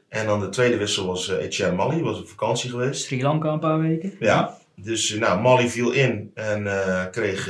En 0.09 0.25
dan 0.25 0.39
de 0.39 0.49
tweede 0.49 0.77
wissel 0.77 1.05
was 1.05 1.29
eh, 1.29 1.43
Etienne 1.43 1.75
Mali, 1.75 2.01
was 2.01 2.19
op 2.19 2.27
vakantie 2.27 2.69
geweest. 2.69 3.03
Sri 3.03 3.21
Lanka 3.21 3.49
een 3.49 3.59
paar 3.59 3.79
weken. 3.79 4.15
Ja, 4.19 4.57
dus 4.75 5.13
eh, 5.13 5.19
nou, 5.19 5.41
Mali 5.41 5.69
viel 5.69 5.91
in 5.91 6.31
en 6.33 6.67
eh, 6.67 7.05
kreeg 7.11 7.47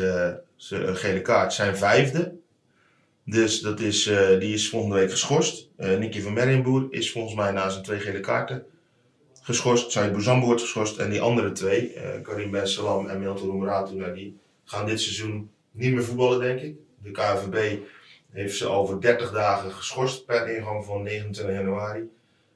een 0.69 0.95
gele 0.97 1.21
kaart, 1.21 1.53
zijn 1.53 1.77
vijfde. 1.77 2.37
Dus 3.23 3.61
dat 3.61 3.79
is, 3.79 4.03
die 4.39 4.53
is 4.53 4.69
volgende 4.69 4.95
week 4.95 5.11
geschorst. 5.11 5.67
Nicky 5.77 6.21
van 6.21 6.33
Merrienboer 6.33 6.87
is 6.89 7.11
volgens 7.11 7.35
mij 7.35 7.51
na 7.51 7.69
zijn 7.69 7.83
twee 7.83 7.99
gele 7.99 8.19
kaarten 8.19 8.63
geschorst. 9.41 9.91
Said 9.91 10.11
Bouzambou 10.11 10.45
wordt 10.45 10.61
geschorst. 10.61 10.97
En 10.97 11.09
die 11.09 11.21
andere 11.21 11.51
twee, 11.51 11.95
Karim 12.23 12.51
Ben 12.51 12.67
Salam 12.67 13.07
en 13.07 13.19
Milton 13.19 13.49
Roemeratu, 13.49 13.95
nou, 13.95 14.13
die 14.13 14.37
gaan 14.65 14.85
dit 14.85 15.01
seizoen 15.01 15.49
niet 15.71 15.93
meer 15.93 16.03
voetballen, 16.03 16.39
denk 16.39 16.59
ik. 16.59 16.75
De 17.03 17.11
KNVB 17.11 17.77
heeft 18.31 18.57
ze 18.57 18.67
over 18.67 19.01
30 19.01 19.31
dagen 19.31 19.71
geschorst 19.71 20.25
per 20.25 20.55
ingang 20.55 20.85
van 20.85 21.03
29 21.03 21.55
januari. 21.55 22.09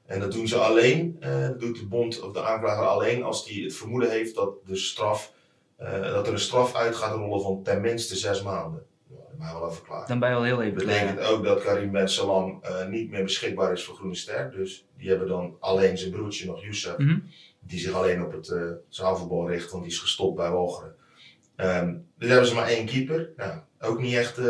En 0.06 0.20
dat 0.20 0.32
doen 0.32 0.48
ze 0.48 0.56
alleen, 0.58 1.16
eh, 1.20 1.40
dat 1.40 1.60
doet 1.60 1.78
de 1.78 1.86
bond 1.86 2.20
of 2.20 2.32
de 2.32 2.42
aanklager 2.42 2.86
alleen 2.86 3.22
als 3.22 3.44
die 3.46 3.64
het 3.64 3.74
vermoeden 3.74 4.10
heeft 4.10 4.34
dat, 4.34 4.54
de 4.66 4.76
straf, 4.76 5.32
eh, 5.76 6.02
dat 6.02 6.26
er 6.26 6.32
een 6.32 6.38
straf 6.38 6.74
uit 6.74 6.94
gaat 6.96 7.14
rollen 7.14 7.42
van 7.42 7.62
ten 7.62 7.80
minste 7.80 8.16
zes 8.16 8.42
maanden. 8.42 8.82
Nou, 9.08 9.22
dat 9.28 9.38
mag 9.38 9.52
wel 9.60 9.70
even 9.70 9.84
klaar. 9.84 10.06
Dan 10.06 10.18
ben 10.18 10.28
je 10.28 10.34
al 10.34 10.42
heel 10.42 10.62
even 10.62 10.78
Dat 10.78 10.86
betekent 10.86 11.20
ook 11.20 11.44
dat 11.44 11.62
Karim 11.62 11.90
Ben 11.92 12.08
Salam 12.08 12.58
eh, 12.62 12.86
niet 12.86 13.10
meer 13.10 13.22
beschikbaar 13.22 13.72
is 13.72 13.84
voor 13.84 13.94
Groene 13.94 14.14
Ster. 14.14 14.50
Dus 14.50 14.86
die 14.98 15.08
hebben 15.08 15.28
dan 15.28 15.56
alleen 15.60 15.98
zijn 15.98 16.10
broertje 16.10 16.46
nog, 16.46 16.62
Youssef, 16.64 16.96
Mhm. 16.98 17.18
die 17.60 17.78
zich 17.80 17.92
alleen 17.92 18.24
op 18.24 18.32
het 18.32 18.48
uh, 18.48 18.70
zaalvoetbal 18.88 19.48
richt, 19.48 19.70
want 19.70 19.82
die 19.82 19.92
is 19.92 19.98
gestopt 19.98 20.36
bij 20.36 20.50
Walcheren. 20.50 20.94
Ehm, 21.56 21.94
dus 22.18 22.28
hebben 22.28 22.48
ze 22.48 22.54
maar 22.54 22.68
één 22.68 22.86
keeper. 22.86 23.32
Nou, 23.36 23.58
ook 23.80 24.00
niet 24.00 24.14
echt 24.14 24.40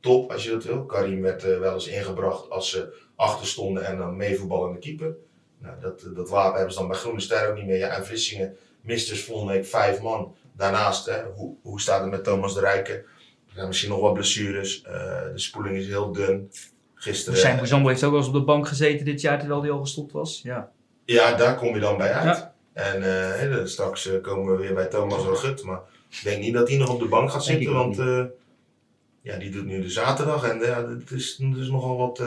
top 0.00 0.32
als 0.32 0.44
je 0.44 0.50
dat 0.50 0.64
wil. 0.64 0.84
Karim 0.84 1.20
werd 1.22 1.42
wel 1.42 1.74
eens 1.74 1.88
ingebracht 1.88 2.50
als 2.50 2.70
ze 2.70 2.94
achter 3.22 3.46
stonden 3.46 3.84
en 3.84 3.96
dan 3.96 4.16
meevoetballende 4.16 4.78
keeper. 4.78 5.14
Nou, 5.58 5.80
dat, 5.80 6.06
dat 6.14 6.28
wapen 6.28 6.54
hebben 6.54 6.72
ze 6.72 6.78
dan 6.78 6.88
bij 6.88 6.96
Groene 6.96 7.20
Ster 7.20 7.48
ook 7.48 7.56
niet 7.56 7.66
meer. 7.66 7.78
Ja, 7.78 7.88
en 7.88 8.06
Vlissingen 8.06 8.56
mist 8.80 9.08
dus 9.08 9.24
volgende 9.24 9.52
week 9.52 9.66
vijf 9.66 10.00
man. 10.00 10.34
Daarnaast, 10.56 11.06
hè, 11.06 11.22
hoe, 11.34 11.54
hoe 11.62 11.80
staat 11.80 12.00
het 12.00 12.10
met 12.10 12.24
Thomas 12.24 12.54
de 12.54 12.60
Rijken? 12.60 12.94
Er 12.94 13.54
zijn 13.54 13.66
misschien 13.66 13.90
nog 13.90 14.00
wat 14.00 14.14
blessures. 14.14 14.82
Eh, 14.82 14.92
de 15.32 15.38
spoeling 15.38 15.76
is 15.76 15.86
heel 15.86 16.12
dun. 16.12 16.50
Gisteren. 16.94 17.38
Zijn 17.38 17.58
heeft 17.58 17.72
ook 18.04 18.10
wel 18.10 18.18
eens 18.18 18.26
op 18.26 18.32
de 18.32 18.44
bank 18.44 18.68
gezeten 18.68 19.04
dit 19.04 19.20
jaar 19.20 19.38
terwijl 19.38 19.62
hij 19.62 19.70
al 19.70 19.80
gestopt 19.80 20.12
was. 20.12 20.40
Ja. 20.42 20.72
Ja, 21.04 21.34
daar 21.34 21.56
kom 21.56 21.74
je 21.74 21.80
dan 21.80 21.96
bij 21.96 22.12
uit. 22.12 22.36
Ja. 22.36 22.54
En 22.72 23.02
eh, 23.50 23.64
straks 23.64 24.06
eh, 24.06 24.20
komen 24.20 24.52
we 24.52 24.62
weer 24.62 24.74
bij 24.74 24.86
Thomas 24.86 25.24
Rogut. 25.24 25.64
Maar 25.64 25.80
ik 26.10 26.20
denk 26.22 26.42
niet 26.42 26.54
dat 26.54 26.68
hij 26.68 26.78
nog 26.78 26.92
op 26.92 27.00
de 27.00 27.08
bank 27.08 27.30
gaat 27.30 27.44
zitten. 27.44 27.72
Want 27.72 27.98
eh, 27.98 28.24
ja, 29.22 29.36
die 29.36 29.50
doet 29.50 29.64
nu 29.64 29.82
de 29.82 29.90
zaterdag. 29.90 30.48
En 30.48 30.58
ja, 30.58 30.88
het 30.88 31.10
is, 31.10 31.38
het 31.38 31.56
is 31.56 31.68
nogal 31.68 31.96
wat. 31.96 32.22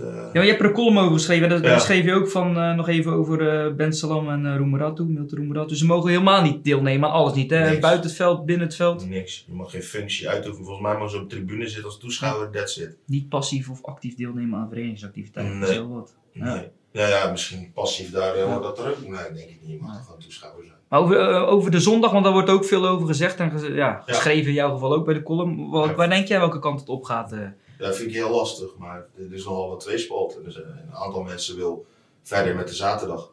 Eh, 0.00 0.06
Ja, 0.06 0.30
maar 0.32 0.42
je 0.42 0.48
hebt 0.48 0.60
er 0.60 0.66
een 0.66 0.72
column 0.72 0.98
over 0.98 1.12
geschreven. 1.12 1.48
Daar, 1.48 1.62
Ja. 1.62 1.78
schreef 1.78 2.04
je 2.04 2.12
ook 2.14 2.28
van, 2.28 2.56
eh, 2.56 2.74
nog 2.74 2.88
even 2.88 3.12
over 3.12 3.74
Ben 3.74 3.92
Salam 3.92 4.28
en 4.30 4.44
uh, 4.44 4.56
Roemeratu, 4.56 5.04
Milton 5.04 5.38
Roemeratu. 5.38 5.74
Ze 5.76 5.86
mogen 5.86 6.10
helemaal 6.10 6.42
niet 6.42 6.64
deelnemen 6.64 7.08
aan 7.08 7.14
alles 7.14 7.34
niet. 7.34 7.50
Hè? 7.50 7.68
Niks. 7.68 7.78
Buiten 7.80 8.06
het 8.08 8.16
veld, 8.16 8.46
binnen 8.46 8.66
het 8.66 8.76
veld. 8.76 9.08
niks. 9.08 9.44
Je 9.48 9.54
mag 9.54 9.70
geen 9.70 9.82
functie 9.82 10.28
uitoefenen. 10.28 10.66
Volgens 10.66 10.86
mij 10.88 10.98
mag 10.98 11.10
ze 11.10 11.16
op 11.16 11.30
de 11.30 11.36
tribune 11.36 11.66
zitten 11.66 11.84
als 11.84 11.98
toeschouwer. 11.98 12.50
That's 12.50 12.76
it. 12.76 12.96
Niet 13.06 13.28
passief 13.28 13.70
of 13.70 13.84
actief 13.84 14.14
deelnemen 14.14 14.58
aan 14.58 14.68
verenigingsactiviteiten. 14.68 15.60
Dat 15.60 15.68
Nee. 15.68 15.78
is 15.78 15.82
heel 15.84 15.94
wat. 15.94 16.14
Ja. 16.32 16.44
Nee. 16.54 16.68
Ja, 16.92 17.08
ja, 17.08 17.30
misschien 17.30 17.70
passief 17.74 18.10
daar 18.10 18.36
Ja. 18.38 18.58
dat 18.58 18.78
er 18.78 18.88
ook. 18.90 19.00
Nee, 19.02 19.10
denk 19.34 19.48
ik 19.50 19.58
niet. 19.62 19.70
Je 19.70 19.78
mag 19.80 20.04
gewoon 20.04 20.20
toeschouwer 20.20 20.64
zijn. 20.64 20.76
Maar 20.88 21.00
over, 21.00 21.46
over 21.46 21.70
de 21.70 21.80
zondag, 21.80 22.10
want 22.10 22.24
daar 22.24 22.32
wordt 22.32 22.50
ook 22.50 22.64
veel 22.64 22.86
over 22.86 23.06
gezegd 23.06 23.40
en 23.40 23.74
ja, 23.74 24.02
geschreven 24.06 24.46
in 24.48 24.52
jouw 24.54 24.72
geval 24.72 24.94
ook 24.94 25.04
bij 25.04 25.14
de 25.14 25.22
column. 25.22 25.70
Wat. 25.70 25.94
Waar 25.94 26.08
denk 26.08 26.26
jij 26.28 26.38
welke 26.38 26.58
kant 26.58 26.80
het 26.80 26.88
op 26.88 27.04
gaat? 27.04 27.34
Dat 27.78 27.96
vind 27.96 28.08
ik 28.08 28.14
heel 28.14 28.30
lastig, 28.30 28.76
maar 28.76 29.06
er 29.16 29.32
is 29.32 29.44
nogal 29.44 29.68
wat 29.68 29.80
tweespalt. 29.80 30.40
En 30.44 30.52
zijn 30.52 30.64
een 30.66 30.94
aantal 30.94 31.22
mensen 31.22 31.56
wil 31.56 31.86
verder 32.22 32.56
met 32.56 32.68
de 32.68 32.74
zaterdag. 32.74 33.32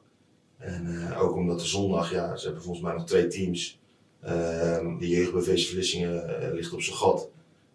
En 0.57 1.11
eh, 1.11 1.21
ook 1.21 1.35
omdat 1.35 1.59
de 1.59 1.65
zondag, 1.65 2.11
ja, 2.11 2.35
ze 2.35 2.45
hebben 2.45 2.63
volgens 2.63 2.83
mij 2.83 2.93
nog 2.93 3.05
twee 3.05 3.27
teams. 3.27 3.79
Ehm 4.21 4.97
de 4.97 5.07
jeugdbevs 5.07 5.69
Vlissingen 5.69 6.41
eh, 6.41 6.53
ligt 6.53 6.73
op 6.73 6.81
zijn 6.81 6.97
gat. 6.97 7.29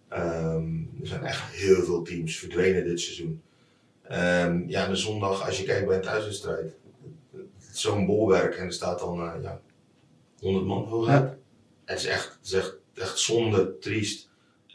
Ehm, 0.09 0.77
er 1.01 1.07
zijn 1.07 1.25
echt 1.25 1.53
heel 1.53 1.83
veel 1.83 2.03
teams 2.03 2.37
verdwenen 2.37 2.85
dit 2.85 3.01
seizoen. 3.01 3.43
Ehm, 4.03 4.69
ja, 4.69 4.85
en 4.85 4.91
de 4.91 4.97
zondag, 4.97 5.47
als 5.47 5.59
je 5.59 5.65
kijkt 5.65 5.87
bij 5.87 5.97
een 5.97 6.03
thuiswedstrijd, 6.03 6.75
zo'n 7.73 8.07
bolwerk 8.07 8.57
en 8.57 8.65
er 8.65 8.73
staat 8.73 8.99
dan 8.99 9.21
eh, 9.21 9.43
ja, 9.43 9.61
100 10.41 10.67
man 10.67 10.85
hooguit. 10.85 11.37
Het 11.85 11.99
is 11.99 12.07
echt, 12.07 12.39
het 12.39 12.47
is 12.47 12.53
echt, 12.53 12.77
echt 12.95 13.19
zonde, 13.19 13.79
triest. 13.79 14.28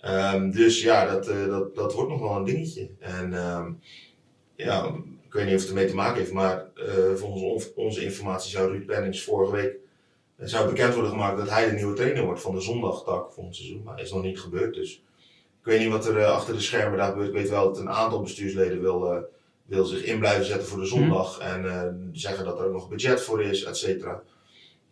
Ehm, 0.04 0.52
dus 0.52 0.82
ja, 0.82 1.06
dat, 1.06 1.28
eh, 1.28 1.48
dat, 1.48 1.76
dat 1.76 1.94
wordt 1.94 2.10
nog 2.10 2.20
wel 2.20 2.36
een 2.36 2.44
dingetje. 2.44 2.90
En 3.00 3.34
ehm, 3.34 3.72
ja, 4.56 4.86
ik 5.26 5.34
weet 5.34 5.46
niet 5.46 5.56
of 5.56 5.60
het 5.62 5.70
ermee 5.70 5.88
te 5.88 5.96
maken 5.96 6.20
heeft, 6.20 6.32
maar 6.34 6.66
eh, 6.76 7.14
volgens 7.16 7.44
on- 7.76 7.84
onze 7.86 8.04
informatie 8.04 8.52
zou 8.52 8.72
Ruud 8.72 8.86
Pennings 8.86 9.24
vorige 9.24 9.52
week 9.52 9.76
eh, 10.38 10.48
zou 10.48 10.70
bekend 10.70 10.94
worden 10.94 11.12
gemaakt 11.12 11.38
dat 11.38 11.50
hij 11.50 11.66
de 11.70 11.76
nieuwe 11.76 11.96
trainer 11.96 12.24
wordt 12.26 12.42
van 12.42 12.56
de 12.56 12.62
zondagtak 12.62 13.32
volgend 13.34 13.56
seizoen. 13.56 13.84
Maar 13.84 14.02
is 14.02 14.12
nog 14.12 14.24
niet 14.24 14.40
gebeurd, 14.40 14.74
dus 14.74 14.94
ik 15.60 15.66
weet 15.66 15.80
niet 15.80 15.90
wat 15.92 16.06
er 16.08 16.26
achter 16.26 16.54
de 16.54 16.60
schermen 16.60 16.98
daar 16.98 17.10
gebeurt. 17.12 17.28
Ik 17.28 17.34
weet 17.34 17.50
wel 17.50 17.64
dat 17.66 17.78
een 17.78 17.90
aantal 17.90 18.22
bestuursleden 18.22 18.82
wil, 18.82 19.26
wil 19.66 19.86
zich 19.86 20.04
in 20.04 20.20
blijven 20.20 20.46
zetten 20.46 20.68
voor 20.68 20.80
de 20.80 20.86
zondag 20.86 21.40
en 21.40 22.10
zeggen 22.14 22.46
dat 22.46 22.60
er 22.60 22.66
ook 22.66 22.74
nog 22.74 22.90
budget 22.90 23.22
voor 23.22 23.44
is, 23.44 23.64
et 23.64 23.78
cetera. 23.78 24.22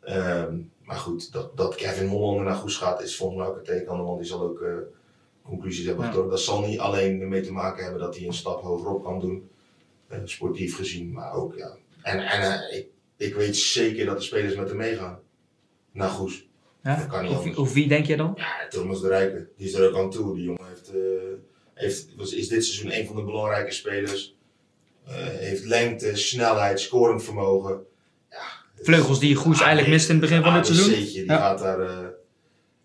Ehm, 0.02 0.58
maar 0.84 0.95
goed, 0.97 1.32
dat, 1.34 1.58
dat 1.58 1.76
Kevin 1.76 2.08
Hollander 2.08 2.43
naar 2.45 2.56
Goes 2.56 2.78
gaat 2.78 3.02
is 3.02 3.15
volgens 3.15 3.39
mij 3.39 3.47
ook 3.50 3.58
een 3.58 3.63
teken, 3.63 4.04
want 4.04 4.19
die 4.19 4.28
zal 4.28 4.41
ook 4.41 4.63
conclusies 5.43 5.86
hebben 5.86 6.04
Ja. 6.04 6.10
getrokken. 6.10 6.36
Dat 6.36 6.45
zal 6.45 6.67
niet 6.67 6.80
alleen 6.80 7.21
ermee 7.21 7.41
te 7.41 7.51
maken 7.51 7.84
hebben 7.84 8.01
dat 8.01 8.15
hij 8.17 8.25
een 8.27 8.34
stap 8.34 8.62
hogerop 8.62 9.04
kan 9.04 9.19
doen, 9.19 9.49
eh, 10.08 10.19
sportief 10.25 10.75
gezien, 10.75 11.12
maar 11.12 11.34
ook 11.34 11.56
ja. 11.56 11.77
En, 12.01 12.19
en 12.19 12.41
eh, 12.41 12.77
ik, 12.77 12.88
ik 13.17 13.34
weet 13.36 13.58
zeker 13.58 14.06
dat 14.06 14.17
de 14.17 14.23
spelers 14.23 14.56
met 14.56 14.67
hem 14.67 14.77
meegaan 14.77 15.19
naar 15.91 16.10
Goes. 16.10 16.47
Ja? 16.84 16.95
Dat 16.95 17.08
kan 17.08 17.23
niet 17.43 17.58
Of, 17.58 17.73
wie 17.73 17.88
denk 17.88 18.06
jij 18.06 18.15
dan? 18.15 18.34
Ja, 18.36 18.67
Thomas 18.69 19.01
de 19.01 19.08
Rijken, 19.08 19.49
die 19.58 19.67
is 19.67 19.73
er 19.73 19.89
ook 19.89 19.95
aan 19.97 20.10
toe. 20.12 20.36
Die 20.36 20.43
jongen 20.43 20.67
heeft, 20.67 20.89
eh, 20.93 20.99
heeft, 21.73 22.15
was, 22.15 22.34
is 22.34 22.47
dit 22.47 22.65
seizoen 22.65 22.99
een 22.99 23.06
van 23.08 23.15
de 23.15 23.23
belangrijke 23.23 23.71
spelers. 23.71 24.36
Heeft 25.04 25.65
lengte, 25.65 26.15
snelheid, 26.15 26.80
scorend 26.80 27.23
vermogen. 27.23 27.84
Ja, 28.30 28.38
het 28.75 28.86
Vleugels 28.86 29.19
die 29.19 29.36
Goes 29.36 29.60
eigenlijk 29.60 29.88
mist 29.89 30.10
in 30.10 30.15
het 30.15 30.23
begin 30.30 30.43
van 30.43 30.54
dit 30.54 30.65
seizoen. 30.65 30.89
Die, 30.93 31.25
Ja. 31.25 31.38
gaat 31.38 31.60
daar, 31.60 32.13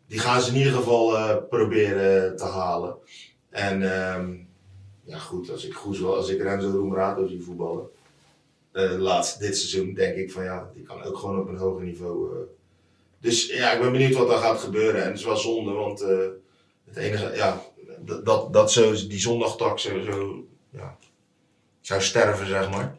die 0.07 0.19
gaan 0.19 0.41
ze 0.43 0.51
in 0.51 0.57
ieder 0.57 0.73
geval 0.73 1.17
eh, 1.17 1.37
proberen 1.49 2.37
te 2.37 2.45
halen. 2.45 2.97
En 3.51 3.83
ehm, 3.83 4.35
ja 5.05 5.19
goed, 5.19 5.51
als 5.51 5.65
ik, 5.65 5.75
wel- 6.01 6.17
als 6.17 6.29
ik 6.29 6.43
Renzo 6.43 6.71
Roemerato 6.71 7.27
zie 7.27 7.43
voetballen. 7.43 7.89
eh, 8.73 8.91
laatst 8.99 9.39
dit 9.41 9.57
seizoen 9.57 9.95
denk 9.95 10.17
ik 10.17 10.33
van 10.33 10.45
ja, 10.45 10.71
die 10.75 10.83
kan 10.83 11.03
ook 11.03 11.17
gewoon 11.17 11.41
op 11.41 11.49
een 11.49 11.57
hoger 11.57 11.85
niveau. 11.85 12.33
eh. 12.37 12.43
dus 13.21 13.47
ja, 13.47 13.73
ik 13.73 13.81
ben 13.81 13.93
benieuwd 13.93 14.15
wat 14.15 14.31
er 14.31 14.37
gaat 14.39 14.61
gebeuren. 14.61 15.01
En 15.03 15.09
het 15.09 15.19
is 15.19 15.25
wel 15.25 15.37
zonde, 15.37 15.73
want 15.73 16.01
het 16.85 16.97
enige, 16.97 17.37
ja, 17.37 17.63
dat, 18.25 18.53
dat, 18.53 18.73
zo, 18.73 18.93
die 18.93 19.19
zondagtak 19.21 19.79
zo, 19.79 20.03
zo 20.03 20.45
ja, 20.71 20.97
zou 21.81 22.01
sterven, 22.03 22.47
zeg 22.47 22.71
maar. 22.71 22.97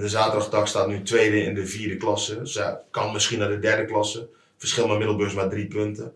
De 0.00 0.08
zaterdagtak 0.08 0.66
staat 0.66 0.88
nu 0.88 1.02
tweede 1.02 1.42
in 1.42 1.54
de 1.54 1.66
vierde 1.66 1.96
klasse. 1.96 2.40
Ze 2.48 2.78
kan 2.90 3.12
misschien 3.12 3.38
naar 3.38 3.48
de 3.48 3.58
derde 3.58 3.84
klasse. 3.84 4.28
Verschil 4.56 4.88
met 4.88 4.98
Middelburg 4.98 5.34
maar 5.34 5.48
drie 5.48 5.66
punten. 5.66 6.14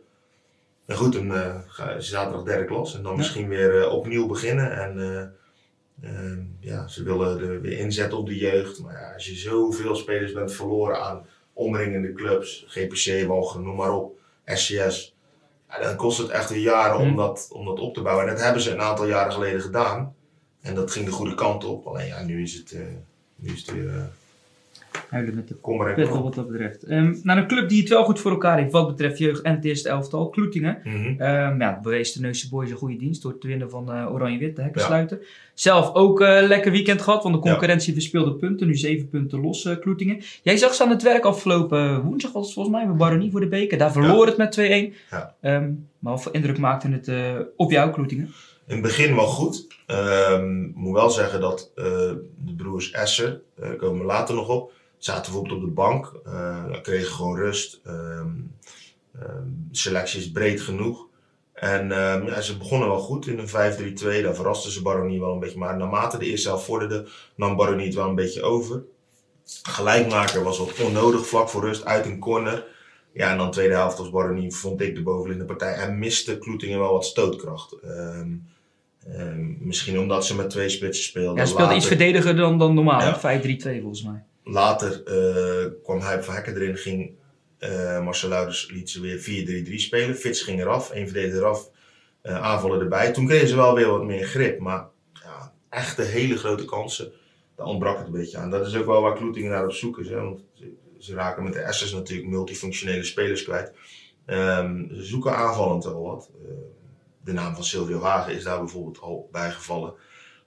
En 0.89 0.97
goed, 0.97 1.13
dan 1.13 1.35
eh, 1.35 1.55
je 1.95 2.01
zaterdag 2.01 2.43
derde 2.43 2.65
klas. 2.65 2.95
En 2.95 3.03
dan 3.03 3.13
Ja. 3.13 3.19
misschien 3.19 3.49
weer 3.49 3.81
eh, 3.83 3.93
opnieuw 3.93 4.27
beginnen. 4.27 4.77
En 4.77 5.01
eh, 5.01 5.21
eh, 6.11 6.39
ja, 6.61 6.87
ze 6.89 7.03
willen 7.03 7.41
er 7.41 7.61
weer 7.61 7.79
inzetten 7.79 8.19
op 8.19 8.27
de 8.27 8.37
jeugd. 8.37 8.81
Maar 8.83 8.93
ja, 9.01 9.13
als 9.15 9.27
je 9.27 9.35
zoveel 9.35 9.95
spelers 9.97 10.33
bent 10.33 10.53
verloren 10.53 11.03
aan 11.03 11.27
omringende 11.53 12.13
clubs. 12.13 12.65
GPC, 12.69 13.27
Walgen, 13.27 13.63
noem 13.63 13.77
maar 13.77 13.93
op. 13.93 14.19
SCS. 14.45 15.15
Ja, 15.69 15.79
dan 15.83 15.97
kost 15.97 16.19
het 16.19 16.29
echt 16.29 16.51
weer 16.51 16.61
jaren 16.63 16.99
om, 16.99 17.07
Hmm. 17.07 17.17
dat, 17.17 17.49
om 17.53 17.65
dat 17.65 17.81
op 17.81 17.95
te 17.95 18.03
bouwen. 18.03 18.27
En 18.27 18.35
dat 18.35 18.43
hebben 18.45 18.63
ze 18.63 18.71
een 18.71 18.81
aantal 18.81 19.07
jaren 19.07 19.33
geleden 19.33 19.61
gedaan. 19.61 20.15
En 20.61 20.75
dat 20.75 20.91
ging 20.91 21.05
de 21.07 21.11
goede 21.13 21.35
kant 21.35 21.65
op. 21.65 21.87
Alleen 21.87 22.07
ja, 22.07 22.23
nu 22.23 22.43
is 22.43 22.55
het, 22.55 22.77
nu 23.37 23.53
is 23.53 23.61
het 23.67 23.75
weer... 23.75 24.09
Huilen 25.09 25.35
met 25.35 25.49
de 25.49 25.57
op. 25.63 26.23
wat 26.23 26.35
dat 26.35 26.49
betreft. 26.49 26.87
Naar 27.23 27.37
een 27.37 27.47
club 27.47 27.69
die 27.69 27.81
het 27.81 27.89
wel 27.89 28.05
goed 28.05 28.21
voor 28.21 28.31
elkaar 28.31 28.59
heeft 28.59 28.73
wat 28.73 28.87
betreft 28.87 29.19
jeugd 29.19 29.43
en 29.43 29.55
het 29.55 29.65
eerste 29.65 29.89
elftal, 29.89 30.29
Kloetingen. 30.29 30.83
Ehm 31.19 31.61
ja, 31.61 31.81
bewees 31.83 32.13
de 32.13 32.21
Neusje 32.21 32.49
Boys 32.49 32.71
een 32.71 32.77
goede 32.77 32.97
dienst 32.97 33.23
door 33.23 33.39
te 33.39 33.47
winnen 33.47 33.71
van 33.71 33.93
eh, 33.93 34.13
Oranje-Wit, 34.13 34.57
de 34.57 34.63
hekken 34.63 34.81
Ja. 34.81 34.87
sluiten. 34.87 35.21
Zelf 35.55 35.95
ook 35.95 36.21
eh 36.21 36.43
lekker 36.47 36.71
weekend 36.73 37.03
gehad, 37.03 37.23
want 37.23 37.35
de 37.35 37.41
concurrentie 37.41 37.93
verspeelde 37.93 38.35
punten. 38.35 38.67
Nu 38.67 38.75
zeven 38.75 39.09
punten 39.09 39.41
los, 39.41 39.65
eh, 39.65 39.79
Kloetingen. 39.79 40.21
Jij 40.43 40.57
zag 40.57 40.75
ze 40.75 40.83
aan 40.83 40.91
het 40.91 41.03
werk 41.03 41.25
afgelopen 41.25 42.03
woensdag, 42.03 42.33
was 42.33 42.45
het 42.45 42.55
volgens 42.55 42.77
mij, 42.77 42.87
bij 42.87 42.97
Baronie 42.97 43.31
voor 43.31 43.41
de 43.41 43.49
beker. 43.49 43.79
Daar 43.79 43.93
verloor 43.93 44.27
het 44.27 44.37
met 44.37 44.53
2-1. 44.53 44.95
Ja. 45.11 45.35
Ehm, 45.41 45.71
maar 45.99 46.13
wat 46.13 46.23
voor 46.23 46.35
indruk 46.35 46.59
maakte 46.59 46.89
het 46.89 47.11
op 47.57 47.71
jou, 47.71 47.91
Kloetingen? 47.93 48.25
In 48.67 48.75
het 48.75 48.83
begin 48.83 49.15
wel 49.15 49.27
goed. 49.27 49.67
Ik 49.87 50.75
moet 50.75 50.95
wel 50.95 51.11
zeggen 51.11 51.41
dat 51.41 51.73
de 51.75 52.55
broers 52.57 52.91
Esser, 52.91 53.41
eh, 53.57 53.63
daar 53.69 53.77
komen 53.77 53.99
we 54.01 54.05
later 54.07 54.35
nog 54.35 54.49
op, 54.49 54.73
zaten 54.99 55.23
bijvoorbeeld 55.23 55.61
op 55.61 55.69
de 55.69 55.75
bank. 55.75 56.13
eh 56.25 56.83
kregen 56.83 57.13
gewoon 57.13 57.37
rust. 57.37 57.81
Ehm, 57.85 58.31
selectie 59.71 60.21
is 60.21 60.31
breed 60.31 60.61
genoeg. 60.61 61.07
En 61.53 61.93
ehm, 61.93 62.27
ja, 62.27 62.41
ze 62.41 62.57
begonnen 62.57 62.89
wel 62.89 62.99
goed 62.99 63.27
in 63.27 63.39
een 63.39 63.49
5-3-2. 63.49 64.23
Daar 64.23 64.35
verrasten 64.35 64.71
ze 64.71 64.83
Baronie 64.83 65.21
wel 65.21 65.33
een 65.33 65.41
beetje. 65.41 65.59
Maar 65.59 65.77
naarmate 65.77 66.19
de 66.19 66.27
eerste 66.27 66.49
helft 66.49 66.65
vorderde, 66.65 67.09
nam 67.37 67.57
Baronie 67.57 67.87
het 67.87 67.95
wel 67.95 68.09
een 68.09 68.15
beetje 68.15 68.43
over. 68.43 68.83
Gelijkmaker 69.63 70.43
was 70.43 70.59
wat 70.59 70.81
onnodig, 70.81 71.27
vlak 71.27 71.49
voor 71.49 71.61
rust, 71.61 71.85
uit 71.85 72.07
een 72.07 72.19
corner. 72.19 72.67
Ja, 73.13 73.31
en 73.31 73.39
dan 73.39 73.51
tweede 73.51 73.75
helft 73.75 73.99
was 73.99 74.11
Baronie, 74.11 74.55
vond 74.55 74.81
ik, 74.81 74.95
de 74.95 75.03
bovenliggende 75.03 75.55
partij. 75.55 75.75
En 75.75 75.99
miste 75.99 76.39
Kloetingen 76.39 76.79
wel 76.79 76.93
wat 76.93 77.05
stootkracht. 77.05 77.77
Misschien 79.59 79.99
omdat 79.99 80.27
ze 80.27 80.37
met 80.37 80.51
twee 80.51 80.69
spitsen 80.69 81.05
speelden. 81.05 81.35
Ja, 81.35 81.41
hij 81.41 81.47
speelde 81.47 81.75
iets 81.75 81.87
verdediger 81.87 82.37
dan, 82.37 82.59
dan 82.59 82.75
normaal. 82.75 83.01
Ja. 83.01 83.19
hè? 83.21 83.41
5-3-2 83.79 83.81
volgens 83.81 84.03
mij. 84.03 84.25
Later 84.51 85.03
eh, 85.05 85.73
kwam 85.83 86.01
Huip 86.01 86.25
van 86.25 86.35
Hekken 86.35 86.55
erin, 86.55 86.77
ging 86.77 87.17
eh 87.59 88.05
Marcel 88.05 88.29
Luiders 88.29 88.71
liet 88.71 88.91
ze 88.91 89.01
weer 89.01 89.67
4-3-3 89.69 89.75
spelen. 89.75 90.17
Fits 90.17 90.43
ging 90.43 90.61
eraf, 90.61 90.91
één 90.91 91.07
verdediger 91.07 91.39
eraf, 91.39 91.71
eh 92.23 92.43
aanvallen 92.43 92.81
erbij. 92.81 93.13
Toen 93.13 93.27
kregen 93.27 93.49
ze 93.49 93.57
wel 93.57 93.75
weer 93.75 93.89
wat 93.89 94.05
meer 94.05 94.27
grip, 94.27 94.59
maar 94.59 94.89
ja, 95.13 95.53
echte 95.69 96.03
hele 96.03 96.37
grote 96.37 96.65
kansen, 96.65 97.13
daar 97.57 97.67
ontbrak 97.67 97.97
het 97.99 98.07
een 98.07 98.13
beetje 98.13 98.39
aan. 98.39 98.51
Dat 98.51 98.67
is 98.67 98.77
ook 98.77 98.87
wel 98.87 99.03
waar 99.03 99.17
Kloetingen 99.17 99.51
naar 99.51 99.65
op 99.65 99.73
zoek 99.73 99.99
is, 99.99 100.09
hè? 100.09 100.21
want 100.21 100.41
ze, 100.99 101.15
raken 101.15 101.45
met 101.45 101.53
de 101.53 101.67
S's 101.71 101.93
natuurlijk 101.93 102.29
multifunctionele 102.29 103.05
spelers 103.05 103.45
kwijt. 103.45 103.73
Ehm, 104.25 104.95
ze 104.95 105.03
zoeken 105.03 105.37
aanvallend 105.37 105.85
wel 105.85 106.03
wat. 106.03 106.31
De 107.25 107.33
naam 107.33 107.55
van 107.55 107.65
Silvio 107.65 108.01
Hagen 108.01 108.35
is 108.35 108.45
daar 108.45 108.59
bijvoorbeeld 108.59 109.01
al 109.01 109.29
bijgevallen. 109.33 109.95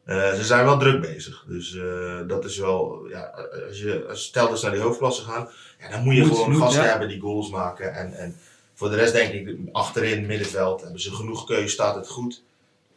Eh, 0.03 0.33
ze 0.33 0.43
zijn 0.43 0.65
wel 0.65 0.77
druk 0.77 1.01
bezig. 1.01 1.45
Dus 1.47 1.75
eh, 1.75 2.19
dat 2.27 2.45
is 2.45 2.57
wel, 2.57 3.07
ja, 3.09 3.21
als 3.67 3.79
je 3.79 4.05
als 4.09 4.23
stel 4.23 4.49
dus 4.49 4.61
naar 4.61 4.71
die 4.71 4.81
hoofdklasse 4.81 5.21
gaan, 5.21 5.49
ja, 5.79 5.89
dan 5.89 6.03
moet 6.03 6.15
je 6.15 6.21
Moet, 6.21 6.31
gewoon 6.31 6.51
moet, 6.51 6.61
gasten 6.61 6.83
ja. 6.83 6.89
hebben 6.89 7.07
die 7.07 7.19
goals 7.19 7.49
maken. 7.49 7.93
En, 7.93 8.13
en 8.13 8.35
voor 8.73 8.89
de 8.89 8.95
rest 8.95 9.13
denk 9.13 9.33
ik, 9.33 9.57
achterin, 9.71 10.25
middenveld, 10.25 10.81
hebben 10.81 11.01
ze 11.01 11.15
genoeg 11.15 11.45
keuze, 11.45 11.67
staat 11.67 11.95
het 11.95 12.07
goed. 12.07 12.43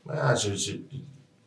Maar 0.02 0.16
ja, 0.16 0.34
ze, 0.34 0.58
ze, 0.58 0.80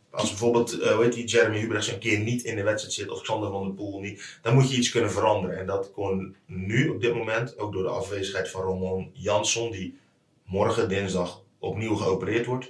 als 0.09 0.29
bijvoorbeeld, 0.29 0.79
eh 0.79 0.93
hoe 0.93 1.03
heet 1.03 1.13
die, 1.13 1.25
Jeremy 1.25 1.59
Hubrechts 1.59 1.91
een 1.91 1.99
keer 1.99 2.19
niet 2.19 2.43
in 2.43 2.55
de 2.55 2.63
wedstrijd 2.63 2.93
zit, 2.95 3.09
of 3.09 3.21
Xander 3.21 3.51
van 3.51 3.63
der 3.63 3.73
Poel 3.73 3.99
niet, 3.99 4.39
dan 4.41 4.53
moet 4.53 4.71
je 4.71 4.77
iets 4.77 4.91
kunnen 4.91 5.11
veranderen. 5.11 5.57
En 5.57 5.65
dat 5.65 5.91
kon 5.91 6.35
nu 6.45 6.89
op 6.89 7.01
dit 7.01 7.13
moment, 7.15 7.57
ook 7.57 7.73
door 7.73 7.83
de 7.83 7.89
afwezigheid 7.89 8.49
van 8.49 8.61
Roman 8.61 9.09
Jansson, 9.13 9.71
die 9.71 9.97
morgen, 10.45 10.89
dinsdag, 10.89 11.41
opnieuw 11.59 11.95
geopereerd 11.95 12.45
wordt. 12.45 12.69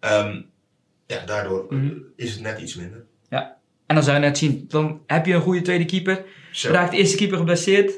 Ehm, 0.00 0.42
ja, 1.06 1.24
daardoor 1.26 1.66
eh, 1.70 1.76
Mhm. 1.78 1.94
is 2.16 2.32
het 2.32 2.40
net 2.40 2.60
iets 2.60 2.74
minder. 2.74 3.04
En 3.86 3.94
dan 3.94 4.04
zou 4.04 4.16
je 4.16 4.22
net 4.22 4.38
zien, 4.38 4.64
dan 4.68 5.00
heb 5.06 5.26
je 5.26 5.34
een 5.34 5.40
goede 5.40 5.62
tweede 5.62 5.84
keeper. 5.84 6.24
Zo. 6.52 6.70
Raakt 6.72 6.90
de 6.90 6.96
eerste 6.96 7.16
keeper 7.16 7.36
geblesseerd, 7.36 7.92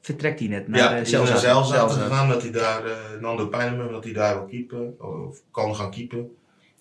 vertrekt 0.00 0.38
hij 0.38 0.48
net 0.48 0.68
naar 0.68 0.78
Ja, 0.80 0.88
de 0.88 0.94
die 0.94 1.02
is 1.04 1.28
naar 1.28 1.38
Zelzate. 1.38 1.94
gegaan, 1.94 2.28
dat 2.28 2.42
hij 2.42 2.50
daar, 2.50 2.84
eh, 2.84 2.96
Nando 3.20 3.46
Pijnenburg, 3.46 3.90
dat 3.90 4.04
hij 4.04 4.12
daar 4.12 4.34
wil 4.38 4.46
keepen, 4.46 4.94
of 5.00 5.42
kan 5.50 5.76
gaan 5.76 5.90
keepen, 5.90 6.30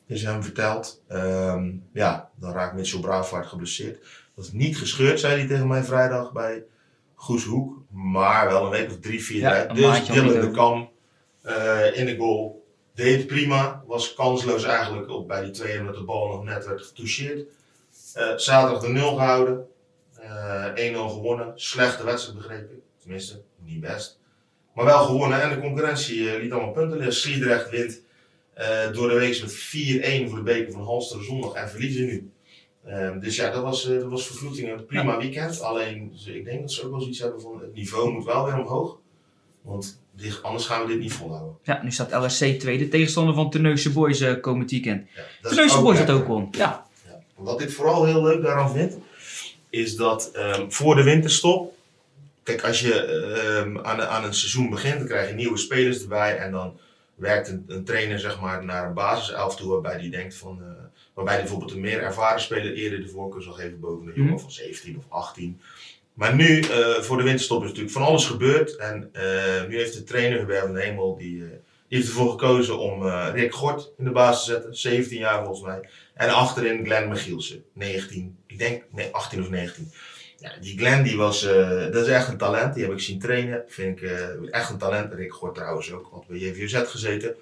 is 0.07 0.23
hem 0.23 0.43
verteld. 0.43 1.03
Ehm, 1.07 1.71
ja, 1.93 2.29
dan 2.35 2.51
raakt 2.53 2.75
Mitchell 2.75 2.99
Braafvaart 2.99 3.45
geblesseerd. 3.47 4.05
Dat 4.35 4.45
is 4.45 4.51
niet 4.51 4.77
gescheurd, 4.77 5.19
zei 5.19 5.37
hij 5.39 5.47
tegen 5.47 5.67
mij 5.67 5.83
vrijdag 5.83 6.31
bij 6.31 6.63
Goeshoek, 7.15 7.81
maar 7.91 8.47
wel 8.47 8.63
een 8.65 8.71
week 8.71 8.89
of 8.91 8.99
drie, 8.99 9.23
vier 9.23 9.39
Ja, 9.39 9.65
Dus 9.65 10.05
Dylan 10.07 10.27
de. 10.41 10.51
Kam 10.51 10.89
eh, 11.41 11.99
in 11.99 12.05
de 12.05 12.15
goal. 12.17 12.64
Deed 12.95 13.17
het 13.17 13.27
prima, 13.27 13.83
was 13.87 14.13
kansloos 14.13 14.63
eigenlijk 14.63 15.09
op, 15.09 15.27
bij 15.27 15.41
die 15.41 15.51
tweede 15.51 15.79
omdat 15.79 15.95
de 15.95 16.03
bal 16.03 16.27
nog 16.27 16.43
net 16.43 16.65
werd 16.65 16.81
getoucheerd. 16.81 17.47
Eh, 18.13 18.37
zaterdag 18.37 18.81
de 18.81 18.87
0 18.87 19.15
gehouden, 19.15 19.67
eh 20.13 20.71
1-0 20.75 21.09
gewonnen. 21.09 21.51
Slechte 21.55 22.03
wedstrijd 22.03 22.37
begrepen, 22.37 22.81
tenminste 23.01 23.41
niet 23.57 23.79
best. 23.79 24.19
Maar 24.73 24.85
wel 24.85 25.05
gewonnen 25.05 25.41
en 25.41 25.49
de 25.49 25.59
concurrentie 25.59 26.29
eh, 26.29 26.41
liet 26.41 26.51
allemaal 26.51 26.71
punten 26.71 26.97
liggen. 26.97 27.15
Sliedrecht 27.15 27.69
wint 27.69 28.03
door 28.93 29.09
de 29.09 29.15
week 29.15 29.41
met 29.41 29.51
4-1 29.51 30.29
voor 30.29 30.37
de 30.37 30.43
beker 30.43 30.71
van 30.71 30.83
Halster 30.83 31.23
zondag 31.23 31.53
en 31.53 31.69
verliezen 31.69 32.05
nu. 32.05 32.31
Ehm, 32.85 33.19
dus 33.19 33.35
ja, 33.35 33.51
dat 33.51 33.63
was, 33.63 33.89
eh, 33.89 33.99
dat 33.99 34.09
was 34.09 34.41
een 34.41 34.85
prima 34.85 35.17
weekend. 35.17 35.61
Alleen, 35.61 36.13
ik 36.25 36.45
denk 36.45 36.61
dat 36.61 36.71
ze 36.71 36.85
ook 36.85 36.91
wel 36.91 36.99
zoiets 36.99 37.19
hebben 37.19 37.41
van 37.41 37.59
het 37.59 37.73
niveau 37.73 38.11
moet 38.11 38.25
wel 38.25 38.45
weer 38.45 38.59
omhoog. 38.59 38.99
Want 39.65 39.99
dit- 40.11 40.39
anders 40.43 40.65
gaan 40.65 40.81
we 40.81 40.87
dit 40.87 40.99
niet 40.99 41.13
volhouden. 41.13 41.55
Ja, 41.63 41.79
nu 41.83 41.91
staat 41.91 42.11
LSC 42.25 42.45
tweede, 42.59 42.87
tegenstander 42.87 43.33
van 43.35 43.49
Terneuzen 43.49 43.93
Boys 43.93 44.19
eh, 44.19 44.41
komend 44.41 44.71
weekend. 44.71 45.07
Ja, 45.15 45.81
Boys 45.81 45.97
dat 45.97 46.09
ook 46.09 46.27
won. 46.27 46.47
Ja, 46.51 46.85
Ja. 47.07 47.23
Wat 47.35 47.61
ik 47.61 47.71
vooral 47.71 48.05
heel 48.05 48.23
leuk 48.23 48.41
daaraan 48.43 48.71
vind, 48.71 48.97
is 49.69 49.95
dat 49.95 50.31
ehm, 50.33 50.69
voor 50.69 50.95
de 50.95 51.03
winterstop, 51.03 51.73
kijk, 52.43 52.63
als 52.63 52.79
je 52.81 52.93
ehm, 53.03 53.77
aan, 53.85 54.01
aan 54.01 54.23
een 54.23 54.33
seizoen 54.33 54.69
begint, 54.69 54.97
dan 54.97 55.07
krijg 55.07 55.27
je 55.29 55.35
nieuwe 55.35 55.57
spelers 55.57 56.01
erbij 56.01 56.37
en 56.37 56.51
dan 56.51 56.77
werkt 57.15 57.47
een, 57.47 57.63
een 57.67 57.83
trainer 57.83 58.19
zeg 58.19 58.39
maar, 58.41 58.65
naar 58.65 58.87
een 58.87 58.93
basiself 58.93 59.55
toe 59.55 59.69
waarbij 59.71 59.97
die 59.97 60.09
denkt 60.11 60.35
van, 60.35 60.59
eh, 60.61 60.67
waarbij 61.13 61.37
bijvoorbeeld 61.39 61.71
een 61.71 61.79
meer 61.79 62.01
ervaren 62.03 62.41
speler 62.41 62.73
eerder 62.73 63.01
de 63.01 63.07
voorkeur 63.09 63.41
zal 63.41 63.53
geven 63.53 63.79
boven 63.79 64.07
een 64.07 64.13
jongen 64.15 64.31
Mhm. 64.33 64.41
van 64.41 64.51
17 64.51 64.97
of 64.97 65.03
18. 65.09 65.61
Maar 66.15 66.35
nu, 66.35 66.59
eh, 66.59 66.93
voor 67.01 67.17
de 67.17 67.23
winterstop, 67.23 67.61
is 67.61 67.67
natuurlijk 67.67 67.93
van 67.93 68.03
alles 68.03 68.25
gebeurd. 68.25 68.75
En 68.75 69.09
eh, 69.13 69.67
nu 69.67 69.77
heeft 69.77 69.93
de 69.93 70.03
trainer 70.03 70.39
Hubert 70.39 70.65
van 70.65 70.75
Hemel, 70.77 71.17
die, 71.17 71.43
eh, 71.43 71.49
die 71.87 71.97
heeft 71.97 72.07
ervoor 72.07 72.31
gekozen 72.31 72.79
om 72.79 73.07
Rick 73.07 73.53
Gort 73.53 73.91
in 73.97 74.03
de 74.03 74.11
basis 74.11 74.45
te 74.45 74.51
zetten. 74.51 74.75
17 74.75 75.17
jaar 75.19 75.43
volgens 75.43 75.61
mij. 75.65 75.89
En 76.13 76.29
achterin 76.29 76.85
Glenn 76.85 77.09
Michielsen, 77.09 77.63
19. 77.73 78.37
Ik 78.47 78.57
denk, 78.57 78.83
nee, 78.91 79.09
18 79.11 79.41
of 79.41 79.49
19. 79.49 79.91
Ja, 80.37 80.51
die 80.61 80.77
Glenn, 80.77 81.03
die 81.03 81.17
was, 81.17 81.41
dat 81.91 81.95
is 81.95 82.07
echt 82.07 82.27
een 82.27 82.37
talent. 82.37 82.73
Die 82.73 82.83
heb 82.83 82.93
ik 82.93 82.99
zien 82.99 83.19
trainen. 83.19 83.63
Vind 83.67 84.01
ik 84.01 84.09
echt 84.51 84.69
een 84.69 84.77
talent. 84.77 85.13
Rick 85.13 85.33
Gort 85.33 85.55
trouwens 85.55 85.91
ook, 85.91 86.07
had 86.11 86.27
bij 86.27 86.37
JVZ 86.37 86.81
gezeten. 86.85 87.35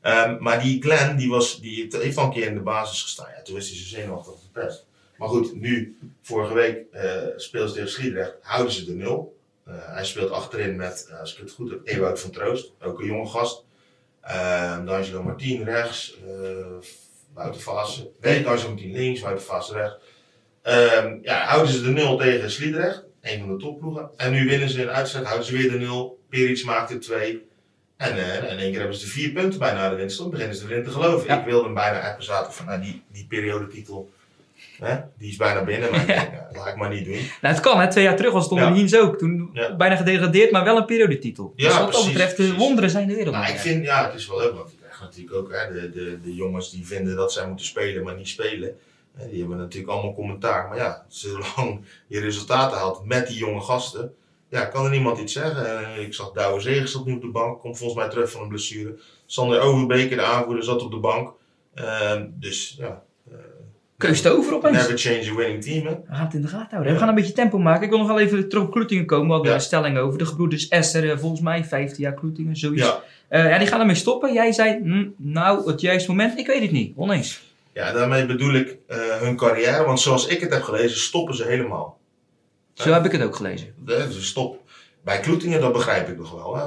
Ehm, 0.00 0.36
maar 0.40 0.62
die 0.62 0.82
Glenn, 0.82 1.16
die, 1.16 1.28
was, 1.28 1.60
die 1.60 1.88
heeft- 1.90 2.16
een 2.16 2.30
keer 2.32 2.46
in 2.46 2.54
de 2.54 2.60
basis 2.60 3.02
gestaan. 3.02 3.28
Ja, 3.36 3.42
toen 3.42 3.56
is 3.56 3.68
hij 3.68 3.78
zo 3.78 3.84
zenuwachtig 3.84 4.34
verpest. 4.40 4.86
Maar 5.22 5.30
goed, 5.30 5.60
nu, 5.60 5.96
vorige 6.22 6.54
week, 6.54 6.84
eh 6.92 7.26
speelden 7.36 7.68
ze 7.68 7.74
tegen 7.74 7.90
Sliedrecht, 7.90 8.34
houden 8.40 8.72
ze 8.72 8.84
de 8.84 8.94
nul. 8.94 9.38
Eh, 9.64 9.74
hij 9.76 10.04
speelt 10.04 10.30
achterin 10.30 10.76
met, 10.76 11.06
eh, 11.10 11.20
als 11.20 11.32
ik 11.32 11.38
het 11.40 11.50
goed 11.52 11.70
heb, 11.70 11.80
Ewout 11.84 12.20
van 12.20 12.30
Troost, 12.30 12.72
ook 12.80 13.00
een 13.00 13.06
jonge 13.06 13.26
gast. 13.26 13.64
Ehm 14.20 14.84
D'Angelo 14.84 15.22
Martien 15.22 15.64
rechts, 15.64 16.18
eh 16.26 16.66
Wouter 17.34 17.60
Vaassen, 17.60 18.08
nee, 18.20 18.42
D'Angelo 18.42 18.74
links, 18.76 19.20
Wouter 19.20 19.44
Vaassen 19.44 19.76
rechts. 19.76 19.96
Ehm, 20.62 21.18
ja, 21.22 21.44
houden 21.44 21.72
ze 21.72 21.82
de 21.82 21.90
nul 21.90 22.16
tegen 22.16 22.50
Sliedrecht, 22.50 23.04
een 23.20 23.40
van 23.40 23.48
de 23.48 23.56
topploegen. 23.56 24.10
En 24.16 24.32
nu 24.32 24.48
winnen 24.48 24.68
ze 24.68 24.82
een 24.82 24.90
uitzet, 24.90 25.24
houden 25.24 25.46
ze 25.46 25.56
weer 25.56 25.70
de 25.70 25.78
nul. 25.78 26.20
Peric 26.28 26.64
maakt 26.64 26.90
er 26.90 27.00
twee. 27.00 27.46
En 27.96 28.16
eh, 28.16 28.52
in 28.52 28.58
één 28.58 28.70
keer 28.70 28.80
hebben 28.80 28.98
ze 28.98 29.04
de 29.04 29.10
vier 29.10 29.30
punten 29.30 29.58
bijna 29.58 29.88
de 29.88 29.96
winst. 29.96 30.18
Dan 30.18 30.30
beginnen 30.30 30.56
ze 30.56 30.64
erin 30.64 30.84
te 30.84 30.90
geloven. 30.90 31.26
Ja. 31.26 31.38
Ik 31.38 31.44
wilde 31.44 31.64
hem 31.64 31.74
bijna 31.74 32.08
appen 32.08 32.24
zaten 32.24 32.52
van 32.52 32.66
nou, 32.66 32.80
die, 32.80 33.02
die 33.12 33.26
periodetitel. 33.26 34.10
Hè, 34.78 34.96
die 35.18 35.30
is 35.30 35.36
bijna 35.36 35.64
binnen, 35.64 35.90
maar 35.90 36.00
ik 36.00 36.06
denk, 36.06 36.32
nou, 36.32 36.56
laat 36.56 36.66
ik 36.66 36.76
maar 36.76 36.90
niet 36.90 37.04
doen. 37.04 37.14
nou, 37.40 37.54
het 37.54 37.60
kan 37.60 37.80
hè. 37.80 37.90
Twee 37.90 38.04
jaar 38.04 38.16
terug 38.16 38.32
was 38.32 38.42
het 38.42 38.52
onder. 38.52 38.72
Hiens 38.72 38.96
ook. 38.96 39.18
Toen 39.18 39.58
bijna 39.76 39.96
gedegradeerd, 39.96 40.50
maar 40.50 40.64
wel 40.64 40.76
een 40.76 40.84
periodetitel. 40.84 41.52
Ja, 41.56 41.68
dus 41.68 41.78
wat 41.78 41.92
dat 41.92 42.06
betreft, 42.06 42.36
de 42.36 42.54
wonderen 42.54 42.90
zijn 42.90 43.08
de 43.08 43.14
wereld. 43.14 43.34
Maar 43.34 43.50
ik 43.50 43.58
vind, 43.58 43.84
ja, 43.84 44.06
het 44.06 44.14
is 44.14 44.28
wel 44.28 44.38
leuk, 44.38 44.54
want 44.54 44.70
je 44.70 44.76
krijgt 44.76 45.00
natuurlijk 45.00 45.36
ook 45.36 45.52
hè, 45.52 45.72
de, 45.72 45.90
de, 45.90 46.18
de 46.22 46.34
jongens 46.34 46.70
die 46.70 46.86
vinden 46.86 47.16
dat 47.16 47.32
zij 47.32 47.46
moeten 47.46 47.66
spelen, 47.66 48.04
maar 48.04 48.16
niet 48.16 48.28
spelen. 48.28 48.78
Die 49.30 49.40
hebben 49.40 49.58
natuurlijk 49.58 49.92
allemaal 49.92 50.14
commentaar. 50.14 50.68
Maar 50.68 50.76
ja, 50.76 51.04
zolang 51.08 51.84
je 52.06 52.20
resultaten 52.20 52.78
haalt 52.78 53.04
met 53.04 53.26
die 53.26 53.36
jonge 53.36 53.60
gasten, 53.60 54.14
ja, 54.48 54.64
kan 54.64 54.84
er 54.84 54.90
niemand 54.90 55.18
iets 55.18 55.32
zeggen. 55.32 55.94
Eh, 55.96 56.02
ik 56.02 56.14
zag 56.14 56.32
Douwe 56.32 56.60
Zegers 56.60 56.94
opnieuw 56.94 57.16
op 57.16 57.22
de 57.22 57.28
bank, 57.28 57.60
komt 57.60 57.78
volgens 57.78 57.98
mij 58.00 58.08
terug 58.08 58.30
van 58.30 58.42
een 58.42 58.48
blessure. 58.48 58.98
Sander 59.26 59.60
Overbeker, 59.60 60.16
de 60.16 60.22
aanvoerder, 60.22 60.64
zat 60.64 60.82
op 60.82 60.90
de 60.90 60.96
bank. 60.96 61.32
Ehm, 61.74 62.26
dus 62.32 62.74
ja, 62.78 63.02
Keus 64.08 64.26
over 64.26 64.54
opeens. 64.54 64.76
never 64.76 64.98
change 64.98 65.30
a 65.30 65.34
winning 65.34 65.62
team. 65.64 65.86
Hè? 65.86 65.92
We 65.92 66.14
gaan 66.14 66.24
het 66.24 66.34
in 66.34 66.42
de 66.42 66.48
gaten 66.48 66.70
houden. 66.70 66.92
We 66.92 66.98
gaan 66.98 67.08
een 67.08 67.14
beetje 67.14 67.32
tempo 67.32 67.58
maken. 67.58 67.82
Ik 67.82 67.88
wil 67.90 67.98
nog 67.98 68.06
wel 68.08 68.20
even 68.20 68.48
terug 68.48 68.64
op 68.64 68.70
Kloetingen 68.72 69.06
komen. 69.06 69.26
We 69.26 69.32
hadden 69.32 69.50
Ja. 69.50 69.56
een 69.56 69.62
stelling 69.64 69.98
over. 69.98 70.18
De 70.18 70.26
gebroeders 70.26 70.68
Esther, 70.68 71.10
eh, 71.10 71.18
volgens 71.18 71.40
mij 71.40 71.64
15 71.64 72.02
jaar 72.04 72.14
Kloetingen, 72.14 72.56
zoiets. 72.56 72.82
Ja, 72.82 73.02
Eh, 73.28 73.48
ja, 73.48 73.58
die 73.58 73.66
gaan 73.66 73.80
ermee 73.80 73.94
stoppen. 73.94 74.32
Jij 74.32 74.52
zei, 74.52 74.78
hm, 74.82 75.06
nou, 75.16 75.70
het 75.70 75.80
juiste 75.80 76.10
moment. 76.10 76.38
Ik 76.38 76.46
weet 76.46 76.62
het 76.62 76.70
niet. 76.70 76.92
Oneens. 76.96 77.42
Ja, 77.72 77.92
daarmee 77.92 78.26
bedoel 78.26 78.54
ik 78.54 78.76
eh, 78.86 78.98
hun 79.20 79.36
carrière. 79.36 79.84
Want 79.84 80.00
zoals 80.00 80.26
ik 80.26 80.40
het 80.40 80.52
heb 80.52 80.62
gelezen, 80.62 80.98
stoppen 80.98 81.34
ze 81.34 81.44
helemaal. 81.44 81.98
Zo 82.74 82.92
heb 82.92 83.04
ik 83.04 83.12
het 83.12 83.22
ook 83.22 83.36
gelezen. 83.36 83.74
Dus 83.84 84.26
stop. 84.26 84.61
Bij 85.04 85.20
Kloetingen, 85.20 85.60
dat 85.60 85.72
begrijp 85.72 86.08
ik 86.08 86.18
nog 86.18 86.32
wel. 86.32 86.56
Hè? 86.56 86.62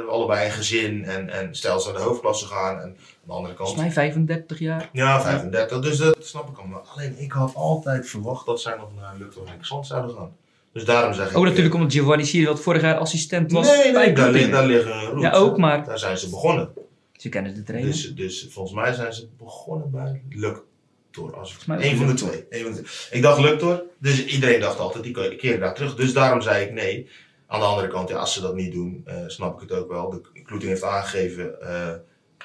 Eh, 0.00 0.08
allebei 0.08 0.46
een 0.46 0.52
gezin 0.52 1.04
en, 1.04 1.30
en 1.30 1.54
stel 1.54 1.80
ze 1.80 1.88
naar 1.90 1.96
de 1.98 2.04
hoofdklasse 2.04 2.46
gaan. 2.46 2.76
En 2.76 2.82
aan 2.82 2.94
de 3.24 3.32
andere 3.32 3.54
kant. 3.54 3.68
Volgens 3.68 3.94
mij 3.94 4.04
35 4.04 4.58
jaar. 4.58 4.88
Ja, 4.92 5.20
35. 5.22 5.80
Dus 5.80 5.96
dat 5.98 6.16
snap 6.26 6.48
ik 6.48 6.58
allemaal. 6.58 6.84
Alleen 6.94 7.14
ik 7.18 7.32
had 7.32 7.54
altijd 7.54 8.08
verwacht 8.08 8.46
dat 8.46 8.60
zij 8.60 8.76
nog 8.76 8.88
naar 9.00 9.14
Luther 9.18 9.42
en 9.46 9.58
Xant 9.60 9.86
zouden 9.86 10.16
gaan. 10.16 10.36
Dus 10.72 10.84
daarom 10.84 11.14
zeg 11.14 11.30
ik. 11.30 11.36
Ook 11.36 11.44
natuurlijk 11.44 11.74
omdat 11.74 11.92
Giovanni 11.92 12.24
Sierveld 12.24 12.60
vorig 12.60 12.82
jaar 12.82 12.96
assistent 12.96 13.52
was 13.52 13.66
Nee, 13.66 13.92
bij 13.92 14.04
nee, 14.06 14.14
daar, 14.14 14.24
Kloetingen. 14.30 14.46
li- 14.46 14.52
daar 14.52 14.66
liggen 14.66 15.04
roots. 15.10 15.22
Ja, 15.22 15.32
ook, 15.32 15.56
maar- 15.58 15.84
Daar 15.84 15.98
zijn 15.98 16.18
ze 16.18 16.28
begonnen. 16.28 16.70
Ze 17.12 17.28
kennen 17.28 17.54
de 17.54 17.62
trainer. 17.62 17.90
Dus, 17.92 18.14
dus 18.14 18.46
volgens 18.50 18.74
mij 18.74 18.92
zijn 18.92 19.12
ze 19.12 19.28
begonnen 19.38 19.90
bij 19.90 20.22
Luctor. 20.28 21.36
Als 21.36 21.56
Eén 21.68 21.96
van 21.96 22.06
de 22.06 22.12
Luctor. 22.12 22.28
twee. 22.28 22.44
Eén 22.50 22.62
van 22.64 22.72
de 22.72 22.82
twee. 22.82 23.08
Ik 23.10 23.22
dacht 23.22 23.40
Luctor, 23.40 23.82
dus 23.98 24.24
iedereen 24.26 24.60
dacht 24.60 24.78
altijd, 24.78 25.04
die 25.04 25.12
ke- 25.12 25.36
keer 25.36 25.60
daar 25.60 25.74
terug. 25.74 25.94
Dus 25.94 26.12
daarom 26.12 26.40
zei 26.40 26.64
ik 26.64 26.72
nee. 26.72 27.08
Aan 27.50 27.60
de 27.60 27.66
andere 27.66 27.88
kant, 27.88 28.08
ja, 28.08 28.16
als 28.16 28.32
ze 28.32 28.40
dat 28.40 28.54
niet 28.54 28.72
doen, 28.72 29.02
eh, 29.04 29.16
snap 29.26 29.54
ik 29.54 29.68
het 29.68 29.78
ook 29.78 29.88
wel. 29.88 30.10
De 30.10 30.42
Kloeting 30.42 30.70
heeft 30.70 30.82
aangegeven 30.82 31.60
eh, 31.60 31.94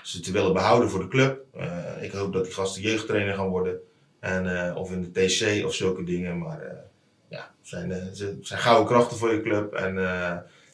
ze 0.02 0.20
te 0.20 0.32
willen 0.32 0.54
behouden 0.54 0.90
voor 0.90 1.00
de 1.00 1.08
club. 1.08 1.46
Eh, 1.54 2.04
ik 2.04 2.12
hoop 2.12 2.34
dat 2.34 2.44
die 2.44 2.54
gasten 2.54 2.82
jeugdtrainer 2.82 3.36
gaan 3.36 3.48
worden. 3.48 3.80
En, 4.20 4.76
of 4.76 4.92
in 4.92 5.02
de 5.02 5.12
TC 5.12 5.66
of 5.66 5.74
zulke 5.74 6.04
dingen. 6.04 6.38
Maar 6.38 6.84
ja, 7.34 7.52
zijn, 7.62 7.92
eh, 7.92 8.04
ze 8.14 8.38
zijn 8.42 8.60
gouden 8.60 8.88
krachten 8.88 9.18
voor 9.18 9.34
je 9.34 9.42
club. 9.42 9.74
En 9.74 9.96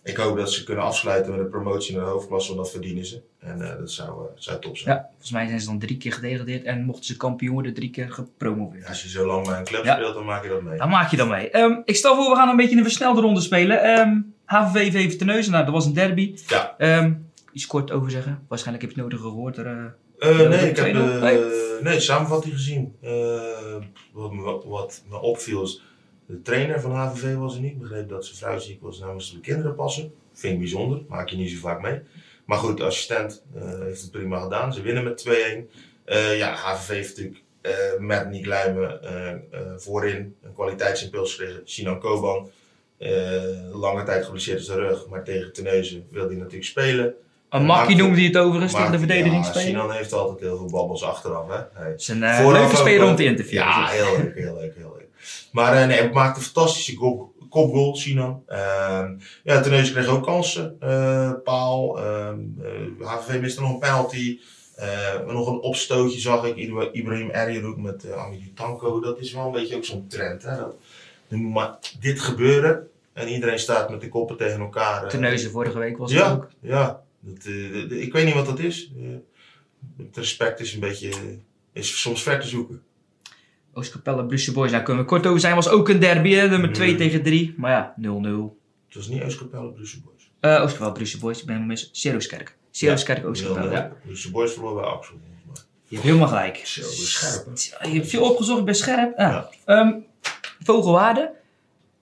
ik 0.09 0.17
hoop 0.17 0.37
dat 0.37 0.51
ze 0.51 0.63
kunnen 0.63 0.83
afsluiten 0.83 1.31
met 1.31 1.39
een 1.39 1.49
promotie 1.49 1.95
naar 1.95 2.05
de 2.05 2.11
hoofdklasse, 2.11 2.49
want 2.53 2.61
dat 2.63 2.71
verdienen 2.71 3.05
ze. 3.05 3.21
En 3.39 3.61
eh, 3.61 3.77
dat 3.77 3.91
zou, 3.91 4.09
eh, 4.09 4.31
zou 4.35 4.59
top 4.61 4.77
zijn. 4.77 4.95
Ja, 4.95 5.07
volgens 5.09 5.31
mij 5.31 5.47
zijn 5.47 5.59
ze 5.59 5.65
dan 5.67 5.79
drie 5.79 5.97
keer 5.97 6.13
gedegradeerd 6.13 6.63
en 6.63 6.83
mochten 6.83 7.05
ze 7.05 7.17
kampioen 7.17 7.53
worden, 7.53 7.73
drie 7.73 7.89
keer 7.89 8.11
gepromoveerd. 8.11 8.87
Als 8.87 9.03
je 9.03 9.09
zo 9.09 9.25
lang 9.25 9.47
bij 9.47 9.57
een 9.57 9.63
club 9.63 9.83
Ja. 9.83 9.95
speelt, 9.95 10.13
dan 10.13 10.25
maak 10.25 10.43
je 10.43 10.49
dat 10.49 10.61
mee. 10.61 10.77
Daar 10.77 10.89
maak 10.89 11.11
je 11.11 11.17
dan 11.17 11.27
mee. 11.29 11.49
Ehm, 11.49 11.73
ik 11.85 11.95
stel 11.95 12.15
voor, 12.15 12.29
we 12.29 12.35
gaan 12.35 12.49
een 12.49 12.55
beetje 12.55 12.77
een 12.77 12.83
versnelde 12.83 13.21
ronde 13.21 13.41
spelen. 13.41 13.81
Ehm 13.83 14.17
HVV 14.45 14.91
VV 14.93 15.17
Terneuzen, 15.17 15.51
nou 15.51 15.63
dat 15.65 15.73
was 15.73 15.85
een 15.85 15.93
derby. 15.93 16.35
Ja. 16.47 16.75
Ehm, 16.77 17.13
iets 17.53 17.67
kort 17.67 17.91
over 17.91 18.11
zeggen. 18.11 18.45
Waarschijnlijk 18.47 18.85
heb 18.85 18.95
je 18.95 19.01
het 19.01 19.11
nodig 19.11 19.27
gehoord. 19.27 19.57
Er, 19.57 19.95
eh, 20.19 20.37
nee, 20.37 20.47
dat 20.47 20.53
ik 20.61 20.75
heb 20.77 20.85
2-0. 20.93 21.19
Nee. 21.19 21.39
nee, 21.81 21.99
samenvatting 21.99 22.53
gezien. 22.53 22.95
Wat, 24.13 24.33
me, 24.33 24.41
wat- 24.41 24.65
wat 24.65 25.03
me 25.09 25.19
opviel 25.21 25.61
is, 25.63 25.81
de 26.29 26.41
trainer 26.41 26.81
van 26.81 26.91
HVV 26.91 27.35
was 27.35 27.55
er 27.55 27.61
niet. 27.61 27.71
Ik 27.71 27.79
begreep 27.79 28.09
dat 28.09 28.25
zijn 28.25 28.37
vrouw 28.37 28.59
ziek 28.59 28.81
was, 28.81 29.01
moesten 29.13 29.35
de 29.35 29.41
kinderen 29.41 29.75
passen. 29.75 30.13
Vind 30.33 30.53
ik 30.53 30.59
bijzonder, 30.59 31.01
maak 31.07 31.29
je 31.29 31.35
niet 31.35 31.51
zo 31.51 31.57
vaak 31.57 31.81
mee. 31.81 32.01
Maar 32.45 32.57
goed, 32.57 32.77
de 32.77 32.83
assistent 32.83 33.43
eh, 33.55 33.79
heeft 33.79 34.01
het 34.01 34.11
prima 34.11 34.39
gedaan. 34.39 34.73
Ze 34.73 34.81
winnen 34.81 35.03
met 35.03 35.25
2-1. 35.27 35.31
Eh, 36.05 36.37
ja, 36.37 36.53
HVV 36.53 36.87
heeft 36.87 37.09
natuurlijk 37.09 37.43
eh, 37.61 37.71
met 37.99 38.29
Nick 38.29 38.45
Luimen 38.45 38.99
voorin 39.77 40.35
een 40.43 40.53
kwaliteitsimpuls 40.53 41.35
gekregen. 41.35 41.61
Sinan 41.63 41.99
Koban, 41.99 42.49
lange 43.73 44.03
tijd 44.03 44.25
geblesseerd 44.25 44.65
zijn 44.65 44.77
rug, 44.77 45.07
maar 45.07 45.23
tegen 45.23 45.53
Teneuzen 45.53 46.07
wil 46.11 46.25
hij 46.27 46.35
natuurlijk 46.35 46.65
spelen. 46.65 47.13
een 47.49 47.65
Makkie 47.65 47.95
noemde 47.95 48.15
hij 48.15 48.25
het 48.25 48.37
overigens 48.37 48.73
tegen 48.73 48.91
de 48.91 48.97
verdediging 48.97 49.43
ja, 49.45 49.49
spelen. 49.49 49.67
Sinan 49.67 49.91
heeft 49.91 50.13
altijd 50.13 50.39
heel 50.39 50.57
veel 50.57 50.69
babbels 50.69 51.03
achteraf. 51.03 51.47
Hè? 51.47 51.83
Eh, 51.83 52.41
Vooraf 52.41 52.61
leuke 52.61 52.75
speler 52.75 53.07
om 53.07 53.15
te 53.15 53.23
interviewen. 53.23 53.67
ja, 53.67 53.87
heel 53.87 54.17
leuk, 54.17 54.35
heel 54.35 54.55
leuk, 54.55 54.75
heel 54.75 54.95
leuk. 54.97 55.08
Maar 55.51 55.73
eh, 55.81 55.87
nee, 55.87 56.09
maakte 56.11 56.39
een 56.39 56.45
fantastische 56.45 56.95
go- 56.97 57.33
kopgoal, 57.49 57.95
Sinan. 57.95 58.43
Ehm 58.47 59.13
ja, 59.43 59.61
Teneuzen 59.61 59.93
kreeg 59.93 60.07
ook 60.07 60.23
kansen. 60.23 60.75
Eh, 60.79 61.31
paal. 61.43 61.99
ehm 61.99 62.39
eh, 62.61 63.07
HVV 63.07 63.41
miste 63.41 63.61
nog 63.61 63.71
een 63.73 63.79
penalty. 63.79 64.39
Nog 65.27 65.47
een 65.47 65.59
opstootje 65.59 66.19
zag 66.19 66.45
ik. 66.45 66.55
Ibra- 66.55 66.89
Ibrahim 66.91 67.29
Erjeroek 67.29 67.77
met 67.77 68.03
uh, 68.05 68.11
Amidou 68.11 68.51
Tanko. 68.55 68.99
Dat 68.99 69.19
is 69.19 69.33
wel 69.33 69.45
een 69.45 69.51
beetje 69.51 69.75
ook 69.75 69.85
zo'n 69.85 70.07
trend. 70.07 70.43
Hè? 70.43 70.55
Dat, 70.57 70.75
maar 71.29 71.77
dit 71.99 72.19
gebeuren. 72.19 72.87
En 73.13 73.27
iedereen 73.27 73.59
staat 73.59 73.89
met 73.89 74.01
de 74.01 74.09
koppen 74.09 74.37
tegen 74.37 74.59
elkaar. 74.59 75.09
Terneuzen 75.09 75.51
vorige 75.51 75.77
week 75.79 75.97
was 75.97 76.11
het 76.13 76.21
ook. 76.31 76.49
ja. 76.61 77.01
Dat, 77.19 77.45
ik 77.89 78.13
weet 78.13 78.25
niet 78.25 78.33
wat 78.33 78.45
dat 78.45 78.59
is. 78.59 78.91
Het 79.97 80.17
respect 80.17 80.59
is 80.59 80.73
een 80.73 80.79
beetje, 80.79 81.11
is 81.73 82.01
soms 82.01 82.23
ver 82.23 82.39
te 82.39 82.47
zoeken. 82.47 82.81
Oostkapelle, 83.73 84.25
Brussel 84.25 84.53
Boys. 84.53 84.71
Daar 84.71 84.83
kunnen 84.83 85.03
we 85.03 85.09
kort 85.09 85.25
over 85.27 85.39
zijn. 85.39 85.55
Was 85.55 85.69
ook 85.69 85.89
een 85.89 85.99
derby, 85.99 86.33
hè? 86.33 86.47
nummer 86.49 86.73
2 86.73 86.91
Mm. 86.91 86.97
tegen 86.97 87.23
3. 87.23 87.53
Maar 87.57 87.71
ja, 87.71 87.93
0-0. 87.97 88.57
Het 88.87 88.95
was 88.97 89.07
niet 89.07 89.21
Euskapelle, 89.21 89.71
Brussel 89.71 89.99
Boys. 90.05 90.31
Eh 90.39 90.61
Oostkapelle, 90.61 90.91
Brussel 90.91 91.19
Boys. 91.19 91.39
Ik 91.39 91.45
ben 91.45 91.55
helemaal 91.55 91.75
mis. 91.75 91.89
Seroskerk. 91.91 92.57
Seroskerk, 92.71 93.25
Oostkapelle. 93.25 93.71
Ja. 93.71 93.91
Brussel 94.05 94.31
Boys 94.31 94.53
verloor 94.53 94.73
bij 94.75 94.83
Axel. 94.83 95.15
Je 95.87 95.95
hebt 95.95 96.07
helemaal 96.07 96.27
gelijk. 96.27 96.55
Zo, 96.63 96.81
scherp, 96.83 97.45
hè? 97.79 97.87
Je 97.87 97.93
hebt 97.95 98.09
veel 98.09 98.29
opgezocht, 98.31 98.59
ik 98.59 98.65
ben 98.65 98.75
scherp. 98.75 99.17
Ah. 99.17 99.27
Ja. 99.31 99.49
Ehm, 99.65 99.91
Vogelwaarde 100.63 101.31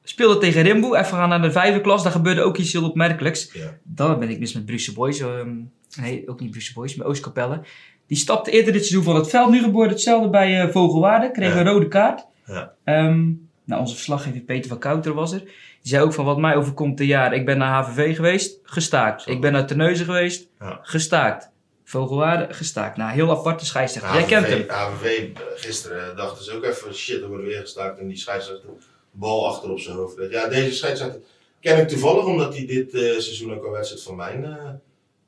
speelde 0.04 0.38
tegen 0.38 0.62
Rimbo. 0.62 0.94
Even 0.96 1.18
gaan 1.18 1.30
naar 1.30 1.42
de 1.42 1.52
vijfde 1.52 1.82
klas. 1.82 2.04
Daar 2.04 2.12
gebeurde 2.12 2.42
ook 2.42 2.58
iets 2.58 2.72
heel 2.74 2.90
opmerkelijks. 2.90 3.50
Ja. 3.54 3.78
Dan 3.84 4.20
ben 4.20 4.30
ik 4.30 4.40
mis 4.40 4.54
met 4.54 4.66
Brussel 4.66 4.94
Boys. 4.94 5.20
ehm, 5.20 5.56
nee, 6.02 6.28
ook 6.30 6.40
niet 6.40 6.52
Brussel 6.52 6.74
Boys, 6.74 6.96
maar 6.96 7.08
Oostkapelle. 7.08 7.62
Die 8.08 8.18
stapte 8.18 8.52
eerder 8.52 8.74
dit 8.74 8.86
seizoen 8.86 9.04
van 9.04 9.16
het 9.16 9.30
veld. 9.30 9.50
Nu 9.50 9.62
gebeurde 9.62 9.94
hetzelfde 9.94 10.30
bij 10.30 10.62
eh, 10.62 10.70
Vogelwaarde. 10.70 11.32
Kreeg 11.32 11.54
Ja. 11.54 11.60
een 11.60 11.68
rode 11.68 11.88
kaart. 11.88 12.26
Ja. 12.46 12.74
Ehm, 12.84 13.26
nou, 13.64 13.82
onze 13.82 13.96
verslaggever 13.96 14.40
Peter 14.42 14.70
van 14.70 14.80
Kouter 14.80 15.14
was 15.14 15.32
er. 15.32 15.40
Die 15.40 15.96
zei 15.96 16.04
ook 16.04 16.14
van 16.14 16.26
wat 16.26 16.38
mij 16.38 16.56
overkomt 16.56 16.98
dit 16.98 17.08
jaar. 17.08 17.34
Ik 17.34 17.46
ben 17.46 17.58
naar 17.58 17.84
HVV 17.84 18.16
geweest, 18.16 18.60
gestaakt. 18.64 19.22
Zo. 19.22 19.30
Ik 19.32 19.42
ben 19.42 19.52
naar 19.52 19.66
Terneuzen 19.68 20.06
geweest, 20.06 20.48
Ja. 20.60 20.80
gestaakt. 20.82 21.50
Vogelwaarde, 21.84 22.54
gestaakt. 22.54 22.98
Nou, 22.98 23.12
heel 23.12 23.32
aparte 23.32 23.66
scheidsrechter. 23.66 24.14
Jij 24.14 24.24
kent 24.28 24.48
hem. 24.48 24.64
AVV 24.68 25.04
eh, 25.04 25.42
gisteren 25.56 26.10
eh, 26.12 26.18
dachten 26.18 26.44
ze 26.46 26.56
ook 26.56 26.64
even, 26.64 26.96
shit, 26.96 27.22
er 27.22 27.28
wordt 27.28 27.44
weer 27.44 27.60
gestaakt. 27.60 28.00
En 28.00 28.08
die 28.08 28.18
scheidsrechter, 28.18 28.70
bal 29.12 29.48
achter 29.48 29.70
op 29.72 29.80
zijn 29.80 29.96
hoofd. 29.96 30.16
Ja, 30.30 30.48
deze 30.48 30.72
scheidsrechter 30.74 31.20
ken 31.62 31.78
ik 31.82 31.88
toevallig, 31.88 32.26
omdat 32.26 32.56
hij 32.58 32.66
dit 32.66 32.94
eh, 32.94 33.02
seizoen 33.02 33.54
ook 33.54 33.66
een 33.66 33.72
wedstrijd 33.72 34.04
van 34.04 34.16
mijn 34.16 34.46
eh, 34.46 34.70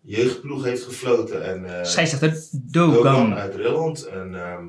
jeugdploeg 0.02 0.64
heeft 0.64 0.84
gefloten. 0.84 1.44
En, 1.44 1.80
eh, 1.80 1.84
Scheidsrechter 1.84 2.44
Dogan 2.52 2.94
Dogan. 2.94 3.36
uit 3.36 3.56
Rilland. 3.56 4.06
En 4.06 4.36
ehm, 4.36 4.68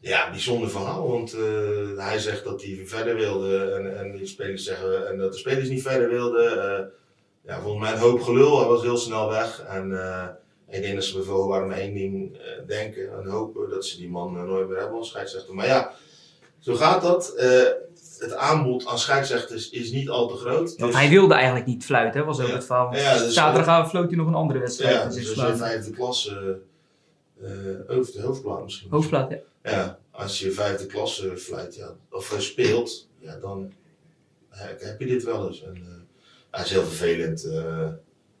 ja, 0.00 0.30
bijzonder 0.30 0.70
verhaal, 0.70 1.08
want 1.08 1.32
eh, 1.32 1.96
hij 1.96 2.18
zegt 2.18 2.44
dat 2.44 2.62
hij 2.62 2.82
verder 2.84 3.14
wilde 3.14 3.72
en, 3.72 3.98
en 3.98 4.16
de 4.16 4.26
spelers 4.26 4.64
zeggen 4.64 5.08
en 5.08 5.18
dat 5.18 5.32
de 5.32 5.38
spelers 5.38 5.68
niet 5.68 5.82
verder 5.82 6.08
wilden. 6.08 6.62
Eh, 6.62 6.84
ja, 7.46 7.60
volgens 7.60 7.82
mij 7.82 7.92
een 7.92 8.08
hoop 8.08 8.20
gelul, 8.20 8.58
hij 8.58 8.68
was 8.68 8.82
heel 8.82 8.96
snel 8.96 9.28
weg. 9.28 9.64
En 9.68 9.92
ik 10.68 10.82
denk 10.82 10.94
dat 10.94 11.04
ze 11.04 11.14
bij 11.14 11.22
Vogelwaarde 11.22 11.66
maar 11.66 11.78
één 11.78 11.94
ding 11.94 12.38
denken 12.66 13.12
en 13.12 13.26
hopen 13.26 13.70
dat 13.70 13.86
ze 13.86 13.96
die 13.96 14.08
man 14.08 14.32
nooit 14.32 14.68
meer 14.68 14.78
hebben 14.78 14.98
als 14.98 15.08
scheidsrechter. 15.08 15.54
Maar 15.54 15.66
ja, 15.66 15.92
zo 16.58 16.74
gaat 16.74 17.02
dat. 17.02 17.34
Eh, 18.24 18.30
het 18.30 18.38
aanbod 18.38 18.86
aan 18.86 18.98
scheidsrechters 18.98 19.70
is 19.70 19.90
niet 19.92 20.08
al 20.08 20.28
te 20.28 20.34
groot. 20.36 20.76
Want 20.76 20.92
Dus- 20.92 21.00
hij 21.00 21.08
wilde 21.08 21.34
eigenlijk 21.34 21.66
niet 21.66 21.84
fluiten, 21.84 22.20
hè, 22.20 22.26
was 22.26 22.40
ook 22.40 22.46
Ja. 22.48 22.54
het 22.54 22.64
verhaal. 22.64 22.96
Ja, 22.96 23.18
dus- 23.18 23.34
Zaterdagavond 23.34 23.90
floot 23.90 24.06
hij 24.08 24.16
nog 24.16 24.26
een 24.26 24.34
andere 24.34 24.58
wedstrijd. 24.58 24.94
ja, 24.94 25.04
dus 25.08 25.38
als 25.38 25.48
je 25.48 25.56
vijfde 25.56 25.90
klas, 25.90 26.28
eh, 26.28 26.36
eh, 27.50 27.98
over 27.98 28.12
de 28.12 28.20
hoofdplaat 28.22 28.64
misschien. 28.64 28.90
Hoofdplaat, 28.90 29.30
ja. 29.30 29.38
Ja, 29.70 29.98
als 30.10 30.38
je 30.38 30.50
vijfde 30.50 30.86
klasse 30.86 31.36
fluit, 31.36 31.74
ja, 31.74 31.90
of 32.10 32.32
eh, 32.32 32.38
speelt, 32.38 33.08
ja, 33.18 33.36
dan 33.36 33.72
heb 34.48 35.00
je 35.00 35.06
dit 35.06 35.24
wel 35.24 35.46
eens. 35.46 35.62
En, 35.62 35.74
eh, 35.76 35.82
hij 36.50 36.64
is 36.64 36.70
heel 36.70 36.84
vervelend, 36.84 37.44
eh, 37.44 37.88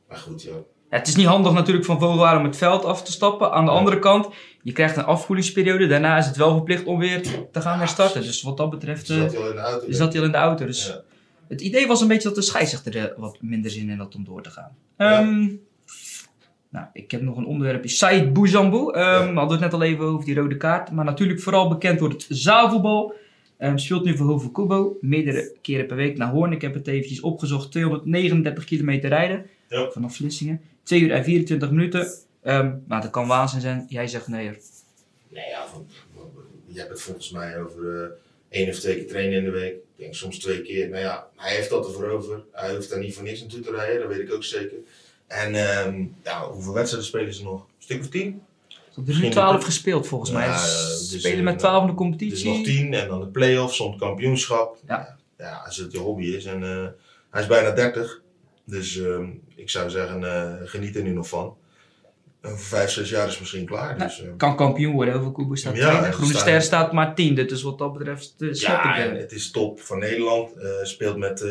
maar 0.08 0.18
goed, 0.18 0.42
ja. 0.42 0.52
Ja, 0.90 0.98
Het 0.98 1.08
is 1.08 1.16
niet 1.16 1.26
handig 1.26 1.52
natuurlijk 1.52 1.86
van 1.86 1.98
Vogelwaarde 2.00 2.38
om 2.38 2.44
het 2.44 2.56
veld 2.56 2.84
af 2.84 3.02
te 3.02 3.12
stappen. 3.12 3.52
Aan 3.52 3.64
de 3.64 3.70
Ja. 3.70 3.76
andere 3.76 3.98
kant, 3.98 4.28
je 4.62 4.72
krijgt 4.72 4.96
een 4.96 5.04
afkoelingsperiode. 5.04 5.86
Daarna 5.86 6.18
is 6.18 6.26
het 6.26 6.36
wel 6.36 6.52
verplicht 6.54 6.84
om 6.84 6.98
weer 6.98 7.22
te 7.52 7.60
gaan 7.60 7.78
herstarten. 7.78 8.22
Dus 8.22 8.42
wat 8.42 8.56
dat 8.56 8.70
betreft 8.70 9.10
eh, 9.10 9.16
zat 9.20 9.32
hij 9.32 9.40
al 9.40 9.48
in 9.48 9.54
de 9.54 9.60
auto. 9.62 9.86
is 9.86 9.98
dat 9.98 10.14
in 10.14 10.30
de 10.30 10.36
auto. 10.36 10.66
Dus 10.66 10.86
Ja. 10.86 11.00
het 11.48 11.60
idee 11.60 11.86
was 11.86 12.00
een 12.00 12.08
beetje 12.08 12.28
dat 12.28 12.36
de 12.36 12.42
scheidsrechter 12.42 12.96
er 12.96 13.14
wat 13.16 13.36
minder 13.40 13.70
zin 13.70 13.90
in 13.90 13.98
had 13.98 14.14
om 14.14 14.24
door 14.24 14.42
te 14.42 14.50
gaan. 14.50 14.70
Ehm, 14.96 15.48
nou, 16.68 16.86
ik 16.92 17.10
heb 17.10 17.22
nog 17.22 17.36
een 17.36 17.46
onderwerpje. 17.46 17.88
Said 17.88 18.32
Bouzambou. 18.32 18.94
Ehm. 18.94 19.32
We 19.32 19.38
hadden 19.38 19.50
het 19.60 19.60
net 19.70 19.72
al 19.80 19.82
even 19.82 20.04
over 20.04 20.24
die 20.24 20.34
rode 20.34 20.56
kaart. 20.56 20.90
Maar 20.90 21.04
natuurlijk 21.04 21.40
vooral 21.40 21.68
bekend 21.68 21.98
door 21.98 22.08
het 22.08 22.26
zaalvoetbal. 22.28 23.14
Ehm, 23.58 23.76
speelt 23.76 24.04
nu 24.04 24.16
voor 24.16 24.26
Hoven 24.26 24.52
Kubo. 24.52 24.96
Meerdere 25.00 25.52
keren 25.62 25.86
per 25.86 25.96
week 25.96 26.16
naar 26.16 26.30
Hoorn. 26.30 26.52
Ik 26.52 26.60
heb 26.60 26.74
het 26.74 26.86
eventjes 26.86 27.20
opgezocht. 27.20 27.70
239 27.70 28.64
kilometer 28.64 29.08
rijden. 29.08 29.46
Vanaf 29.68 30.14
Vlissingen. 30.14 30.60
2 30.84 31.00
uur 31.00 31.10
en 31.12 31.24
24 31.24 31.70
minuten. 31.70 32.12
Nou, 32.42 32.78
dat 32.86 33.10
kan 33.10 33.26
waanzin 33.26 33.60
zijn. 33.60 33.86
Jij 33.88 34.06
zegt 34.06 34.28
nee. 34.28 34.46
hoor. 34.46 34.56
Nee, 35.28 35.48
ja, 35.48 35.66
van, 35.66 35.86
je 36.66 36.78
hebt 36.78 36.90
het 36.90 37.00
volgens 37.02 37.30
mij 37.30 37.60
over 37.62 38.02
eh, 38.04 38.08
één 38.48 38.68
of 38.68 38.78
twee 38.78 38.94
keer 38.96 39.06
trainen 39.06 39.38
in 39.38 39.44
de 39.44 39.50
week. 39.50 39.72
Ik 39.74 39.82
denk 39.96 40.14
soms 40.14 40.38
twee 40.38 40.62
keer. 40.62 40.88
Nou 40.88 41.02
ja, 41.02 41.26
hij 41.36 41.54
heeft 41.54 41.70
dat 41.70 41.86
ervoor 41.86 42.08
over. 42.08 42.42
Hij 42.52 42.74
hoeft 42.74 42.90
daar 42.90 42.98
niet 42.98 43.14
voor 43.14 43.24
niks 43.24 43.40
naartoe 43.40 43.60
te 43.60 43.70
rijden, 43.70 44.00
dat 44.00 44.08
weet 44.16 44.28
ik 44.28 44.32
ook 44.34 44.44
zeker. 44.44 44.76
En 45.26 45.54
ehm, 45.54 46.04
ja, 46.24 46.48
hoeveel 46.48 46.72
wedstrijden 46.72 47.08
spelen 47.08 47.34
ze 47.34 47.42
nog? 47.42 47.60
Een 47.60 47.66
stuk 47.78 48.00
of 48.00 48.08
tien? 48.08 48.42
Er 48.68 48.74
zijn 48.74 48.94
nu 48.96 49.02
Misschien 49.04 49.30
12 49.30 49.54
ook- 49.54 49.64
gespeeld 49.64 50.06
volgens 50.06 50.30
Ja, 50.30 50.36
mij. 50.36 50.58
Ze 50.58 51.08
dus, 51.12 51.20
spelen 51.20 51.44
met 51.44 51.58
12 51.58 51.80
in 51.80 51.86
de 51.86 51.92
Dus 51.92 52.00
competitie. 52.02 52.48
nog 52.52 52.62
tien 52.64 52.94
en 52.94 53.08
dan 53.08 53.20
de 53.20 53.26
play-offs, 53.26 53.76
soms 53.76 53.98
kampioenschap. 53.98 54.78
Ja. 54.88 55.16
ja, 55.38 55.62
als 55.66 55.76
het 55.76 55.92
je 55.92 55.98
hobby 55.98 56.24
is. 56.24 56.44
En 56.44 56.62
eh, 56.62 56.86
hij 57.30 57.40
is 57.42 57.46
bijna 57.48 57.70
30. 57.70 58.20
Dus 58.64 59.00
ehm, 59.00 59.26
ik 59.54 59.70
zou 59.70 59.90
zeggen, 59.90 60.24
eh, 60.24 60.52
geniet 60.64 60.96
er 60.96 61.02
nu 61.02 61.12
nog 61.12 61.28
van. 61.28 61.56
over 62.42 62.58
vijf, 62.58 62.90
zes 62.90 63.10
jaar 63.10 63.28
is 63.28 63.38
misschien 63.38 63.66
klaar. 63.66 63.96
Nou, 63.96 64.08
dus, 64.08 64.22
Kan 64.36 64.56
kampioen 64.56 64.94
worden, 64.94 65.20
veel 65.20 65.32
Koeber 65.32 65.58
staat 65.58 65.76
Ja, 65.76 66.10
Groene 66.10 66.34
Ster 66.34 66.62
staat 66.62 66.92
maar 66.92 67.14
tiende, 67.14 67.44
dus 67.44 67.62
wat 67.62 67.78
dat 67.78 67.92
betreft 67.92 68.34
eh, 68.38 68.52
ja, 68.52 68.96
ik 68.96 69.18
het. 69.20 69.32
is 69.32 69.50
top 69.50 69.80
van 69.80 69.98
Nederland. 69.98 70.56
Eh, 70.56 70.68
speelt 70.82 71.16
met 71.16 71.44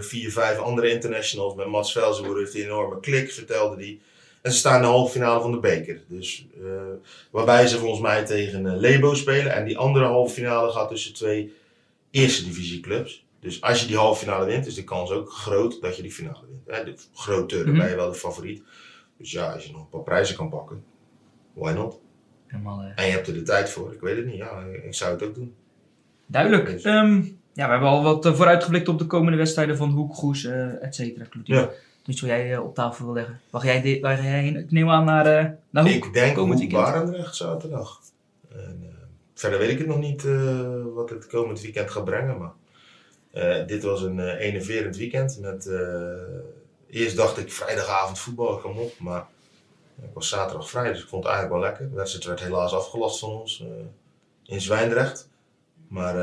vier, 0.00 0.32
vijf 0.32 0.58
andere 0.58 0.90
internationals. 0.90 1.54
Met 1.54 1.66
Mats 1.66 1.92
Velzenboer 1.92 2.38
heeft 2.38 2.54
een 2.54 2.62
enorme 2.62 3.00
klik, 3.00 3.32
vertelde 3.32 3.76
hij. 3.76 4.00
En 4.42 4.52
ze 4.52 4.58
staan 4.58 4.76
in 4.76 4.82
de 4.82 4.86
halve 4.86 5.12
finale 5.12 5.40
van 5.40 5.50
de 5.50 5.58
beker. 5.58 6.00
Dus, 6.06 6.46
waarbij 7.30 7.66
ze 7.66 7.78
volgens 7.78 8.00
mij 8.00 8.24
tegen 8.24 8.78
Lebo 8.78 9.14
spelen. 9.14 9.52
En 9.52 9.64
die 9.64 9.78
andere 9.78 10.04
halve 10.04 10.34
finale 10.34 10.72
gaat 10.72 10.88
tussen 10.88 11.14
twee 11.14 11.52
eerste 12.10 12.44
divisie 12.44 12.80
clubs. 12.80 13.24
Dus 13.42 13.60
als 13.62 13.80
je 13.80 13.86
die 13.86 13.96
halve 13.96 14.18
finale 14.24 14.44
wint, 14.46 14.66
is 14.66 14.74
de 14.74 14.84
kans 14.84 15.10
ook 15.10 15.30
groot 15.30 15.80
dat 15.80 15.96
je 15.96 16.02
die 16.02 16.12
finale 16.12 16.46
wint. 16.50 16.76
Hè, 16.78 16.84
de 16.84 16.94
grotere 17.14 17.64
Mhm. 17.70 17.78
ben 17.78 17.88
je 17.88 17.96
wel 17.96 18.10
de 18.10 18.18
favoriet. 18.18 18.62
Dus 19.16 19.30
ja, 19.30 19.52
als 19.52 19.64
je 19.66 19.72
nog 19.72 19.80
een 19.80 19.88
paar 19.88 20.00
prijzen 20.02 20.36
kan 20.36 20.48
pakken, 20.48 20.84
why 21.52 21.72
not? 21.72 22.00
Helemaal 22.46 22.80
eh, 22.82 22.86
En 22.94 23.06
je 23.06 23.12
hebt 23.12 23.26
er 23.26 23.34
de 23.34 23.42
tijd 23.42 23.70
voor. 23.70 23.92
Ik 23.92 24.00
weet 24.00 24.16
het 24.16 24.26
niet. 24.26 24.36
Ja, 24.36 24.60
ik 24.82 24.94
zou 24.94 25.12
het 25.12 25.22
ook 25.22 25.34
doen. 25.34 25.54
duidelijk. 26.26 26.66
Dus- 26.66 26.82
Ehm, 26.82 27.14
ja, 27.52 27.64
we 27.66 27.70
hebben 27.70 27.88
al 27.88 28.02
wat 28.02 28.26
eh, 28.26 28.34
vooruitgeblikt 28.34 28.88
op 28.88 28.98
de 28.98 29.06
komende 29.06 29.38
wedstrijden 29.38 29.76
van 29.76 29.90
Hoek, 29.90 30.14
Goes, 30.14 30.44
eh 30.44 30.82
et 30.84 30.94
cetera. 30.94 31.26
Ja. 31.44 31.70
Jij 32.04 32.58
op 32.58 32.74
tafel 32.74 33.04
wil 33.04 33.14
leggen. 33.14 33.40
Waar 33.50 33.60
ga 33.60 33.66
jij, 33.66 33.98
ga 34.00 34.12
jij 34.22 34.40
heen? 34.42 34.56
Ik 34.56 34.70
neem 34.70 34.90
aan 34.90 35.04
naar, 35.04 35.26
eh 35.26 35.46
naar 35.70 35.84
Hoek. 35.92 36.04
Ik 36.06 36.12
denk 36.12 36.34
komend 36.36 36.60
Hoek. 36.60 36.70
Barendrecht 36.70 37.36
zaterdag. 37.36 38.00
En, 38.48 38.96
verder 39.34 39.58
weet 39.58 39.70
ik 39.70 39.78
het 39.78 39.86
nog 39.86 39.98
niet 39.98 40.22
wat 40.94 41.10
het 41.10 41.26
komend 41.26 41.60
weekend 41.60 41.90
gaat 41.90 42.04
brengen. 42.04 42.38
Maar 42.38 42.52
eh, 43.32 43.66
dit 43.66 43.82
was 43.82 44.02
een 44.02 44.20
eh 44.20 44.46
enerverend 44.46 44.96
weekend. 44.96 45.38
Met, 45.40 45.66
eh, 45.66 45.80
eerst 46.90 47.16
dacht 47.16 47.38
ik 47.38 47.52
vrijdagavond 47.52 48.18
voetbal, 48.18 48.58
kom 48.58 48.78
op. 48.78 48.98
Maar 48.98 49.26
ik 50.02 50.10
was 50.14 50.28
zaterdag 50.28 50.70
vrij, 50.70 50.92
dus 50.92 51.02
ik 51.02 51.08
vond 51.08 51.24
het 51.24 51.32
eigenlijk 51.32 51.62
wel 51.62 51.70
lekker. 51.70 51.90
De 51.90 51.96
wedstrijd 51.96 52.24
werd 52.26 52.40
helaas 52.40 52.72
afgelast 52.72 53.18
van 53.18 53.30
ons 53.30 53.64
in 54.44 54.60
Zwijndrecht. 54.60 55.28
Maar 55.88 56.16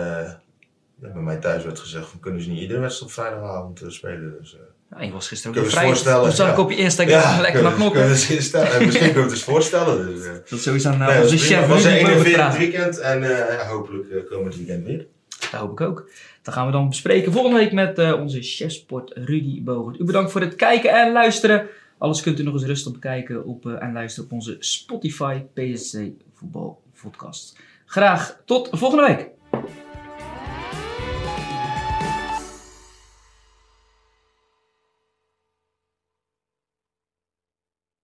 ja, 1.02 1.12
bij 1.13 1.22
mij 1.22 1.38
thuis 1.38 1.63
werd 1.63 1.80
gezegd, 1.80 2.08
van, 2.08 2.19
kunnen 2.19 2.41
ze 2.41 2.50
niet 2.50 2.60
iedere 2.60 2.80
wedstrijd 2.80 3.12
op 3.12 3.17
vrijdagavond 3.17 3.84
spelen. 3.88 4.38
Dus, 4.39 4.58
Ja, 4.91 5.02
je 5.02 5.12
was 5.12 5.28
gisteren 5.28 5.62
ook 5.62 5.69
vrij. 5.69 5.95
zag 5.95 6.50
ik 6.50 6.56
ja. 6.56 6.62
op 6.62 6.69
je 6.69 6.78
Instagram 6.78 7.41
lekker 7.41 7.63
naar 7.63 7.74
knokken. 7.74 8.02
kunnen 8.02 8.17
we 8.17 8.86
misschien 8.86 9.00
kunnen 9.00 9.13
we 9.13 9.22
het 9.22 9.32
eens 9.32 9.43
voorstellen. 9.43 10.06
Dus. 10.06 10.26
Dat 10.26 10.52
is 10.52 10.63
sowieso 10.63 10.89
aan 10.89 11.22
onze 11.22 11.38
chef 11.38 11.60
Het 11.60 11.67
was 11.67 11.84
een 11.84 11.91
Rudy 11.91 12.06
enerverend 12.06 12.24
Bovenstraat. 12.24 12.58
weekend 12.58 12.98
en 13.00 13.22
ja, 13.22 13.67
hopelijk 13.67 14.30
komend 14.30 14.56
weekend 14.56 14.86
weer. 14.86 15.08
Dat 15.39 15.60
hoop 15.60 15.72
ik 15.72 15.82
ook. 15.82 16.10
Dat 16.50 16.58
gaan 16.58 16.68
we 16.68 16.74
dan 16.74 16.90
bespreken 16.90 17.32
volgende 17.32 17.58
week 17.58 17.72
met 17.72 17.98
eh, 18.00 18.20
onze 18.20 18.42
chefsport 18.42 19.12
Rudy 19.16 19.64
Bogert. 19.64 20.00
U 20.00 20.04
bedankt 20.04 20.32
voor 20.32 20.42
het 20.42 20.56
kijken 20.56 20.92
en 20.92 21.12
luisteren. 21.12 21.68
Alles 21.98 22.22
kunt 22.22 22.40
u 22.40 22.44
nog 22.44 22.54
eens 22.54 22.64
rustig 22.64 22.92
bekijken 22.92 23.46
op, 23.46 23.66
eh, 23.66 23.84
en 23.84 23.94
luisteren 23.94 24.30
op 24.30 24.36
onze 24.36 24.58
Spotify 24.60 25.40
PSC 25.54 25.98
Voetbal 26.34 26.82
Podcast. 27.02 27.60
Graag 27.86 28.42
tot 28.46 28.70
volgende 28.72 29.06
week. 29.06 29.30